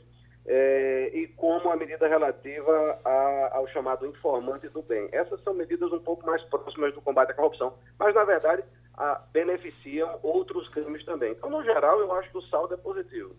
é, 0.53 1.11
e 1.15 1.29
como 1.29 1.71
a 1.71 1.77
medida 1.77 2.09
relativa 2.09 2.99
a, 3.05 3.51
ao 3.53 3.69
chamado 3.69 4.05
informante 4.05 4.69
do 4.69 4.83
bem. 4.83 5.09
Essas 5.13 5.41
são 5.45 5.55
medidas 5.55 5.93
um 5.93 6.01
pouco 6.01 6.27
mais 6.27 6.43
próximas 6.45 6.93
do 6.93 7.01
combate 7.01 7.31
à 7.31 7.35
corrupção, 7.35 7.75
mas, 7.97 8.13
na 8.13 8.25
verdade, 8.25 8.65
a, 8.95 9.15
beneficiam 9.33 10.19
outros 10.25 10.69
crimes 10.71 11.05
também. 11.05 11.31
Então, 11.31 11.49
no 11.49 11.63
geral, 11.63 12.01
eu 12.01 12.13
acho 12.15 12.29
que 12.33 12.39
o 12.39 12.43
saldo 12.43 12.75
é 12.75 12.77
positivo. 12.77 13.37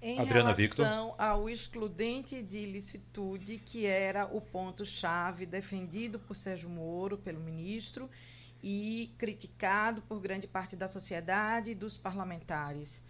Em 0.00 0.20
Adriana 0.20 0.52
relação 0.52 1.08
Victor. 1.08 1.14
ao 1.18 1.50
excludente 1.50 2.40
de 2.40 2.58
ilicitude, 2.58 3.58
que 3.58 3.84
era 3.84 4.26
o 4.26 4.40
ponto-chave 4.40 5.44
defendido 5.44 6.20
por 6.20 6.36
Sérgio 6.36 6.68
Moro, 6.68 7.18
pelo 7.18 7.40
ministro, 7.40 8.08
e 8.62 9.12
criticado 9.18 10.02
por 10.02 10.20
grande 10.20 10.46
parte 10.46 10.76
da 10.76 10.86
sociedade 10.86 11.72
e 11.72 11.74
dos 11.74 11.96
parlamentares. 11.96 13.02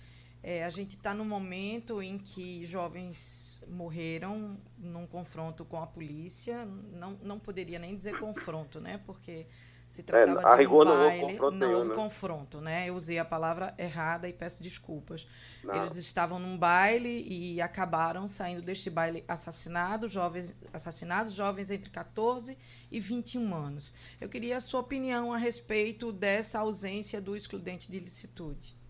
É, 0.43 0.64
a 0.64 0.70
gente 0.70 0.97
está 0.97 1.14
no 1.14 1.24
momento 1.24 2.03
em 2.03 2.18
que 2.18 2.66
jovens 2.66 3.62
morreram 3.68 4.59
num 4.76 5.07
confronto 5.07 5.64
com 5.64 5.80
a 5.80 5.86
polícia. 5.86 6.64
Não, 6.64 7.12
não 7.22 7.38
poderia 7.38 7.78
nem 7.78 7.95
dizer 7.95 8.18
confronto, 8.18 8.80
né? 8.80 9.01
Porque 9.07 9.47
se 9.93 10.01
é, 10.01 10.05
tratava 10.05 10.62
é, 10.62 10.66
de 10.66 10.72
um 10.72 10.84
baile, 10.84 11.36
não 11.36 11.45
houve, 11.45 11.57
não 11.59 11.74
houve 11.74 11.88
né? 11.90 11.95
confronto, 11.95 12.61
né? 12.61 12.88
Eu 12.88 12.95
usei 12.95 13.18
a 13.18 13.24
palavra 13.24 13.74
errada 13.78 14.26
e 14.26 14.32
peço 14.32 14.62
desculpas. 14.62 15.28
Não. 15.62 15.76
Eles 15.76 15.97
estavam 15.97 16.38
num 16.38 16.57
baile 16.57 17.22
e 17.28 17.61
acabaram 17.61 18.26
saindo 18.26 18.62
deste 18.62 18.88
baile 18.88 19.22
assassinados, 19.28 20.11
jovens 20.11 20.57
assassinados, 20.72 21.34
jovens 21.34 21.70
entre 21.70 21.90
14 21.90 22.59
e 22.90 22.99
21 22.99 23.55
anos. 23.55 23.93
Eu 24.20 24.28
queria 24.28 24.57
a 24.57 24.61
sua 24.61 24.80
opinião 24.80 25.32
a 25.32 25.36
respeito 25.36 26.11
dessa 26.11 26.59
ausência 26.59 27.20
do 27.20 27.36
excludente 27.36 27.90
de 27.90 27.99
ilicitude. 27.99 28.82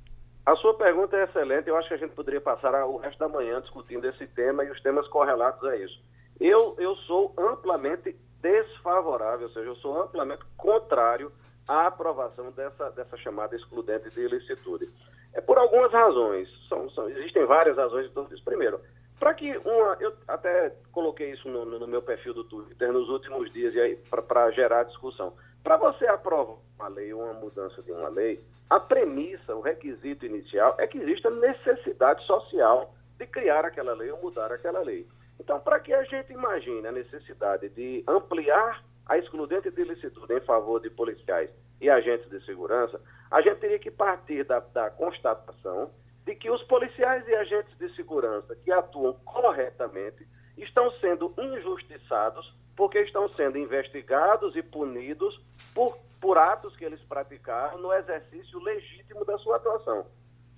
A 0.44 0.56
sua 0.56 0.74
pergunta 0.74 1.16
é 1.16 1.24
excelente. 1.24 1.68
Eu 1.68 1.76
acho 1.76 1.88
que 1.88 1.94
a 1.94 1.98
gente 1.98 2.14
poderia 2.14 2.40
passar 2.40 2.84
o 2.84 2.96
resto 2.96 3.18
da 3.18 3.28
manhã 3.28 3.60
discutindo 3.60 4.06
esse 4.06 4.26
tema 4.26 4.64
e 4.64 4.70
os 4.70 4.80
temas 4.82 5.06
correlatos 5.08 5.62
a 5.68 5.76
isso. 5.76 6.00
Eu, 6.40 6.74
eu 6.78 6.96
sou 6.96 7.32
amplamente 7.38 8.16
desfavorável, 8.40 9.46
ou 9.46 9.52
seja, 9.52 9.66
eu 9.66 9.76
sou 9.76 10.02
amplamente 10.02 10.42
contrário 10.56 11.30
à 11.68 11.86
aprovação 11.86 12.50
dessa, 12.50 12.90
dessa 12.90 13.16
chamada 13.18 13.54
excludente 13.54 14.10
de 14.10 14.20
ilicitude. 14.20 14.90
É 15.32 15.40
por 15.40 15.56
algumas 15.56 15.92
razões, 15.92 16.48
são, 16.68 16.90
são, 16.90 17.08
existem 17.08 17.46
várias 17.46 17.76
razões 17.76 18.08
de 18.08 18.12
tudo 18.12 18.34
isso. 18.34 18.44
Primeiro, 18.44 18.80
para 19.18 19.34
que 19.34 19.56
uma, 19.58 19.96
eu 20.00 20.12
até 20.26 20.74
coloquei 20.90 21.30
isso 21.30 21.48
no, 21.48 21.64
no, 21.64 21.86
meu 21.86 22.02
perfil 22.02 22.34
do 22.34 22.42
Twitter 22.42 22.92
nos 22.92 23.08
últimos 23.08 23.52
dias 23.52 23.72
para 24.10 24.50
gerar 24.50 24.82
discussão. 24.82 25.32
Para 25.62 25.76
você 25.76 26.06
aprovar 26.06 26.58
uma 26.78 26.88
lei, 26.88 27.12
uma 27.12 27.32
mudança 27.34 27.80
de 27.82 27.92
uma 27.92 28.08
lei, 28.08 28.40
a 28.68 28.80
premissa, 28.80 29.54
o 29.54 29.60
requisito 29.60 30.26
inicial 30.26 30.74
é 30.78 30.86
que 30.86 30.98
exista 30.98 31.30
necessidade 31.30 32.24
social 32.26 32.94
de 33.18 33.26
criar 33.26 33.64
aquela 33.64 33.94
lei 33.94 34.10
ou 34.10 34.20
mudar 34.20 34.50
aquela 34.50 34.80
lei. 34.80 35.06
Então, 35.38 35.60
para 35.60 35.78
que 35.78 35.92
a 35.92 36.02
gente 36.04 36.32
imagine 36.32 36.86
a 36.86 36.92
necessidade 36.92 37.68
de 37.68 38.02
ampliar 38.08 38.82
a 39.06 39.18
excludente 39.18 39.70
de 39.70 39.84
licitude 39.84 40.34
em 40.34 40.40
favor 40.40 40.80
de 40.80 40.90
policiais 40.90 41.50
e 41.80 41.90
agentes 41.90 42.28
de 42.30 42.44
segurança, 42.44 43.00
a 43.30 43.40
gente 43.40 43.58
teria 43.58 43.78
que 43.78 43.90
partir 43.90 44.44
da, 44.44 44.60
da 44.60 44.90
constatação 44.90 45.90
de 46.24 46.34
que 46.34 46.50
os 46.50 46.62
policiais 46.64 47.26
e 47.26 47.34
agentes 47.34 47.76
de 47.78 47.94
segurança 47.94 48.54
que 48.56 48.70
atuam 48.70 49.14
corretamente 49.24 50.26
estão 50.56 50.90
sendo 51.00 51.34
injustiçados 51.38 52.54
porque 52.76 53.00
estão 53.00 53.28
sendo 53.30 53.58
investigados 53.58 54.56
e 54.56 54.62
punidos 54.62 55.40
por, 55.74 55.96
por 56.20 56.38
atos 56.38 56.76
que 56.76 56.84
eles 56.84 57.00
praticaram 57.02 57.78
no 57.78 57.92
exercício 57.92 58.58
legítimo 58.60 59.24
da 59.24 59.38
sua 59.38 59.56
atuação. 59.56 60.06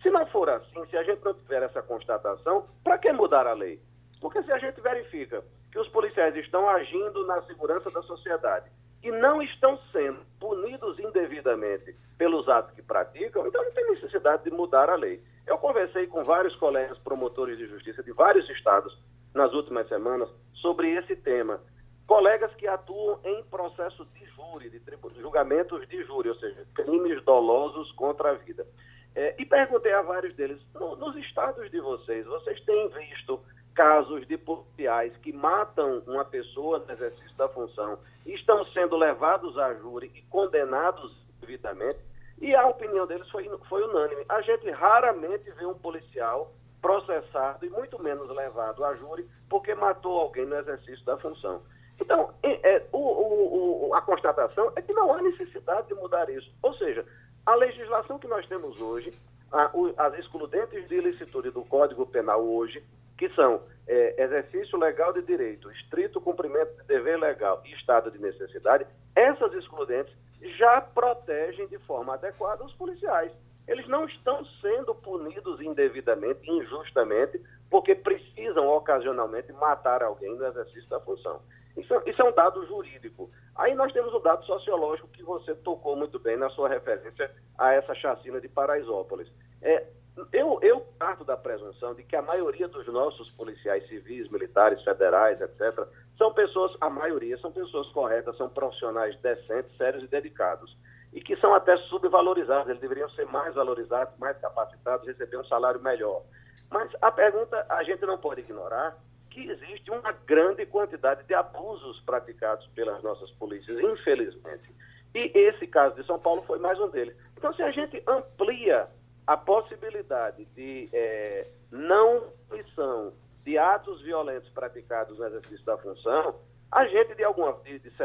Se 0.03 0.11
não 0.11 0.27
for 0.27 0.49
assim, 0.51 0.85
se 0.91 0.97
a 0.97 1.03
gente 1.03 1.25
não 1.25 1.35
tiver 1.35 1.63
essa 1.63 1.83
constatação, 1.83 2.67
para 2.83 2.99
que 2.99 3.11
mudar 3.13 3.47
a 3.47 3.55
lei? 3.55 3.81
Porque 4.21 4.43
se 4.43 4.53
a 4.53 4.59
gente 4.59 4.81
verifica 4.81 5.43
que 5.73 5.79
os 5.79 5.89
policiais 5.89 6.37
estão 6.37 6.69
agindo 6.69 7.27
na 7.27 7.43
segurança 7.43 7.91
da 7.91 8.03
sociedade 8.03 8.71
e 9.03 9.11
não 9.11 9.43
estão 9.43 9.79
sendo 9.93 10.21
punidos 10.39 10.99
indevidamente 10.99 11.95
pelos 12.17 12.49
atos 12.49 12.75
que 12.75 12.83
praticam, 12.83 13.47
então 13.47 13.63
não 13.63 13.73
tem 13.73 13.91
necessidade 13.91 14.45
de 14.45 14.51
mudar 14.51 14.89
a 14.89 14.95
lei. 14.95 15.23
Eu 15.47 15.59
conversei 15.59 16.07
com 16.07 16.23
vários 16.25 16.55
colegas 16.57 16.97
promotores 16.99 17.59
de 17.59 17.67
justiça 17.67 18.03
de 18.03 18.13
vários 18.13 18.49
estados 18.51 18.99
nas 19.35 19.53
últimas 19.53 19.89
semanas 19.89 20.29
sobre 20.55 20.95
esse 20.95 21.17
tema. 21.17 21.61
Colegas 22.07 22.55
que 22.57 22.67
atuam 22.67 23.19
em 23.25 23.43
processo 23.45 24.05
de 24.07 24.27
júri, 24.27 24.71
de 24.71 24.81
julgamentos 25.21 25.89
de 25.89 26.05
júri, 26.05 26.29
ou 26.29 26.35
seja, 26.37 26.67
crimes 26.75 27.23
dolosos 27.25 27.91
contra 27.93 28.31
a 28.31 28.35
vida. 28.35 28.67
É, 29.15 29.35
e 29.39 29.47
perguntei 29.47 29.93
a 29.93 30.03
vários 30.03 30.35
deles: 30.35 30.61
no, 30.75 30.97
nos 30.97 31.17
estados 31.17 31.71
de 31.71 31.81
vocês, 31.81 32.27
vocês 32.27 32.61
têm 32.65 32.89
visto 32.89 33.41
casos 33.75 34.27
de 34.27 34.37
policiais 34.37 35.17
que 35.19 35.33
matam 35.33 36.03
uma 36.07 36.25
pessoa 36.25 36.79
no 36.79 36.93
exercício 36.93 37.37
da 37.37 37.49
função 37.49 37.99
e 38.25 38.35
estão 38.35 38.65
sendo 38.67 38.97
levados 38.97 39.57
a 39.59 39.75
júri 39.75 40.11
e 40.15 40.23
condenados 40.23 41.13
devidamente, 41.41 41.99
e 42.41 42.55
a 42.55 42.67
opinião 42.67 43.07
deles 43.07 43.29
foi, 43.31 43.49
foi 43.69 43.83
unânime. 43.83 44.25
A 44.29 44.41
gente 44.43 44.71
raramente 44.71 45.51
vê 45.53 45.67
um 45.67 45.75
policial 45.75 46.53
processado 46.81 47.65
e 47.65 47.71
muito 47.71 48.01
menos 48.03 48.29
levado 48.29 48.85
a 48.85 48.95
júri 48.97 49.27
porque 49.49 49.75
matou 49.75 50.21
alguém 50.21 50.45
no 50.45 50.57
exercício 50.57 51.05
da 51.05 51.17
função. 51.17 51.63
Então, 52.05 52.35
é, 52.43 52.83
o, 52.93 52.99
o, 52.99 53.89
o, 53.89 53.95
a 53.95 54.03
constatação 54.03 54.71
é 54.77 54.83
que 54.83 54.93
não 54.93 55.13
há 55.15 55.23
necessidade 55.23 55.89
de 55.89 55.95
mudar 55.95 56.29
isso. 56.29 56.53
Ou 56.63 56.75
seja, 56.75 57.05
a 57.47 57.55
legislação 57.55 58.19
que 58.19 58.29
nós 58.29 58.47
temos 58.47 58.79
hoje, 58.79 59.11
a, 59.51 59.71
as 59.97 60.19
excludentes 60.19 60.87
de 60.87 60.97
ilicitude 60.97 61.51
do 61.51 61.63
Código 61.65 62.05
Penal 62.05 62.45
hoje, 62.45 62.85
que 63.17 63.31
são 63.31 63.63
é, 63.89 64.23
exercício 64.23 64.79
legal 64.79 65.15
de 65.15 65.23
direito, 65.23 65.71
estrito 65.73 66.21
cumprimento 66.21 66.77
de 66.77 66.87
dever 66.87 67.19
legal 67.19 67.63
e 67.65 67.73
estado 67.73 68.11
de 68.11 68.19
necessidade, 68.19 68.87
essas 69.17 69.55
excludentes 69.55 70.15
já 70.59 70.83
protegem 70.83 71.67
de 71.69 71.79
forma 71.79 72.15
adequada 72.15 72.65
os 72.65 72.75
policiais. 72.75 73.33
Eles 73.67 73.89
não 73.89 74.05
estão 74.05 74.45
sendo 74.61 74.95
punidos 74.95 75.59
indevidamente, 75.63 76.51
injustamente, 76.51 77.41
porque 77.71 77.95
precisam 77.95 78.69
ocasionalmente 78.69 79.51
matar 79.55 80.03
alguém 80.03 80.37
no 80.37 80.45
exercício 80.45 80.89
da 80.91 81.01
função. 81.01 81.41
Isso, 81.77 81.95
isso 82.07 82.23
é 82.23 82.25
um 82.25 82.33
dado 82.33 82.65
jurídico. 82.67 83.31
Aí 83.57 83.75
nós 83.75 83.93
temos 83.93 84.13
o 84.15 84.21
dado 84.21 84.45
sociológico 84.45 85.09
que 85.09 85.23
você 85.23 85.55
tocou 85.57 85.97
muito 85.97 86.19
bem 86.19 86.37
na 86.37 86.49
sua 86.51 86.69
referência 86.69 87.31
a 87.59 87.73
essa 87.73 87.95
chacina 87.95 88.41
de 88.41 88.49
Paraisópolis. 88.49 89.29
É, 89.61 89.85
eu, 90.33 90.59
eu 90.63 90.81
parto 90.99 91.25
da 91.25 91.37
presunção 91.37 91.95
de 91.95 92.05
que 92.05 92.15
a 92.15 92.23
maioria 92.23 92.69
dos 92.69 92.87
nossos 92.87 93.29
policiais 93.33 93.87
civis, 93.89 94.31
militares, 94.31 94.83
federais, 94.85 95.41
etc., 95.41 95.87
são 96.17 96.33
pessoas, 96.33 96.77
a 96.81 96.89
maioria 96.89 97.37
são 97.39 97.51
pessoas 97.51 97.89
corretas, 97.89 98.37
são 98.37 98.49
profissionais 98.49 99.19
decentes, 99.21 99.77
sérios 99.77 100.05
e 100.05 100.09
dedicados. 100.09 100.77
E 101.13 101.21
que 101.21 101.37
são 101.37 101.55
até 101.55 101.77
subvalorizados, 101.89 102.69
eles 102.69 102.81
deveriam 102.81 103.09
ser 103.11 103.27
mais 103.27 103.55
valorizados, 103.55 104.17
mais 104.19 104.37
capacitados, 104.39 105.07
receber 105.07 105.39
um 105.39 105.45
salário 105.45 105.81
melhor. 105.81 106.23
Mas 106.71 106.91
a 107.01 107.11
pergunta, 107.11 107.67
a 107.69 107.83
gente 107.83 108.05
não 108.07 108.19
pode 108.19 108.41
ignorar 108.41 108.97
que 109.35 109.51
existe 109.51 109.91
uma 109.91 110.13
grande 110.13 110.65
quantidade 110.65 111.25
de 111.25 111.35
abusos 111.35 112.01
praticados 112.03 112.65
pelas 112.69 113.03
nossas 113.03 113.29
polícias, 113.33 113.77
infelizmente. 113.81 114.73
E 115.13 115.31
esse 115.35 115.67
caso 115.67 115.97
de 115.97 116.07
São 116.07 116.21
Paulo 116.21 116.43
foi 116.43 116.61
mais 116.61 116.79
um 116.79 116.89
deles. 116.89 117.17
Então, 117.37 117.53
se 117.53 117.61
a 117.61 117.73
gente 117.73 118.01
amplia 118.07 118.89
a 119.27 119.37
possibilidade 119.37 120.45
de 120.55 120.89
é, 120.93 121.49
não 121.73 122.29
punição 122.49 123.13
de 123.45 123.59
atos 123.59 124.01
violentos 124.03 124.49
praticados 124.51 125.19
no 125.19 125.27
exercício 125.27 125.65
da 125.65 125.77
função, 125.79 126.37
a 126.71 126.87
gente, 126.87 127.17
de 127.17 127.25
alguma 127.25 127.61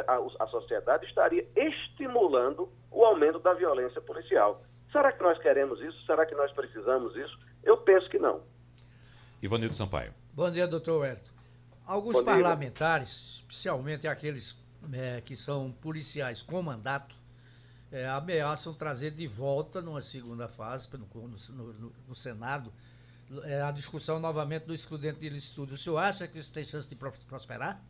a, 0.08 0.44
a 0.44 0.48
sociedade, 0.48 1.06
estaria 1.06 1.48
estimulando 1.56 2.70
o 2.92 3.06
aumento 3.06 3.40
da 3.40 3.54
violência 3.54 4.02
policial. 4.02 4.64
Será 4.92 5.12
que 5.12 5.22
nós 5.22 5.38
queremos 5.38 5.80
isso? 5.82 6.06
Será 6.08 6.26
que 6.26 6.34
nós 6.34 6.52
precisamos 6.54 7.16
isso? 7.16 7.38
Eu 7.64 7.78
penso 7.78 8.10
que 8.10 8.18
não. 8.18 8.42
Ivanildo 9.42 9.76
Sampaio. 9.76 10.19
Bom 10.40 10.50
dia, 10.50 10.66
doutor 10.66 11.02
Wellington. 11.02 11.34
Alguns 11.86 12.22
parlamentares, 12.22 13.42
especialmente 13.42 14.08
aqueles 14.08 14.58
é, 14.94 15.20
que 15.20 15.36
são 15.36 15.70
policiais 15.70 16.42
com 16.42 16.62
mandato, 16.62 17.14
é, 17.92 18.08
ameaçam 18.08 18.74
trazer 18.74 19.12
de 19.12 19.28
volta, 19.28 19.82
numa 19.82 20.00
segunda 20.00 20.48
fase, 20.48 20.88
no, 20.94 21.28
no, 21.28 21.94
no 22.08 22.16
Senado, 22.16 22.72
é, 23.44 23.62
a 23.62 23.70
discussão 23.72 24.18
novamente 24.18 24.66
do 24.66 24.74
excludente 24.74 25.20
de 25.20 25.36
estudo. 25.36 25.74
O 25.74 25.78
senhor 25.78 25.98
acha 25.98 26.26
que 26.26 26.40
isso 26.40 26.54
tem 26.54 26.64
chance 26.64 26.88
de 26.88 26.96
prosperar? 26.96 27.84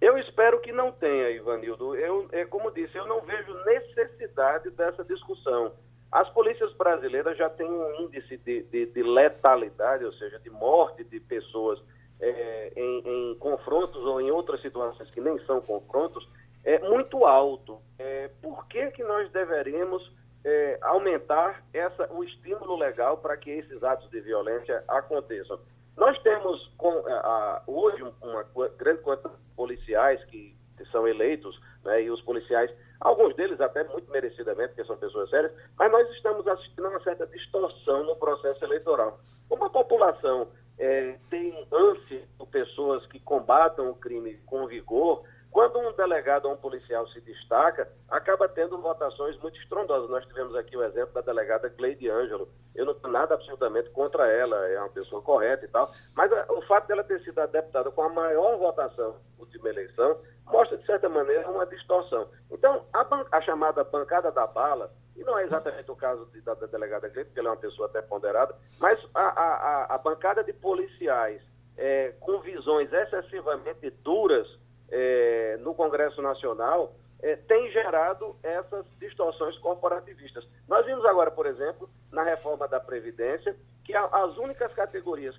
Eu 0.00 0.16
espero 0.16 0.62
que 0.62 0.72
não 0.72 0.90
tenha, 0.90 1.32
Ivanildo. 1.32 1.94
Eu, 1.96 2.30
é, 2.32 2.46
como 2.46 2.70
disse, 2.70 2.96
eu 2.96 3.06
não 3.06 3.20
vejo 3.20 3.52
necessidade 3.62 4.70
dessa 4.70 5.04
discussão. 5.04 5.74
As 6.14 6.30
polícias 6.30 6.72
brasileiras 6.74 7.36
já 7.36 7.50
têm 7.50 7.68
um 7.68 8.02
índice 8.02 8.36
de, 8.36 8.62
de, 8.62 8.86
de 8.86 9.02
letalidade, 9.02 10.04
ou 10.04 10.12
seja, 10.12 10.38
de 10.38 10.48
morte 10.48 11.02
de 11.02 11.18
pessoas 11.18 11.82
é, 12.20 12.72
em, 12.76 13.02
em, 13.04 13.34
confrontos 13.40 14.00
ou 14.04 14.20
em 14.20 14.30
outras 14.30 14.62
situações 14.62 15.10
que 15.10 15.20
nem 15.20 15.36
são 15.40 15.60
confrontos 15.60 16.24
é 16.62 16.78
muito 16.78 17.26
alto. 17.26 17.80
É, 17.98 18.30
por 18.40 18.64
que, 18.68 18.92
que 18.92 19.02
nós 19.02 19.28
deveríamos 19.32 20.08
é, 20.44 20.78
aumentar 20.82 21.64
essa, 21.72 22.08
o 22.12 22.22
estímulo 22.22 22.76
legal 22.76 23.18
para 23.18 23.36
que 23.36 23.50
esses 23.50 23.82
atos 23.82 24.08
de 24.10 24.20
violência 24.20 24.84
aconteçam? 24.86 25.58
Nós 25.96 26.16
temos 26.22 26.72
com, 26.78 26.92
a, 27.08 27.60
hoje 27.66 28.04
uma 28.22 28.44
grande 28.78 29.02
quantidade 29.02 29.34
de 29.34 29.56
policiais 29.56 30.24
que, 30.26 30.54
que 30.76 30.84
são 30.92 31.08
eleitos, 31.08 31.60
né, 31.84 32.02
e 32.02 32.10
os 32.10 32.20
policiais, 32.22 32.70
alguns 33.00 33.34
deles 33.36 33.60
até 33.60 33.84
muito 33.84 34.10
merecidamente, 34.10 34.68
porque 34.68 34.84
são 34.84 34.96
pessoas 34.96 35.30
sérias, 35.30 35.52
mas 35.78 35.90
nós 35.92 36.08
estamos 36.10 36.46
assistindo 36.46 36.86
a 36.86 36.90
uma 36.90 37.02
certa 37.02 37.26
distorção 37.26 38.04
no 38.04 38.16
processo 38.16 38.64
eleitoral. 38.64 39.18
Como 39.48 39.64
a 39.64 39.70
população 39.70 40.48
é, 40.78 41.16
tem 41.30 41.66
ânsia 41.72 42.22
por 42.38 42.48
pessoas 42.48 43.06
que 43.06 43.20
combatam 43.20 43.90
o 43.90 43.94
crime 43.94 44.34
com 44.46 44.66
vigor, 44.66 45.24
quando 45.54 45.78
um 45.78 45.92
delegado 45.92 46.46
ou 46.46 46.54
um 46.54 46.56
policial 46.56 47.06
se 47.10 47.20
destaca, 47.20 47.88
acaba 48.10 48.48
tendo 48.48 48.76
votações 48.76 49.38
muito 49.40 49.56
estrondosas. 49.60 50.10
Nós 50.10 50.26
tivemos 50.26 50.56
aqui 50.56 50.76
o 50.76 50.82
exemplo 50.82 51.14
da 51.14 51.20
delegada 51.20 51.68
Gleide 51.68 52.10
Ângelo. 52.10 52.48
Eu 52.74 52.84
não 52.84 52.94
tenho 52.94 53.12
nada 53.12 53.34
absolutamente 53.34 53.88
contra 53.90 54.26
ela, 54.26 54.66
é 54.66 54.76
uma 54.80 54.88
pessoa 54.88 55.22
correta 55.22 55.64
e 55.64 55.68
tal, 55.68 55.88
mas 56.12 56.32
a, 56.32 56.52
o 56.52 56.60
fato 56.62 56.88
dela 56.88 57.04
ter 57.04 57.20
sido 57.20 57.38
a 57.38 57.46
deputada 57.46 57.88
com 57.92 58.02
a 58.02 58.08
maior 58.08 58.58
votação 58.58 59.10
na 59.10 59.44
última 59.44 59.68
eleição 59.68 60.18
mostra, 60.46 60.76
de 60.76 60.86
certa 60.86 61.08
maneira, 61.08 61.48
uma 61.50 61.66
distorção. 61.66 62.28
Então, 62.50 62.84
a, 62.92 63.06
a 63.32 63.40
chamada 63.40 63.84
bancada 63.84 64.30
da 64.30 64.46
bala, 64.46 64.92
e 65.16 65.22
não 65.24 65.38
é 65.38 65.44
exatamente 65.44 65.90
o 65.90 65.96
caso 65.96 66.26
de, 66.26 66.40
da, 66.40 66.54
da, 66.54 66.66
delegada 66.66 67.08
Gleide, 67.08 67.30
porque 67.30 67.40
ela 67.40 67.50
é 67.50 67.52
uma 67.52 67.60
pessoa 67.60 67.88
até 67.88 68.02
ponderada, 68.02 68.54
mas 68.78 68.98
a, 69.14 69.20
a, 69.20 69.94
a 69.94 69.98
bancada 69.98 70.42
de 70.42 70.52
policiais 70.52 71.40
é, 71.76 72.12
com 72.20 72.40
visões 72.40 72.92
excessivamente 72.92 73.90
duras 74.02 74.46
é, 74.90 75.56
no 75.60 75.74
Congresso 75.74 76.20
Nacional 76.22 76.94
é, 77.20 77.36
tem 77.36 77.70
gerado 77.70 78.36
essas 78.42 78.84
distorções 79.00 79.56
corporativistas. 79.58 80.46
Nós 80.68 80.84
vimos 80.84 81.04
agora, 81.06 81.30
por 81.30 81.46
exemplo, 81.46 81.88
na 82.12 82.22
reforma 82.22 82.68
da 82.68 82.78
Previdência, 82.78 83.56
que 83.84 83.94
as 83.94 84.36
únicas 84.38 84.72
categorias, 84.74 85.34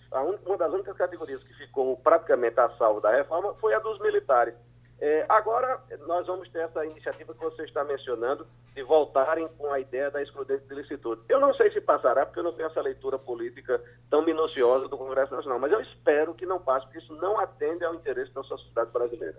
uma 0.45 0.57
das 0.57 0.71
únicas 0.71 0.95
categorias 0.95 1.43
que 1.43 1.53
ficou 1.55 1.97
praticamente 1.97 2.59
a 2.59 2.69
salvo 2.77 3.01
da 3.01 3.11
reforma 3.11 3.53
foi 3.55 3.73
a 3.73 3.79
dos 3.79 3.99
militares. 3.99 4.53
É, 4.99 5.25
agora, 5.27 5.81
nós 6.07 6.25
vamos 6.25 6.49
ter 6.49 6.59
essa 6.59 6.85
iniciativa 6.85 7.33
que 7.33 7.39
você 7.39 7.63
está 7.63 7.83
mencionando, 7.83 8.47
de 8.73 8.81
voltarem 8.83 9.47
com 9.57 9.71
a 9.71 9.79
ideia 9.79 10.09
da 10.09 10.21
excludente 10.21 10.65
de 10.67 10.75
licitude. 10.75 11.21
Eu 11.27 11.39
não 11.39 11.53
sei 11.53 11.71
se 11.71 11.81
passará, 11.81 12.25
porque 12.25 12.39
eu 12.39 12.43
não 12.43 12.53
tenho 12.53 12.67
essa 12.67 12.81
leitura 12.81 13.19
política 13.19 13.81
tão 14.09 14.23
minuciosa 14.23 14.87
do 14.87 14.97
Congresso 14.97 15.35
Nacional, 15.35 15.59
mas 15.59 15.71
eu 15.71 15.81
espero 15.81 16.33
que 16.33 16.45
não 16.45 16.59
passe, 16.59 16.85
porque 16.85 16.99
isso 16.99 17.13
não 17.15 17.39
atende 17.39 17.83
ao 17.83 17.93
interesse 17.93 18.33
da 18.33 18.43
sociedade 18.43 18.91
brasileira. 18.91 19.37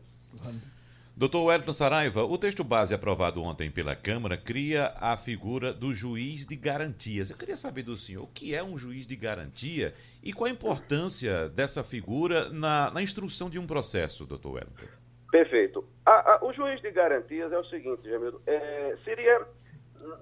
Doutor 1.19 1.45
Wellington 1.45 1.73
Saraiva, 1.73 2.25
o 2.25 2.37
texto 2.37 2.63
base 2.63 2.93
aprovado 2.93 3.43
ontem 3.43 3.71
pela 3.71 3.97
Câmara 3.97 4.37
cria 4.37 4.95
a 5.01 5.17
figura 5.17 5.73
do 5.73 5.95
juiz 5.95 6.45
de 6.45 6.55
garantias. 6.55 7.31
Eu 7.31 7.39
queria 7.39 7.57
saber 7.57 7.85
do 7.85 7.97
senhor 7.97 8.25
o 8.25 8.27
que 8.27 8.55
é 8.55 8.63
um 8.63 8.77
juiz 8.77 9.07
de 9.07 9.17
garantia 9.17 9.95
e 10.23 10.31
qual 10.35 10.47
a 10.47 10.53
importância 10.53 11.49
dessa 11.49 11.83
figura 11.83 12.51
na, 12.51 12.91
na 12.91 13.03
instrução 13.03 13.49
de 13.49 13.59
um 13.59 13.67
processo, 13.67 14.27
doutor 14.27 14.57
Wellington. 14.57 15.06
Perfeito. 15.31 15.85
A, 16.05 16.35
a, 16.35 16.45
o 16.45 16.53
juiz 16.53 16.81
de 16.81 16.91
garantias 16.91 17.53
é 17.53 17.59
o 17.59 17.64
seguinte, 17.64 18.09
Jamildo, 18.09 18.41
é, 18.47 18.97
seria, 19.05 19.47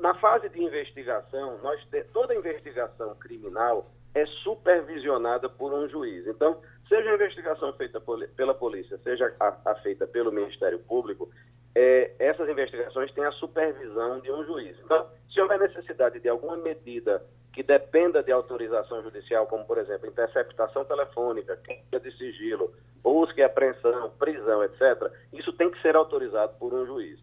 na 0.00 0.14
fase 0.14 0.48
de 0.48 0.62
investigação, 0.62 1.58
nós 1.62 1.80
toda 2.12 2.34
investigação 2.34 3.14
criminal 3.16 3.90
é 4.14 4.24
supervisionada 4.26 5.48
por 5.48 5.72
um 5.72 5.88
juiz. 5.88 6.26
Então, 6.26 6.60
seja 6.88 7.10
a 7.10 7.14
investigação 7.14 7.72
feita 7.74 8.00
pela 8.36 8.54
polícia, 8.54 8.96
seja 8.98 9.34
a, 9.40 9.56
a, 9.64 9.74
feita 9.76 10.06
pelo 10.06 10.32
Ministério 10.32 10.78
Público, 10.78 11.30
é, 11.74 12.12
essas 12.18 12.48
investigações 12.48 13.12
têm 13.12 13.24
a 13.24 13.32
supervisão 13.32 14.20
de 14.20 14.30
um 14.30 14.44
juiz. 14.44 14.78
Então, 14.84 15.08
se 15.28 15.40
houver 15.40 15.58
necessidade 15.58 16.20
de 16.20 16.28
alguma 16.28 16.56
medida 16.56 17.22
que 17.54 17.62
dependa 17.62 18.20
de 18.20 18.32
autorização 18.32 19.00
judicial, 19.02 19.46
como, 19.46 19.64
por 19.64 19.78
exemplo, 19.78 20.08
interceptação 20.08 20.84
telefônica, 20.84 21.56
quebra 21.56 22.00
de 22.00 22.16
sigilo, 22.18 22.74
busca 23.00 23.40
e 23.40 23.44
apreensão, 23.44 24.10
prisão, 24.18 24.64
etc., 24.64 25.10
isso 25.32 25.52
tem 25.52 25.70
que 25.70 25.80
ser 25.80 25.94
autorizado 25.94 26.54
por 26.58 26.74
um 26.74 26.84
juiz. 26.84 27.18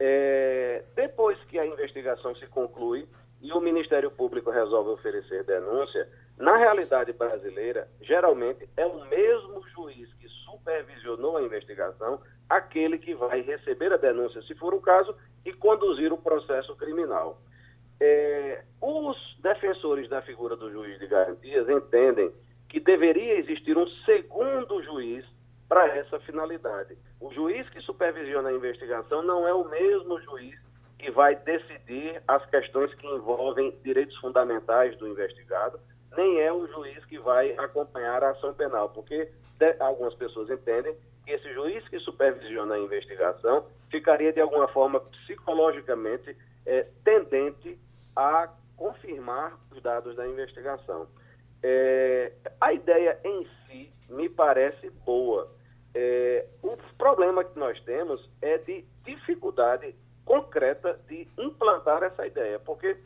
É, 0.00 0.82
depois 0.96 1.38
que 1.44 1.58
a 1.58 1.64
investigação 1.64 2.34
se 2.34 2.46
conclui 2.48 3.06
e 3.40 3.52
o 3.52 3.60
Ministério 3.60 4.10
Público 4.10 4.50
resolve 4.50 4.90
oferecer 4.90 5.44
denúncia, 5.44 6.08
na 6.36 6.56
realidade 6.56 7.12
brasileira, 7.12 7.88
geralmente 8.02 8.68
é 8.76 8.84
o 8.84 9.04
mesmo 9.06 9.62
juiz 9.68 10.12
que 10.14 10.28
supervisionou 10.28 11.36
a 11.36 11.42
investigação 11.42 12.20
aquele 12.48 12.98
que 12.98 13.14
vai 13.14 13.40
receber 13.40 13.92
a 13.92 13.96
denúncia, 13.96 14.42
se 14.42 14.54
for 14.56 14.74
o 14.74 14.80
caso, 14.80 15.14
e 15.44 15.52
conduzir 15.52 16.12
o 16.12 16.18
processo 16.18 16.74
criminal. 16.74 17.38
É, 18.00 18.62
os 18.80 19.16
defensores 19.40 20.08
da 20.08 20.20
figura 20.22 20.56
do 20.56 20.70
juiz 20.70 20.98
de 20.98 21.06
garantias 21.06 21.68
entendem 21.68 22.30
que 22.68 22.80
deveria 22.80 23.38
existir 23.38 23.76
um 23.76 23.86
segundo 24.04 24.82
juiz 24.82 25.24
para 25.68 25.86
essa 25.96 26.20
finalidade. 26.20 26.96
O 27.20 27.32
juiz 27.32 27.68
que 27.70 27.80
supervisiona 27.80 28.50
a 28.50 28.52
investigação 28.52 29.22
não 29.22 29.46
é 29.46 29.52
o 29.52 29.68
mesmo 29.68 30.20
juiz 30.20 30.58
que 30.98 31.10
vai 31.10 31.36
decidir 31.36 32.22
as 32.26 32.44
questões 32.46 32.92
que 32.94 33.06
envolvem 33.06 33.74
direitos 33.82 34.16
fundamentais 34.16 34.96
do 34.96 35.08
investigado, 35.08 35.78
nem 36.16 36.40
é 36.40 36.52
o 36.52 36.66
juiz 36.66 37.04
que 37.04 37.18
vai 37.18 37.52
acompanhar 37.58 38.22
a 38.24 38.30
ação 38.30 38.54
penal, 38.54 38.88
porque 38.88 39.28
algumas 39.80 40.14
pessoas 40.14 40.48
entendem 40.50 40.96
que 41.24 41.32
esse 41.32 41.52
juiz 41.52 41.86
que 41.88 41.98
supervisiona 42.00 42.74
a 42.74 42.78
investigação 42.78 43.66
ficaria 43.90 44.32
de 44.32 44.40
alguma 44.40 44.68
forma 44.68 45.00
psicologicamente 45.00 46.36
é, 46.64 46.86
tendente 47.04 47.78
a 48.16 48.48
confirmar 48.76 49.58
os 49.70 49.82
dados 49.82 50.16
da 50.16 50.26
investigação. 50.26 51.06
É, 51.62 52.32
a 52.60 52.72
ideia 52.72 53.18
em 53.24 53.46
si 53.66 53.92
me 54.08 54.28
parece 54.28 54.90
boa. 55.04 55.50
É, 55.94 56.46
o 56.62 56.76
problema 56.98 57.44
que 57.44 57.58
nós 57.58 57.80
temos 57.84 58.28
é 58.42 58.58
de 58.58 58.84
dificuldade 59.04 59.94
concreta 60.24 60.98
de 61.08 61.28
implantar 61.38 62.02
essa 62.02 62.26
ideia, 62.26 62.58
porque 62.58 62.96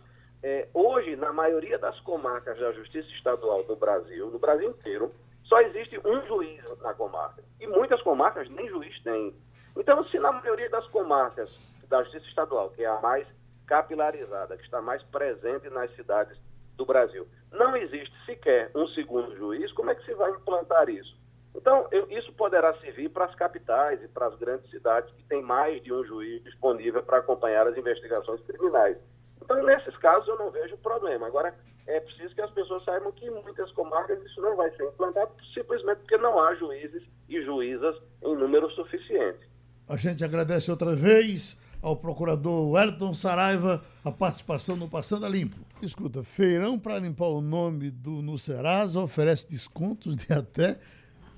é, 0.43 0.69
hoje, 0.73 1.17
na 1.17 1.33
maioria 1.33 1.79
das 1.79 1.99
comarcas 2.01 2.59
da 2.59 2.73
Justiça 2.73 3.09
Estadual 3.11 3.63
do 3.65 3.77
Brasil, 3.77 4.31
no 4.31 4.39
Brasil 4.39 4.71
inteiro, 4.71 5.13
só 5.45 5.61
existe 5.61 6.01
um 6.05 6.27
juiz 6.27 6.63
na 6.81 6.95
comarca. 6.95 7.43
E 7.61 7.67
muitas 7.67 8.01
comarcas 8.03 8.49
nem 8.49 8.69
juiz 8.69 8.99
têm. 9.03 9.35
Então, 9.77 10.03
se 10.05 10.19
na 10.19 10.33
maioria 10.33 10.71
das 10.71 10.87
comarcas 10.89 11.51
da 11.89 12.03
Justiça 12.05 12.27
Estadual, 12.27 12.71
que 12.71 12.83
é 12.83 12.87
a 12.87 13.01
mais 13.01 13.27
capilarizada, 13.71 14.57
que 14.57 14.64
está 14.64 14.83
mais 14.83 15.01
presente 15.05 15.71
nas 15.71 15.95
cidades 15.95 16.37
do 16.77 16.85
Brasil. 16.85 17.29
Não 17.53 17.77
existe 17.77 18.12
sequer 18.27 18.68
um 18.75 18.89
segundo 18.89 19.37
juiz, 19.37 19.73
como 19.75 19.91
é 19.91 19.95
que 19.95 20.05
se 20.05 20.12
vai 20.14 20.29
implantar 20.33 20.89
isso? 20.89 21.16
Então, 21.55 21.87
eu, 21.93 22.11
isso 22.11 22.33
poderá 22.33 22.75
servir 22.81 23.11
para 23.11 23.27
as 23.27 23.35
capitais 23.37 24.03
e 24.03 24.09
para 24.09 24.27
as 24.27 24.37
grandes 24.41 24.68
cidades 24.71 25.12
que 25.14 25.23
têm 25.25 25.41
mais 25.41 25.81
de 25.85 25.93
um 25.93 26.05
juiz 26.05 26.43
disponível 26.43 27.01
para 27.05 27.18
acompanhar 27.18 27.64
as 27.68 27.77
investigações 27.77 28.41
criminais. 28.41 28.97
Então, 29.41 29.62
nesses 29.62 29.97
casos, 29.99 30.27
eu 30.27 30.37
não 30.37 30.51
vejo 30.51 30.77
problema. 30.79 31.29
Agora, 31.29 31.55
é 31.87 32.01
preciso 32.01 32.35
que 32.35 32.43
as 32.43 32.51
pessoas 32.51 32.85
saibam 32.85 33.12
que 33.12 33.25
em 33.25 33.31
muitas 33.31 33.71
comarcas 33.73 34.21
isso 34.25 34.41
não 34.41 34.57
vai 34.57 34.71
ser 34.73 34.85
implantado 34.85 35.31
simplesmente 35.55 35.99
porque 35.99 36.16
não 36.16 36.41
há 36.41 36.57
juízes 36.57 37.05
e 37.29 37.41
juízas 37.43 37.97
em 38.23 38.35
número 38.35 38.68
suficiente. 38.73 39.49
A 39.89 39.97
gente 39.97 40.25
agradece 40.25 40.71
outra 40.71 40.93
vez 40.95 41.57
ao 41.83 41.97
procurador 41.97 42.70
Wellington 42.70 43.12
Saraiva 43.14 43.83
a 44.05 44.11
participação 44.11 44.76
no 44.76 44.89
Passando 44.89 45.26
a 45.26 45.28
Limpo. 45.28 45.57
Escuta, 45.83 46.22
feirão 46.22 46.78
para 46.78 46.99
limpar 46.99 47.28
o 47.28 47.41
nome 47.41 47.91
do 47.91 48.22
no 48.22 48.39
Serasa 48.39 49.01
oferece 49.01 49.49
descontos 49.49 50.16
de 50.16 50.33
até 50.33 50.78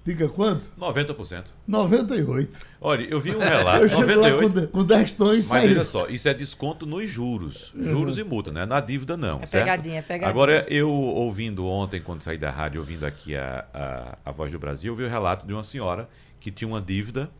Diga 0.05 0.29
quanto? 0.29 0.67
90%. 0.77 1.45
98%. 1.69 2.49
Olha, 2.81 3.05
eu 3.05 3.21
vi 3.21 3.37
um 3.37 3.39
relato. 3.39 3.85
eu 3.85 3.89
98. 3.89 4.21
Lá 4.21 4.67
com, 4.67 4.67
com 4.67 4.85
10 4.85 5.13
tons 5.13 5.49
Mas 5.49 5.71
olha 5.71 5.85
só, 5.85 6.09
isso 6.09 6.29
é 6.29 6.35
desconto 6.35 6.85
nos 6.85 7.09
juros. 7.09 7.73
Juros 7.81 8.17
uhum. 8.17 8.23
e 8.23 8.25
multa, 8.25 8.51
né? 8.51 8.67
Na 8.67 8.81
dívida 8.81 9.17
não. 9.17 9.41
É 9.41 9.47
certo? 9.47 9.65
pegadinha, 9.65 9.99
é 10.01 10.03
pegadinha. 10.03 10.29
Agora, 10.29 10.67
eu 10.69 10.91
ouvindo 10.91 11.67
ontem, 11.67 12.01
quando 12.01 12.21
saí 12.23 12.37
da 12.37 12.51
rádio, 12.51 12.81
ouvindo 12.81 13.07
aqui 13.07 13.37
a, 13.37 13.65
a, 13.73 14.19
a 14.25 14.33
Voz 14.33 14.51
do 14.51 14.59
Brasil, 14.59 14.93
eu 14.93 14.97
vi 14.97 15.05
o 15.05 15.09
relato 15.09 15.47
de 15.47 15.53
uma 15.53 15.63
senhora 15.63 16.09
que 16.41 16.51
tinha 16.51 16.67
uma 16.67 16.81
dívida 16.81 17.31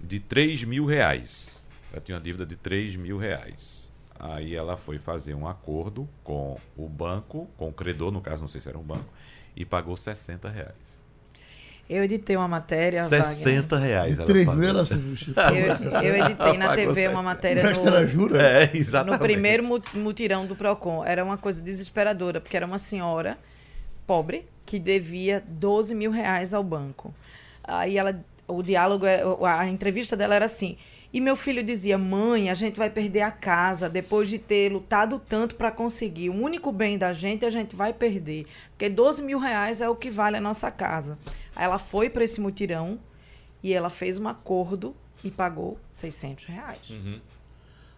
de 0.00 0.20
3 0.20 0.62
mil 0.62 0.84
reais. 0.84 1.61
Ela 1.92 2.00
tinha 2.00 2.16
uma 2.16 2.22
dívida 2.22 2.46
de 2.46 2.56
3 2.56 2.96
mil 2.96 3.18
reais. 3.18 3.92
Aí 4.18 4.54
ela 4.54 4.76
foi 4.76 4.98
fazer 4.98 5.34
um 5.34 5.46
acordo 5.46 6.08
com 6.24 6.58
o 6.76 6.88
banco, 6.88 7.48
com 7.56 7.68
o 7.68 7.72
credor, 7.72 8.10
no 8.10 8.20
caso, 8.20 8.40
não 8.40 8.48
sei 8.48 8.60
se 8.60 8.68
era 8.68 8.78
um 8.78 8.82
banco, 8.82 9.12
e 9.54 9.64
pagou 9.64 9.96
60 9.96 10.48
reais. 10.48 11.02
Eu 11.90 12.04
editei 12.04 12.36
uma 12.36 12.48
matéria. 12.48 13.04
60 13.04 13.76
Wagner. 13.76 13.90
reais. 13.90 14.18
Ela 14.18 14.44
pagou. 14.46 14.64
Ela 14.64 14.84
eu, 14.88 16.02
eu 16.02 16.24
editei 16.24 16.56
na 16.56 16.74
TV 16.74 17.08
uma 17.08 17.22
matéria. 17.22 17.62
No, 17.62 17.86
era 17.86 18.06
jura? 18.06 18.42
É, 18.42 18.70
exatamente. 18.72 19.18
No 19.18 19.18
primeiro 19.18 19.64
mutirão 19.94 20.46
do 20.46 20.56
PROCON. 20.56 21.04
Era 21.04 21.22
uma 21.22 21.36
coisa 21.36 21.60
desesperadora, 21.60 22.40
porque 22.40 22.56
era 22.56 22.64
uma 22.64 22.78
senhora 22.78 23.36
pobre, 24.06 24.46
que 24.64 24.78
devia 24.78 25.42
12 25.46 25.94
mil 25.94 26.10
reais 26.10 26.54
ao 26.54 26.62
banco. 26.62 27.14
Aí 27.62 27.98
ela, 27.98 28.24
o 28.46 28.62
diálogo, 28.62 29.04
é, 29.04 29.22
a 29.44 29.66
entrevista 29.68 30.16
dela 30.16 30.34
era 30.34 30.44
assim. 30.44 30.78
E 31.12 31.20
meu 31.20 31.36
filho 31.36 31.62
dizia: 31.62 31.98
Mãe, 31.98 32.48
a 32.48 32.54
gente 32.54 32.78
vai 32.78 32.88
perder 32.88 33.20
a 33.22 33.30
casa 33.30 33.88
depois 33.88 34.28
de 34.28 34.38
ter 34.38 34.72
lutado 34.72 35.20
tanto 35.28 35.56
para 35.56 35.70
conseguir. 35.70 36.30
O 36.30 36.34
único 36.34 36.72
bem 36.72 36.96
da 36.96 37.12
gente 37.12 37.44
a 37.44 37.50
gente 37.50 37.76
vai 37.76 37.92
perder. 37.92 38.46
Porque 38.70 38.88
12 38.88 39.22
mil 39.22 39.38
reais 39.38 39.80
é 39.80 39.88
o 39.88 39.94
que 39.94 40.10
vale 40.10 40.36
a 40.38 40.40
nossa 40.40 40.70
casa. 40.70 41.18
Aí 41.54 41.64
ela 41.64 41.78
foi 41.78 42.08
para 42.08 42.24
esse 42.24 42.40
mutirão 42.40 42.98
e 43.62 43.72
ela 43.74 43.90
fez 43.90 44.16
um 44.16 44.26
acordo 44.26 44.96
e 45.22 45.30
pagou 45.30 45.78
600 45.88 46.46
reais. 46.46 46.90
Uhum. 46.90 47.20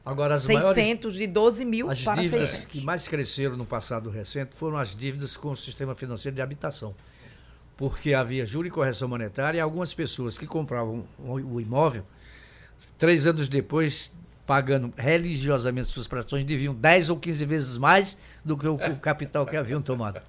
Agora, 0.04 0.34
as 0.34 0.42
600 0.42 0.74
maiores, 0.74 1.14
de 1.14 1.26
12 1.26 1.64
mil 1.64 1.90
as 1.90 2.02
para 2.02 2.20
dívidas 2.20 2.50
600. 2.50 2.66
que 2.66 2.80
mais 2.82 3.08
cresceram 3.08 3.56
no 3.56 3.64
passado 3.64 4.10
recente 4.10 4.54
foram 4.54 4.76
as 4.76 4.94
dívidas 4.94 5.34
com 5.36 5.52
o 5.52 5.56
sistema 5.56 5.94
financeiro 5.94 6.34
de 6.34 6.42
habitação. 6.42 6.94
Porque 7.76 8.12
havia 8.12 8.44
juro 8.44 8.68
e 8.68 8.70
correção 8.70 9.08
monetária 9.08 9.58
e 9.58 9.60
algumas 9.60 9.94
pessoas 9.94 10.36
que 10.36 10.46
compravam 10.46 11.04
o 11.18 11.60
imóvel, 11.60 12.04
três 12.98 13.26
anos 13.26 13.48
depois, 13.48 14.12
pagando 14.46 14.92
religiosamente 14.96 15.90
suas 15.90 16.06
prestações, 16.06 16.44
deviam 16.44 16.74
10 16.74 17.10
ou 17.10 17.18
15 17.18 17.44
vezes 17.44 17.76
mais 17.76 18.18
do 18.44 18.56
que 18.56 18.66
o, 18.66 18.74
o 18.74 18.96
capital 18.96 19.46
que 19.46 19.56
haviam 19.56 19.80
tomado. 19.80 20.20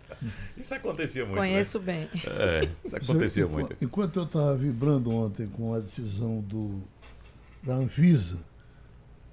Isso 0.58 0.74
acontecia 0.74 1.26
muito. 1.26 1.38
Conheço 1.38 1.80
né? 1.80 1.86
bem. 1.86 2.22
É, 2.32 2.70
isso 2.84 2.96
acontecia 2.96 3.48
muito. 3.48 3.76
Enquanto 3.84 4.20
eu 4.20 4.24
estava 4.24 4.56
vibrando 4.56 5.12
ontem 5.12 5.48
com 5.48 5.74
a 5.74 5.80
decisão 5.80 6.40
do, 6.42 6.82
da 7.62 7.74
Anvisa 7.74 8.38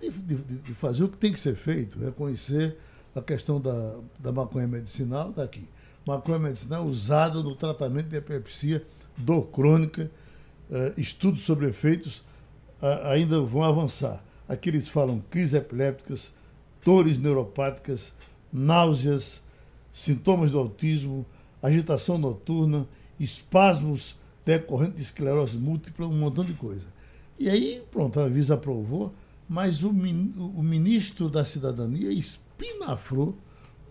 de, 0.00 0.10
de- 0.10 0.36
de 0.36 0.74
fazer 0.74 1.04
o 1.04 1.08
que 1.08 1.16
tem 1.16 1.32
que 1.32 1.38
ser 1.38 1.54
feito, 1.54 1.98
reconhecer 1.98 2.76
a 3.14 3.20
questão 3.22 3.60
da, 3.60 3.96
da 4.18 4.32
maconha 4.32 4.66
medicinal, 4.66 5.30
está 5.30 5.44
aqui. 5.44 5.68
Maconha 6.04 6.38
medicinal 6.40 6.84
usada 6.84 7.40
no 7.42 7.54
tratamento 7.54 8.08
de 8.08 8.16
epilepsia, 8.16 8.84
dor 9.16 9.42
crônica, 9.52 10.10
eh, 10.70 10.94
estudos 10.96 11.44
sobre 11.44 11.68
efeitos 11.68 12.24
ainda 13.04 13.40
vão 13.40 13.62
avançar. 13.62 14.22
Aqui 14.48 14.68
eles 14.68 14.88
falam 14.88 15.22
crises 15.30 15.54
epilépticas, 15.54 16.32
dores 16.84 17.18
neuropáticas, 17.18 18.12
náuseas, 18.52 19.40
sintomas 19.92 20.50
do 20.50 20.58
autismo, 20.58 21.24
agitação 21.62 22.18
noturna, 22.18 22.86
espasmos 23.18 24.16
decorrentes 24.44 24.96
de 24.96 25.02
esclerose 25.02 25.56
múltipla, 25.56 26.06
um 26.06 26.18
montão 26.18 26.44
de 26.44 26.54
coisa. 26.54 26.84
E 27.38 27.48
aí, 27.48 27.82
pronto, 27.90 28.18
a 28.18 28.24
Anvisa 28.24 28.54
aprovou, 28.54 29.14
mas 29.48 29.82
o, 29.82 29.90
o 29.90 30.62
ministro 30.62 31.28
da 31.28 31.44
Cidadania 31.44 32.12
espinafrou 32.12 33.36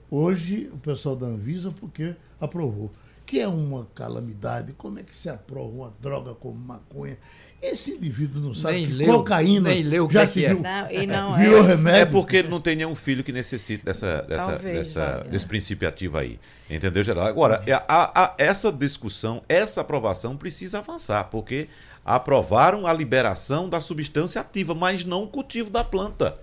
hoje 0.10 0.70
o 0.74 0.78
pessoal 0.78 1.16
da 1.16 1.28
Anvisa 1.28 1.72
porque 1.72 2.16
aprovou. 2.40 2.92
Que 3.26 3.40
é 3.40 3.48
uma 3.48 3.88
calamidade. 3.96 4.74
Como 4.74 5.00
é 5.00 5.04
que 5.04 5.16
se 5.16 5.30
aprova 5.30 5.70
uma 5.70 5.94
droga 6.02 6.36
como 6.36 6.60
maconha? 6.60 7.18
Esse 7.62 7.92
indivíduo 7.92 8.42
não 8.42 8.56
sabe 8.56 8.74
Nem 8.78 8.86
que 8.88 8.92
leu, 8.94 9.14
cocaína 9.20 9.70
nem 9.70 9.84
leu 9.84 10.06
o 10.06 10.08
que 10.08 10.16
já 10.16 10.24
é 10.24 10.26
se 10.26 10.44
é. 10.44 10.50
viu, 10.50 10.62
Não, 10.64 10.92
e 10.92 11.06
não 11.06 11.38
virou 11.38 11.60
é. 11.60 11.68
remédio. 11.68 12.00
É 12.02 12.06
porque 12.06 12.38
ele 12.38 12.48
não 12.48 12.60
tem 12.60 12.76
nenhum 12.76 12.96
filho 12.96 13.24
que 13.24 13.32
necessite 13.32 13.86
dessa, 13.86 14.24
dessa, 14.24 14.46
Talvez, 14.48 14.78
dessa- 14.80 15.06
Wagner. 15.06 15.28
desse 15.30 15.46
princípio 15.46 15.88
ativo 15.88 16.18
aí. 16.18 16.40
Entendeu, 16.70 17.04
Geraldo? 17.04 17.30
Agora, 17.30 17.62
é, 17.68 17.74
a- 17.74 17.84
a- 17.88 18.34
essa 18.40 18.72
discussão, 18.72 19.44
essa 19.48 19.82
aprovação 19.82 20.36
precisa 20.36 20.80
avançar, 20.80 21.26
porque 21.26 21.68
aprovaram 22.04 22.88
a 22.88 22.94
liberação 22.94 23.70
da 23.70 23.80
substância 23.80 24.42
ativa, 24.42 24.74
mas 24.74 25.06
não 25.06 25.24
o 25.24 25.28
cultivo 25.28 25.70
da 25.70 25.84
planta. 25.84 26.38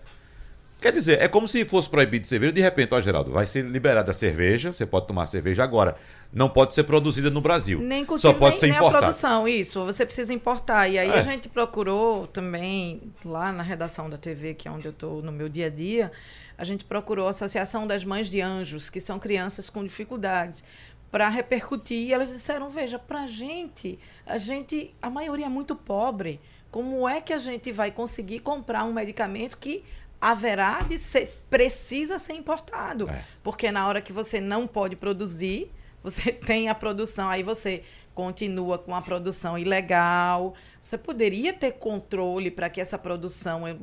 Quer 0.80 0.92
dizer, 0.92 1.20
é 1.20 1.26
como 1.26 1.48
se 1.48 1.64
fosse 1.64 1.88
proibido 1.88 2.22
de 2.22 2.28
cerveja, 2.28 2.52
de 2.52 2.60
repente, 2.60 2.94
ó, 2.94 3.00
Geraldo, 3.00 3.32
vai 3.32 3.48
ser 3.48 3.64
liberada 3.64 4.12
a 4.12 4.14
cerveja, 4.14 4.72
você 4.72 4.86
pode 4.86 5.08
tomar 5.08 5.26
cerveja 5.26 5.64
agora. 5.64 5.96
Não 6.32 6.48
pode 6.48 6.72
ser 6.72 6.84
produzida 6.84 7.30
no 7.30 7.40
Brasil. 7.40 7.80
Nem 7.80 8.02
Só 8.04 8.06
cultivo, 8.06 8.34
pode 8.34 8.50
nem, 8.52 8.60
ser 8.60 8.66
nem 8.68 8.76
a 8.76 8.78
importada. 8.78 8.98
produção, 9.06 9.48
isso. 9.48 9.84
Você 9.84 10.06
precisa 10.06 10.32
importar. 10.32 10.86
E 10.86 10.96
aí 10.96 11.08
É. 11.08 11.14
a 11.18 11.22
gente 11.22 11.48
procurou 11.48 12.28
também, 12.28 13.02
lá 13.24 13.50
na 13.50 13.62
redação 13.64 14.08
da 14.08 14.16
TV, 14.16 14.54
que 14.54 14.68
é 14.68 14.70
onde 14.70 14.86
eu 14.86 14.92
estou 14.92 15.20
no 15.20 15.32
meu 15.32 15.48
dia 15.48 15.66
a 15.66 15.70
dia, 15.70 16.12
a 16.56 16.62
gente 16.62 16.84
procurou 16.84 17.26
a 17.26 17.30
Associação 17.30 17.84
das 17.84 18.04
Mães 18.04 18.30
de 18.30 18.40
Anjos, 18.40 18.88
que 18.88 19.00
são 19.00 19.18
crianças 19.18 19.68
com 19.68 19.82
dificuldades, 19.82 20.62
para 21.10 21.28
repercutir. 21.28 22.06
E 22.08 22.12
elas 22.12 22.28
disseram, 22.28 22.70
veja, 22.70 23.00
para 23.00 23.22
a 23.22 23.26
gente, 23.26 23.98
a 24.24 24.38
gente, 24.38 24.94
a 25.02 25.10
maioria 25.10 25.46
é 25.46 25.48
muito 25.48 25.74
pobre. 25.74 26.40
Como 26.70 27.08
é 27.08 27.20
que 27.20 27.32
a 27.32 27.38
gente 27.38 27.72
vai 27.72 27.90
conseguir 27.90 28.40
comprar 28.40 28.84
um 28.84 28.92
medicamento 28.92 29.56
que 29.56 29.82
haverá 30.20 30.80
de 30.80 30.98
ser, 30.98 31.30
precisa 31.48 32.18
ser 32.18 32.32
importado? 32.34 33.08
É. 33.08 33.22
Porque 33.42 33.70
na 33.70 33.86
hora 33.86 34.00
que 34.00 34.12
você 34.12 34.40
não 34.40 34.66
pode 34.66 34.96
produzir, 34.96 35.70
você 36.02 36.32
tem 36.46 36.68
a 36.68 36.74
produção, 36.74 37.28
aí 37.30 37.42
você 37.42 37.82
continua 38.14 38.78
com 38.78 38.94
a 38.94 39.00
produção 39.02 39.56
ilegal. 39.56 40.54
Você 40.82 40.98
poderia 40.98 41.52
ter 41.52 41.72
controle 41.72 42.50
para 42.50 42.68
que 42.68 42.80
essa 42.80 42.98
produção 42.98 43.66
eh, 43.66 43.76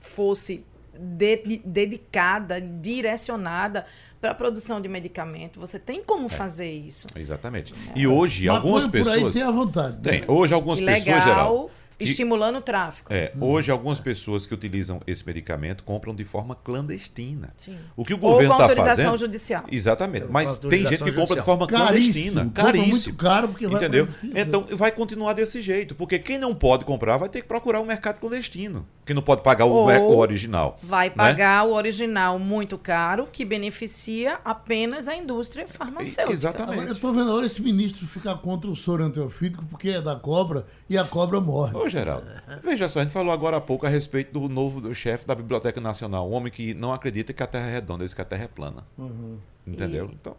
fosse 0.00 0.64
de- 0.98 1.60
dedicada, 1.64 2.60
direcionada 2.60 3.86
para 4.20 4.30
a 4.32 4.34
produção 4.34 4.80
de 4.80 4.88
medicamento. 4.88 5.60
Você 5.60 5.78
tem 5.78 6.02
como 6.02 6.28
fazer 6.28 6.70
isso. 6.72 7.06
Exatamente. 7.14 7.74
E 7.94 8.06
hoje, 8.06 8.48
algumas 8.48 8.86
Maconha 8.86 9.04
por 9.04 9.10
aí 9.10 9.14
pessoas. 9.16 9.34
tem 9.34 9.42
à 9.42 9.50
vontade. 9.50 9.96
né? 9.96 10.02
Tem. 10.02 10.24
Hoje, 10.26 10.54
algumas 10.54 10.80
pessoas, 10.80 11.04
Geraldo. 11.24 11.70
Que- 11.98 12.04
estimulando 12.04 12.56
o 12.56 12.60
tráfico. 12.60 13.12
É, 13.12 13.32
hoje 13.40 13.70
algumas 13.70 13.98
pessoas 13.98 14.46
que 14.46 14.54
utilizam 14.54 15.00
esse 15.06 15.26
medicamento 15.26 15.82
compram 15.82 16.14
de 16.14 16.24
forma 16.24 16.54
clandestina. 16.54 17.52
Sim. 17.56 17.76
O 17.96 18.04
que 18.04 18.12
o 18.14 18.16
Ou 18.16 18.20
com 18.20 18.28
governo 18.32 18.52
está 18.52 18.64
autorização 18.64 18.96
fazendo. 19.04 19.16
judicial. 19.18 19.64
Exatamente. 19.70 20.26
Com 20.26 20.32
Mas 20.32 20.58
tem 20.58 20.70
gente 20.86 20.88
que 20.88 20.94
autorização 20.94 21.20
compra 21.26 21.36
de 21.36 21.44
forma 21.44 21.66
Caríssimo. 21.66 22.42
clandestina. 22.42 22.50
Caríssimo. 22.54 22.90
muito 22.92 23.14
caro 23.14 23.48
porque 23.48 23.66
vai 23.66 23.76
Entendeu? 23.82 24.06
justiça. 24.06 24.38
Então 24.40 24.66
vai 24.72 24.92
continuar 24.92 25.32
desse 25.32 25.60
jeito. 25.60 25.94
Porque 25.94 26.18
quem 26.18 26.38
não 26.38 26.54
pode 26.54 26.84
comprar 26.84 27.16
vai 27.16 27.28
ter 27.28 27.42
que 27.42 27.48
procurar 27.48 27.80
um 27.80 27.84
mercado 27.84 28.20
clandestino. 28.20 28.86
Quem 29.04 29.14
não 29.14 29.22
pode 29.22 29.42
pagar 29.42 29.64
o, 29.64 29.72
o 29.72 30.16
original. 30.18 30.78
Vai 30.82 31.08
né? 31.08 31.14
pagar 31.16 31.64
o 31.66 31.72
original 31.72 32.38
muito 32.38 32.76
caro, 32.78 33.26
que 33.32 33.42
beneficia 33.44 34.38
apenas 34.44 35.08
a 35.08 35.16
indústria 35.16 35.66
farmacêutica. 35.66 36.32
Exatamente. 36.32 36.72
Agora, 36.74 36.88
eu 36.88 36.92
estou 36.94 37.12
vendo 37.12 37.30
agora 37.30 37.46
esse 37.46 37.62
ministro 37.62 38.06
ficar 38.06 38.36
contra 38.36 38.70
o 38.70 38.76
soro 38.76 39.02
antiofídico 39.04 39.64
porque 39.70 39.88
é 39.90 40.00
da 40.02 40.14
cobra 40.14 40.66
e 40.90 40.96
a 40.98 41.04
cobra 41.04 41.40
morre. 41.40 41.72
Ô, 41.88 41.90
Geraldo, 41.90 42.26
veja 42.62 42.86
só, 42.88 43.00
a 43.00 43.02
gente 43.02 43.12
falou 43.12 43.32
agora 43.32 43.56
há 43.56 43.60
pouco 43.60 43.86
a 43.86 43.88
respeito 43.88 44.38
do 44.38 44.48
novo 44.48 44.80
do 44.80 44.94
chefe 44.94 45.26
da 45.26 45.34
Biblioteca 45.34 45.80
Nacional, 45.80 46.28
um 46.28 46.32
homem 46.34 46.52
que 46.52 46.74
não 46.74 46.92
acredita 46.92 47.32
que 47.32 47.42
a 47.42 47.46
Terra 47.46 47.68
é 47.68 47.72
redonda, 47.72 48.02
ele 48.02 48.08
diz 48.08 48.14
que 48.14 48.20
a 48.20 48.24
Terra 48.24 48.44
é 48.44 48.48
plana. 48.48 48.84
Uhum. 48.96 49.38
Entendeu? 49.66 50.10
Então, 50.12 50.36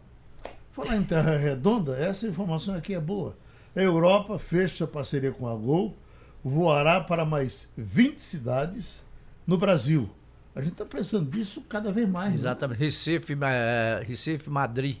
Falar 0.72 0.96
em 0.96 1.02
Terra 1.02 1.36
Redonda, 1.36 1.96
essa 1.96 2.26
informação 2.28 2.74
aqui 2.76 2.94
é 2.94 3.00
boa. 3.00 3.36
A 3.74 3.80
Europa 3.80 4.38
fecha 4.38 4.86
parceria 4.86 5.32
com 5.32 5.48
a 5.48 5.54
Gol, 5.54 5.96
voará 6.44 7.00
para 7.00 7.24
mais 7.24 7.68
20 7.76 8.20
cidades 8.22 9.04
no 9.46 9.58
Brasil. 9.58 10.08
A 10.54 10.60
gente 10.60 10.72
está 10.72 10.84
precisando 10.84 11.28
disso 11.28 11.60
cada 11.68 11.90
vez 11.92 12.08
mais. 12.08 12.30
né? 12.32 12.38
Exatamente. 12.38 12.78
Recife, 12.78 13.36
eh, 13.42 14.02
Recife, 14.06 14.48
Madrid. 14.48 14.98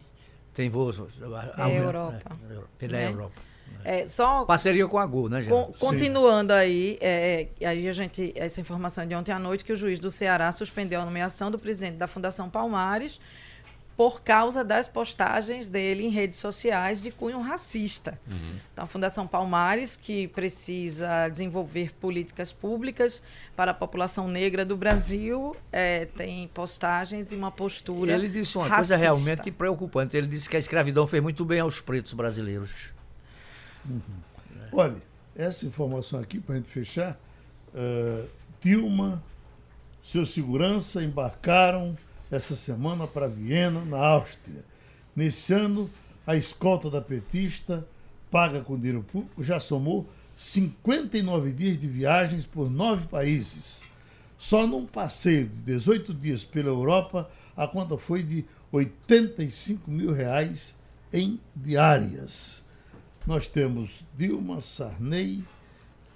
Tem 0.52 0.68
voos. 0.68 1.00
É 1.56 1.78
Europa. 1.78 2.20
É, 2.50 2.56
pela 2.78 2.92
Né? 2.92 3.08
Europa. 3.08 3.34
É, 3.84 4.06
só 4.08 4.44
Parceria 4.44 4.86
com 4.86 4.98
a 4.98 5.06
Gol, 5.06 5.28
né, 5.28 5.38
Con- 5.38 5.44
Geraldo? 5.44 5.78
continuando 5.78 6.52
aí, 6.52 6.98
é, 7.00 7.48
aí 7.64 7.88
a 7.88 7.92
gente, 7.92 8.32
essa 8.36 8.60
informação 8.60 9.04
é 9.04 9.06
de 9.06 9.14
ontem 9.14 9.32
à 9.32 9.38
noite, 9.38 9.64
que 9.64 9.72
o 9.72 9.76
juiz 9.76 9.98
do 9.98 10.10
Ceará 10.10 10.52
suspendeu 10.52 11.00
a 11.00 11.04
nomeação 11.04 11.50
do 11.50 11.58
presidente 11.58 11.96
da 11.96 12.06
Fundação 12.06 12.50
Palmares 12.50 13.18
por 13.96 14.22
causa 14.22 14.64
das 14.64 14.88
postagens 14.88 15.68
dele 15.68 16.06
em 16.06 16.08
redes 16.08 16.38
sociais 16.38 17.02
de 17.02 17.10
cunho 17.10 17.38
racista. 17.40 18.18
Então, 18.72 18.84
a 18.84 18.86
Fundação 18.86 19.26
Palmares, 19.26 19.94
que 19.94 20.26
precisa 20.28 21.28
desenvolver 21.28 21.92
políticas 22.00 22.50
públicas 22.50 23.22
para 23.54 23.72
a 23.72 23.74
população 23.74 24.26
negra 24.26 24.64
do 24.64 24.74
Brasil, 24.74 25.54
é, 25.70 26.06
tem 26.16 26.48
postagens 26.54 27.30
e 27.30 27.36
uma 27.36 27.50
postura 27.50 28.12
Ele 28.12 28.28
disse 28.28 28.56
uma 28.56 28.64
racista. 28.68 28.76
coisa 28.94 28.96
realmente 28.96 29.50
preocupante. 29.50 30.16
Ele 30.16 30.26
disse 30.28 30.48
que 30.48 30.56
a 30.56 30.60
escravidão 30.60 31.06
fez 31.06 31.22
muito 31.22 31.44
bem 31.44 31.60
aos 31.60 31.78
pretos 31.78 32.14
brasileiros. 32.14 32.70
Olha, 34.72 35.02
essa 35.34 35.66
informação 35.66 36.18
aqui, 36.18 36.40
para 36.40 36.54
a 36.54 36.58
gente 36.58 36.70
fechar, 36.70 37.18
eh, 37.74 38.26
Dilma, 38.60 39.22
seu 40.02 40.26
segurança 40.26 41.02
embarcaram 41.02 41.96
essa 42.30 42.54
semana 42.54 43.06
para 43.06 43.28
Viena, 43.28 43.84
na 43.84 43.98
Áustria. 43.98 44.64
Nesse 45.14 45.52
ano, 45.52 45.90
a 46.26 46.36
escolta 46.36 46.90
da 46.90 47.00
petista, 47.00 47.86
paga 48.30 48.60
com 48.60 48.76
dinheiro 48.76 49.02
público, 49.02 49.42
já 49.42 49.58
somou 49.58 50.06
59 50.36 51.52
dias 51.52 51.78
de 51.78 51.86
viagens 51.86 52.44
por 52.46 52.70
nove 52.70 53.06
países. 53.08 53.82
Só 54.38 54.66
num 54.66 54.86
passeio 54.86 55.46
de 55.46 55.62
18 55.62 56.14
dias 56.14 56.44
pela 56.44 56.68
Europa, 56.68 57.30
a 57.56 57.66
conta 57.66 57.98
foi 57.98 58.22
de 58.22 58.44
85 58.72 59.90
mil 59.90 60.12
reais 60.12 60.74
em 61.12 61.38
diárias. 61.54 62.62
Nós 63.26 63.48
temos 63.48 64.04
Dilma, 64.16 64.60
Sarney, 64.60 65.44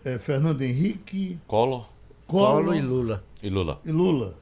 eh, 0.05 0.19
Fernando 0.19 0.63
Henrique, 0.63 1.39
Collor 1.47 1.89
Collor 2.27 2.63
Collor 2.63 2.77
e 2.77 2.81
Lula. 2.81 3.25
e 3.43 3.49
Lula. 3.49 3.81
e 3.85 3.91
Lula. 3.93 4.35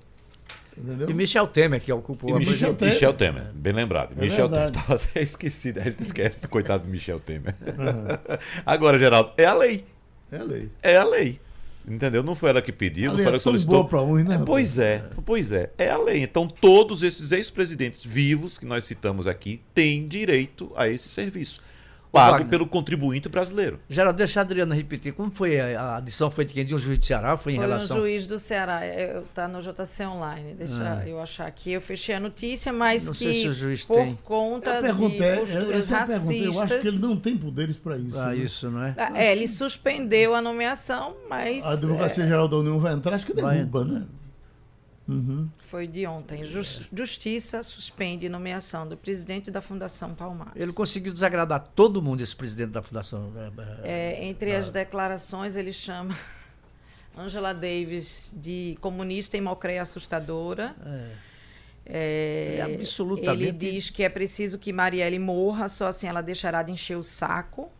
Entendeu? 0.76 1.10
E 1.10 1.12
Michel 1.14 1.46
Temer, 1.48 1.80
que 1.82 1.92
ocupou 1.92 2.30
e 2.30 2.32
a 2.32 2.38
Michel, 2.38 2.74
Temer. 2.74 2.94
Michel 2.94 3.12
Temer, 3.12 3.52
bem 3.52 3.72
lembrado. 3.72 4.12
É 4.16 4.20
Michel 4.20 4.48
verdade. 4.48 4.72
Temer, 4.72 4.82
estava 4.82 5.02
até 5.02 5.22
esquecido, 5.22 5.80
a 5.80 5.84
gente 5.84 6.00
esquece 6.00 6.40
do 6.40 6.48
coitado 6.48 6.84
do 6.84 6.88
Michel 6.90 7.20
Temer. 7.20 7.54
Uhum. 7.60 8.38
Agora, 8.64 8.98
Geraldo, 8.98 9.32
é 9.36 9.44
a 9.44 9.52
lei. 9.52 9.84
É 10.30 10.38
a 10.38 10.42
lei. 10.42 10.70
É 10.82 10.96
a 10.96 11.04
lei. 11.04 11.40
Entendeu? 11.86 12.22
Não 12.22 12.34
foi 12.34 12.50
ela 12.50 12.62
que 12.62 12.72
pediu, 12.72 13.10
a 13.10 13.14
não 13.14 13.16
foi 13.16 13.26
ela 13.26 13.34
é 13.34 13.38
que 13.38 13.42
solicitou. 13.42 13.84
Boa 13.84 14.02
uns, 14.02 14.24
né, 14.24 14.42
pois 14.46 14.78
é, 14.78 15.04
pois 15.26 15.50
é. 15.50 15.70
É 15.76 15.90
a 15.90 15.98
lei. 15.98 16.22
Então, 16.22 16.46
todos 16.46 17.02
esses 17.02 17.32
ex-presidentes 17.32 18.04
vivos 18.04 18.56
que 18.56 18.64
nós 18.64 18.84
citamos 18.84 19.26
aqui 19.26 19.60
têm 19.74 20.06
direito 20.06 20.72
a 20.76 20.88
esse 20.88 21.08
serviço 21.08 21.60
pago 22.12 22.32
Wagner. 22.32 22.50
pelo 22.50 22.66
contribuinte 22.66 23.28
brasileiro. 23.28 23.80
Geraldo, 23.88 24.18
deixa 24.18 24.40
a 24.40 24.42
Adriana 24.42 24.74
repetir. 24.74 25.14
Como 25.14 25.30
foi 25.30 25.58
a, 25.58 25.96
adição? 25.96 26.30
Foi 26.30 26.44
de 26.44 26.52
quem? 26.52 26.64
De 26.64 26.74
um 26.74 26.78
juiz 26.78 26.98
do 26.98 27.06
Ceará? 27.06 27.36
Foi, 27.38 27.52
em 27.52 27.56
foi 27.56 27.64
relação... 27.64 27.96
um 27.96 28.00
juiz 28.00 28.26
do 28.26 28.38
Ceará. 28.38 28.86
Está 28.86 29.48
no 29.48 29.60
JC 29.60 30.06
Online. 30.06 30.54
Deixa 30.54 31.00
ah. 31.00 31.08
eu 31.08 31.20
achar 31.20 31.46
aqui. 31.46 31.72
Eu 31.72 31.80
fechei 31.80 32.14
a 32.14 32.20
notícia, 32.20 32.72
mas 32.72 33.06
não 33.06 33.12
que 33.12 33.18
sei 33.18 33.34
se 33.34 33.48
o 33.48 33.52
juiz 33.52 33.84
por 33.84 33.96
tem. 33.96 34.18
conta 34.22 34.82
de 34.82 34.88
posturas 34.92 35.90
eu, 35.90 35.96
racistas... 35.96 36.30
Eu 36.30 36.60
acho 36.60 36.80
que 36.80 36.88
ele 36.88 36.98
não 36.98 37.16
tem 37.16 37.36
poderes 37.36 37.76
para 37.76 37.96
isso. 37.96 38.18
Ah, 38.18 38.26
né? 38.26 38.36
isso, 38.36 38.70
não 38.70 38.84
é? 38.84 38.94
Ah, 38.98 39.12
é, 39.14 39.32
ele 39.32 39.48
suspendeu 39.48 40.34
a 40.34 40.42
nomeação, 40.42 41.16
mas... 41.30 41.64
A 41.64 41.72
Advocacia 41.72 42.24
é... 42.24 42.28
Geral 42.28 42.46
da 42.46 42.58
União 42.58 42.78
vai 42.78 42.92
entrar, 42.92 43.14
acho 43.14 43.24
que 43.24 43.32
derruba, 43.32 43.84
vai. 43.84 43.94
né? 43.94 44.06
Uhum. 45.08 45.48
Foi 45.58 45.86
de 45.86 46.06
ontem. 46.06 46.44
Justiça 46.44 47.62
suspende 47.62 48.28
nomeação 48.28 48.88
do 48.88 48.96
presidente 48.96 49.50
da 49.50 49.60
Fundação 49.60 50.14
Palmares. 50.14 50.54
Ele 50.56 50.72
conseguiu 50.72 51.12
desagradar 51.12 51.68
todo 51.74 52.00
mundo, 52.00 52.22
esse 52.22 52.34
presidente 52.34 52.70
da 52.70 52.82
Fundação. 52.82 53.30
Né? 53.30 53.50
É, 53.82 54.24
entre 54.24 54.54
as 54.54 54.70
declarações, 54.70 55.56
ele 55.56 55.72
chama 55.72 56.16
Angela 57.16 57.52
Davis 57.52 58.30
de 58.34 58.78
comunista 58.80 59.36
e 59.36 59.40
mocreia 59.40 59.82
assustadora. 59.82 60.74
É. 60.86 61.32
É, 61.84 62.56
é 62.58 62.62
absolutamente... 62.62 63.42
Ele 63.42 63.52
diz 63.52 63.90
que 63.90 64.04
é 64.04 64.08
preciso 64.08 64.58
que 64.58 64.72
Marielle 64.72 65.18
morra, 65.18 65.68
só 65.68 65.88
assim 65.88 66.06
ela 66.06 66.22
deixará 66.22 66.62
de 66.62 66.72
encher 66.72 66.96
o 66.96 67.02
saco. 67.02 67.70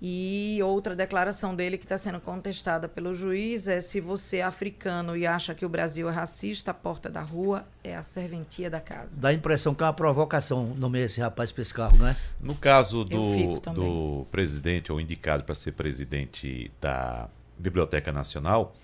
E 0.00 0.58
outra 0.62 0.94
declaração 0.94 1.56
dele 1.56 1.78
que 1.78 1.86
está 1.86 1.96
sendo 1.96 2.20
contestada 2.20 2.86
pelo 2.86 3.14
juiz 3.14 3.66
é: 3.66 3.80
se 3.80 3.98
você 3.98 4.38
é 4.38 4.42
africano 4.42 5.16
e 5.16 5.26
acha 5.26 5.54
que 5.54 5.64
o 5.64 5.68
Brasil 5.68 6.08
é 6.08 6.12
racista, 6.12 6.70
a 6.70 6.74
porta 6.74 7.08
da 7.08 7.22
rua 7.22 7.66
é 7.82 7.96
a 7.96 8.02
serventia 8.02 8.68
da 8.68 8.78
casa. 8.78 9.18
Dá 9.18 9.28
a 9.28 9.32
impressão 9.32 9.74
que 9.74 9.82
é 9.82 9.86
uma 9.86 9.94
provocação 9.94 10.74
nomear 10.76 11.06
esse 11.06 11.20
rapaz 11.20 11.50
para 11.50 11.62
esse 11.62 11.72
carro, 11.72 11.96
não 11.96 12.08
é? 12.08 12.16
No 12.38 12.54
caso 12.54 13.04
do, 13.04 13.58
do 13.72 14.26
presidente 14.30 14.92
ou 14.92 15.00
indicado 15.00 15.44
para 15.44 15.54
ser 15.54 15.72
presidente 15.72 16.70
da 16.78 17.30
Biblioteca 17.58 18.12
Nacional, 18.12 18.76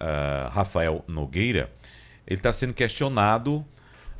uh, 0.00 0.48
Rafael 0.48 1.04
Nogueira, 1.06 1.70
ele 2.26 2.38
está 2.38 2.54
sendo 2.54 2.72
questionado 2.72 3.64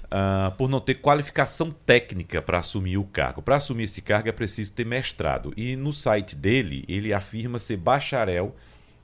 uh, 0.09 0.55
por 0.57 0.69
não 0.69 0.81
ter 0.81 0.97
qualificação 0.97 1.71
técnica 1.71 2.43
para 2.43 2.59
assumir 2.59 2.99
o 2.99 3.05
cargo. 3.05 3.43
Para 3.43 3.57
assumir 3.57 3.85
esse 3.85 4.03
cargo 4.03 4.29
é 4.29 4.33
preciso 4.33 4.73
ter 4.73 4.85
mestrado. 4.85 5.53
E 5.57 5.77
no 5.77 5.93
site 5.93 6.35
dele, 6.35 6.85
ele 6.89 7.13
afirma 7.13 7.59
ser 7.59 7.77
bacharel 7.77 8.55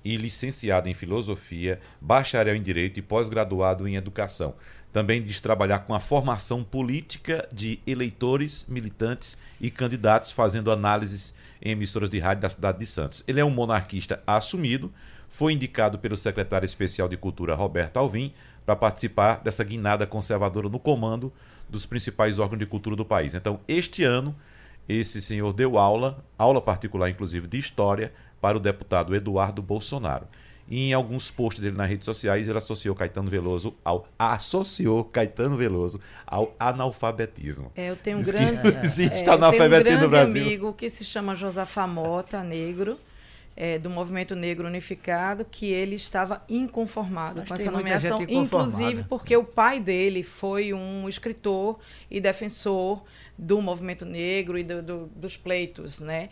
e 0.05 0.17
licenciado 0.17 0.89
em 0.89 0.95
filosofia, 0.95 1.81
bacharel 2.01 2.55
em 2.55 2.63
direito 2.63 2.99
e 2.99 3.03
pós-graduado 3.03 3.89
em 3.89 3.97
educação. 3.97 4.55
Também 4.93 5.23
diz 5.23 5.41
trabalhar 5.41 5.81
com 5.81 5.95
a 5.95 5.99
formação 5.99 6.63
política 6.63 7.49
de 7.53 7.81
eleitores, 7.87 8.67
militantes 8.69 9.37
e 9.61 9.71
candidatos, 9.71 10.31
fazendo 10.31 10.71
análises 10.71 11.35
em 11.61 11.71
emissoras 11.71 12.11
de 12.11 12.19
rádio 12.19 12.43
da 12.43 12.51
cidade 12.51 12.79
de 12.79 12.87
Santos. 12.87 13.25
Ele 13.27 13.41
é 13.41 13.45
um 13.45 13.51
monarquista 13.51 14.23
assumido, 14.27 14.93
foi 15.29 15.53
indicado 15.53 15.99
pelo 15.99 16.17
secretário 16.17 16.67
especial 16.67 17.09
de 17.09 17.17
Cultura 17.17 17.57
Roberto 17.57 17.97
Alvim 17.97 18.33
para 18.65 18.77
participar 18.77 19.41
dessa 19.43 19.63
guinada 19.63 20.07
conservadora 20.07 20.69
no 20.69 20.79
comando 20.79 21.33
dos 21.69 21.87
principais 21.87 22.39
órgãos 22.39 22.59
de 22.59 22.67
cultura 22.67 22.97
do 22.97 23.05
país. 23.05 23.35
Então, 23.35 23.61
este 23.69 24.05
ano, 24.05 24.35
esse 24.89 25.21
senhor 25.21 25.53
deu 25.53 25.79
aula, 25.79 26.25
aula 26.39 26.61
particular 26.61 27.09
inclusive 27.09 27.47
de 27.47 27.59
história, 27.59 28.13
para 28.41 28.57
o 28.57 28.61
deputado 28.61 29.15
Eduardo 29.15 29.63
Bolsonaro. 29.63 30.27
E 30.69 30.89
em 30.89 30.93
alguns 30.95 31.31
posts 31.31 31.63
dele 31.63 31.77
nas 31.77 31.89
redes 31.89 32.07
sociais, 32.07 32.49
ele 32.49 32.57
associou 32.57 32.95
Caetano 32.95 33.31
Veloso 33.31 33.75
ao 33.85 34.09
associou 34.19 35.05
Caetano 35.05 35.57
Veloso 35.57 36.01
ao 36.27 36.55
analfabetismo. 36.59 37.71
É, 37.75 37.91
eu 37.91 37.97
tenho 37.97 38.19
um 38.19 38.23
grande, 38.23 38.69
existe 38.83 39.29
é, 39.29 39.33
analfabetismo 39.33 39.99
um 39.99 40.03
no 40.03 40.09
Brasil. 40.09 40.43
amigo 40.43 40.73
que 40.73 40.89
se 40.89 41.05
chama 41.05 41.35
Josafá 41.35 41.87
Mota, 41.87 42.43
negro 42.43 42.99
é, 43.57 43.79
do 43.79 43.89
Movimento 43.89 44.35
Negro 44.35 44.67
Unificado 44.67 45.45
que 45.45 45.67
ele 45.67 45.95
estava 45.95 46.43
inconformado 46.49 47.41
Mas 47.41 47.49
com 47.49 47.55
essa 47.55 47.71
nomeação, 47.71 48.23
inclusive 48.23 49.05
porque 49.05 49.37
o 49.37 49.45
pai 49.45 49.81
dele 49.81 50.23
foi 50.23 50.73
um 50.73 51.09
escritor 51.09 51.79
e 52.11 52.21
defensor 52.21 53.03
do 53.37 53.61
movimento 53.61 54.05
negro 54.05 54.57
e 54.57 54.63
do, 54.63 54.83
do, 54.83 55.07
dos 55.07 55.37
pleitos, 55.37 56.01
né? 56.01 56.29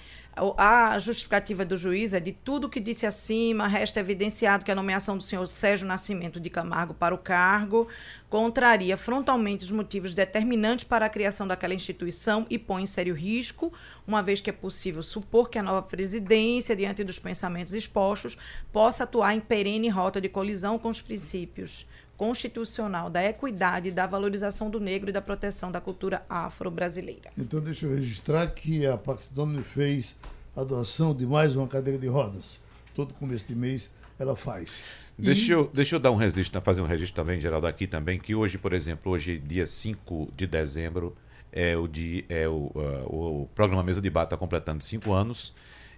A 0.56 0.98
justificativa 0.98 1.64
do 1.64 1.76
juiz 1.76 2.14
é 2.14 2.20
de 2.20 2.32
tudo 2.32 2.68
que 2.68 2.80
disse 2.80 3.04
acima, 3.04 3.66
resta 3.66 4.00
evidenciado 4.00 4.64
que 4.64 4.70
a 4.70 4.74
nomeação 4.74 5.18
do 5.18 5.22
senhor 5.22 5.46
Sérgio 5.46 5.86
Nascimento 5.86 6.40
de 6.40 6.48
Camargo 6.48 6.94
para 6.94 7.14
o 7.14 7.18
cargo 7.18 7.88
contraria 8.30 8.96
frontalmente 8.96 9.64
os 9.64 9.70
motivos 9.70 10.14
determinantes 10.14 10.84
para 10.84 11.04
a 11.04 11.08
criação 11.08 11.46
daquela 11.46 11.74
instituição 11.74 12.46
e 12.48 12.58
põe 12.58 12.84
em 12.84 12.86
sério 12.86 13.14
risco, 13.14 13.72
uma 14.06 14.22
vez 14.22 14.40
que 14.40 14.48
é 14.48 14.52
possível 14.52 15.02
supor 15.02 15.50
que 15.50 15.58
a 15.58 15.62
nova 15.62 15.82
presidência, 15.82 16.74
diante 16.74 17.04
dos 17.04 17.18
pensamentos 17.18 17.74
expostos, 17.74 18.38
possa 18.72 19.04
atuar 19.04 19.34
em 19.34 19.40
perene 19.40 19.90
rota 19.90 20.20
de 20.20 20.30
colisão 20.30 20.78
com 20.78 20.88
os 20.88 21.00
princípios 21.00 21.86
constitucional 22.22 23.10
da 23.10 23.24
equidade, 23.24 23.90
da 23.90 24.06
valorização 24.06 24.70
do 24.70 24.78
negro 24.78 25.10
e 25.10 25.12
da 25.12 25.20
proteção 25.20 25.72
da 25.72 25.80
cultura 25.80 26.24
afro-brasileira. 26.28 27.32
Então, 27.36 27.58
deixa 27.58 27.84
eu 27.84 27.96
registrar 27.96 28.46
que 28.46 28.86
a 28.86 28.96
Pax 28.96 29.28
Domini 29.28 29.64
fez 29.64 30.14
a 30.54 30.62
doação 30.62 31.12
de 31.12 31.26
mais 31.26 31.56
uma 31.56 31.66
cadeira 31.66 31.98
de 31.98 32.06
rodas. 32.06 32.60
Todo 32.94 33.12
começo 33.14 33.44
de 33.44 33.56
mês 33.56 33.90
ela 34.20 34.36
faz. 34.36 34.84
Deixa, 35.18 35.50
e... 35.50 35.50
eu, 35.50 35.68
deixa 35.74 35.96
eu 35.96 35.98
dar 35.98 36.12
um 36.12 36.16
registro, 36.16 36.60
fazer 36.60 36.80
um 36.80 36.86
registro 36.86 37.20
também, 37.20 37.40
Geraldo, 37.40 37.66
aqui 37.66 37.88
também, 37.88 38.20
que 38.20 38.36
hoje, 38.36 38.56
por 38.56 38.72
exemplo, 38.72 39.10
hoje, 39.10 39.40
dia 39.40 39.66
5 39.66 40.30
de 40.36 40.46
dezembro, 40.46 41.16
é 41.50 41.76
o, 41.76 41.88
dia, 41.88 42.24
é 42.28 42.46
o, 42.46 42.70
uh, 42.72 43.42
o 43.42 43.48
programa 43.52 43.82
Mesa 43.82 44.00
de 44.00 44.08
Debate 44.08 44.26
está 44.26 44.36
completando 44.36 44.84
cinco 44.84 45.12
anos. 45.12 45.52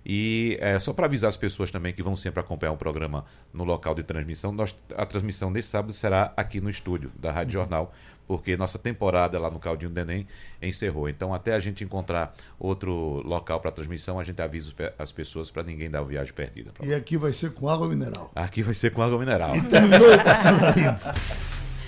E 0.04 0.58
é, 0.60 0.78
só 0.78 0.92
para 0.92 1.06
avisar 1.06 1.30
as 1.30 1.36
pessoas 1.36 1.70
também 1.70 1.94
que 1.94 2.02
vão 2.02 2.14
sempre 2.14 2.40
acompanhar 2.40 2.72
o 2.72 2.76
programa 2.76 3.24
no 3.52 3.64
local 3.64 3.94
de 3.94 4.02
transmissão, 4.02 4.52
nós, 4.52 4.76
a 4.94 5.06
transmissão 5.06 5.50
desse 5.52 5.68
sábado 5.68 5.94
será 5.94 6.32
aqui 6.36 6.60
no 6.60 6.68
estúdio 6.68 7.10
da 7.18 7.32
Rádio 7.32 7.58
uhum. 7.58 7.64
Jornal, 7.64 7.94
porque 8.26 8.56
nossa 8.56 8.78
temporada 8.78 9.38
lá 9.38 9.50
no 9.50 9.58
Caldinho 9.58 9.90
do 9.90 9.98
Enem 9.98 10.26
encerrou. 10.60 11.08
Então, 11.08 11.32
até 11.32 11.54
a 11.54 11.60
gente 11.60 11.82
encontrar 11.84 12.34
outro 12.58 13.22
local 13.24 13.60
para 13.60 13.70
transmissão, 13.70 14.18
a 14.18 14.24
gente 14.24 14.40
avisa 14.42 14.72
as 14.98 15.10
pessoas 15.10 15.50
para 15.50 15.62
ninguém 15.62 15.90
dar 15.90 16.00
a 16.00 16.04
viagem 16.04 16.32
perdida. 16.34 16.72
E 16.82 16.92
aqui 16.92 17.16
vai 17.16 17.32
ser 17.32 17.52
com 17.52 17.68
água 17.68 17.88
mineral. 17.88 18.30
Aqui 18.34 18.62
vai 18.62 18.74
ser 18.74 18.92
com 18.92 19.02
água 19.02 19.18
mineral. 19.18 19.56
E 19.56 19.62
terminou 19.62 20.08
passando 20.22 20.64
a 20.64 20.70
limpo. 20.70 21.00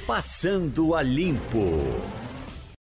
Passando 0.06 0.94
a 0.94 1.02
limpo. 1.02 2.00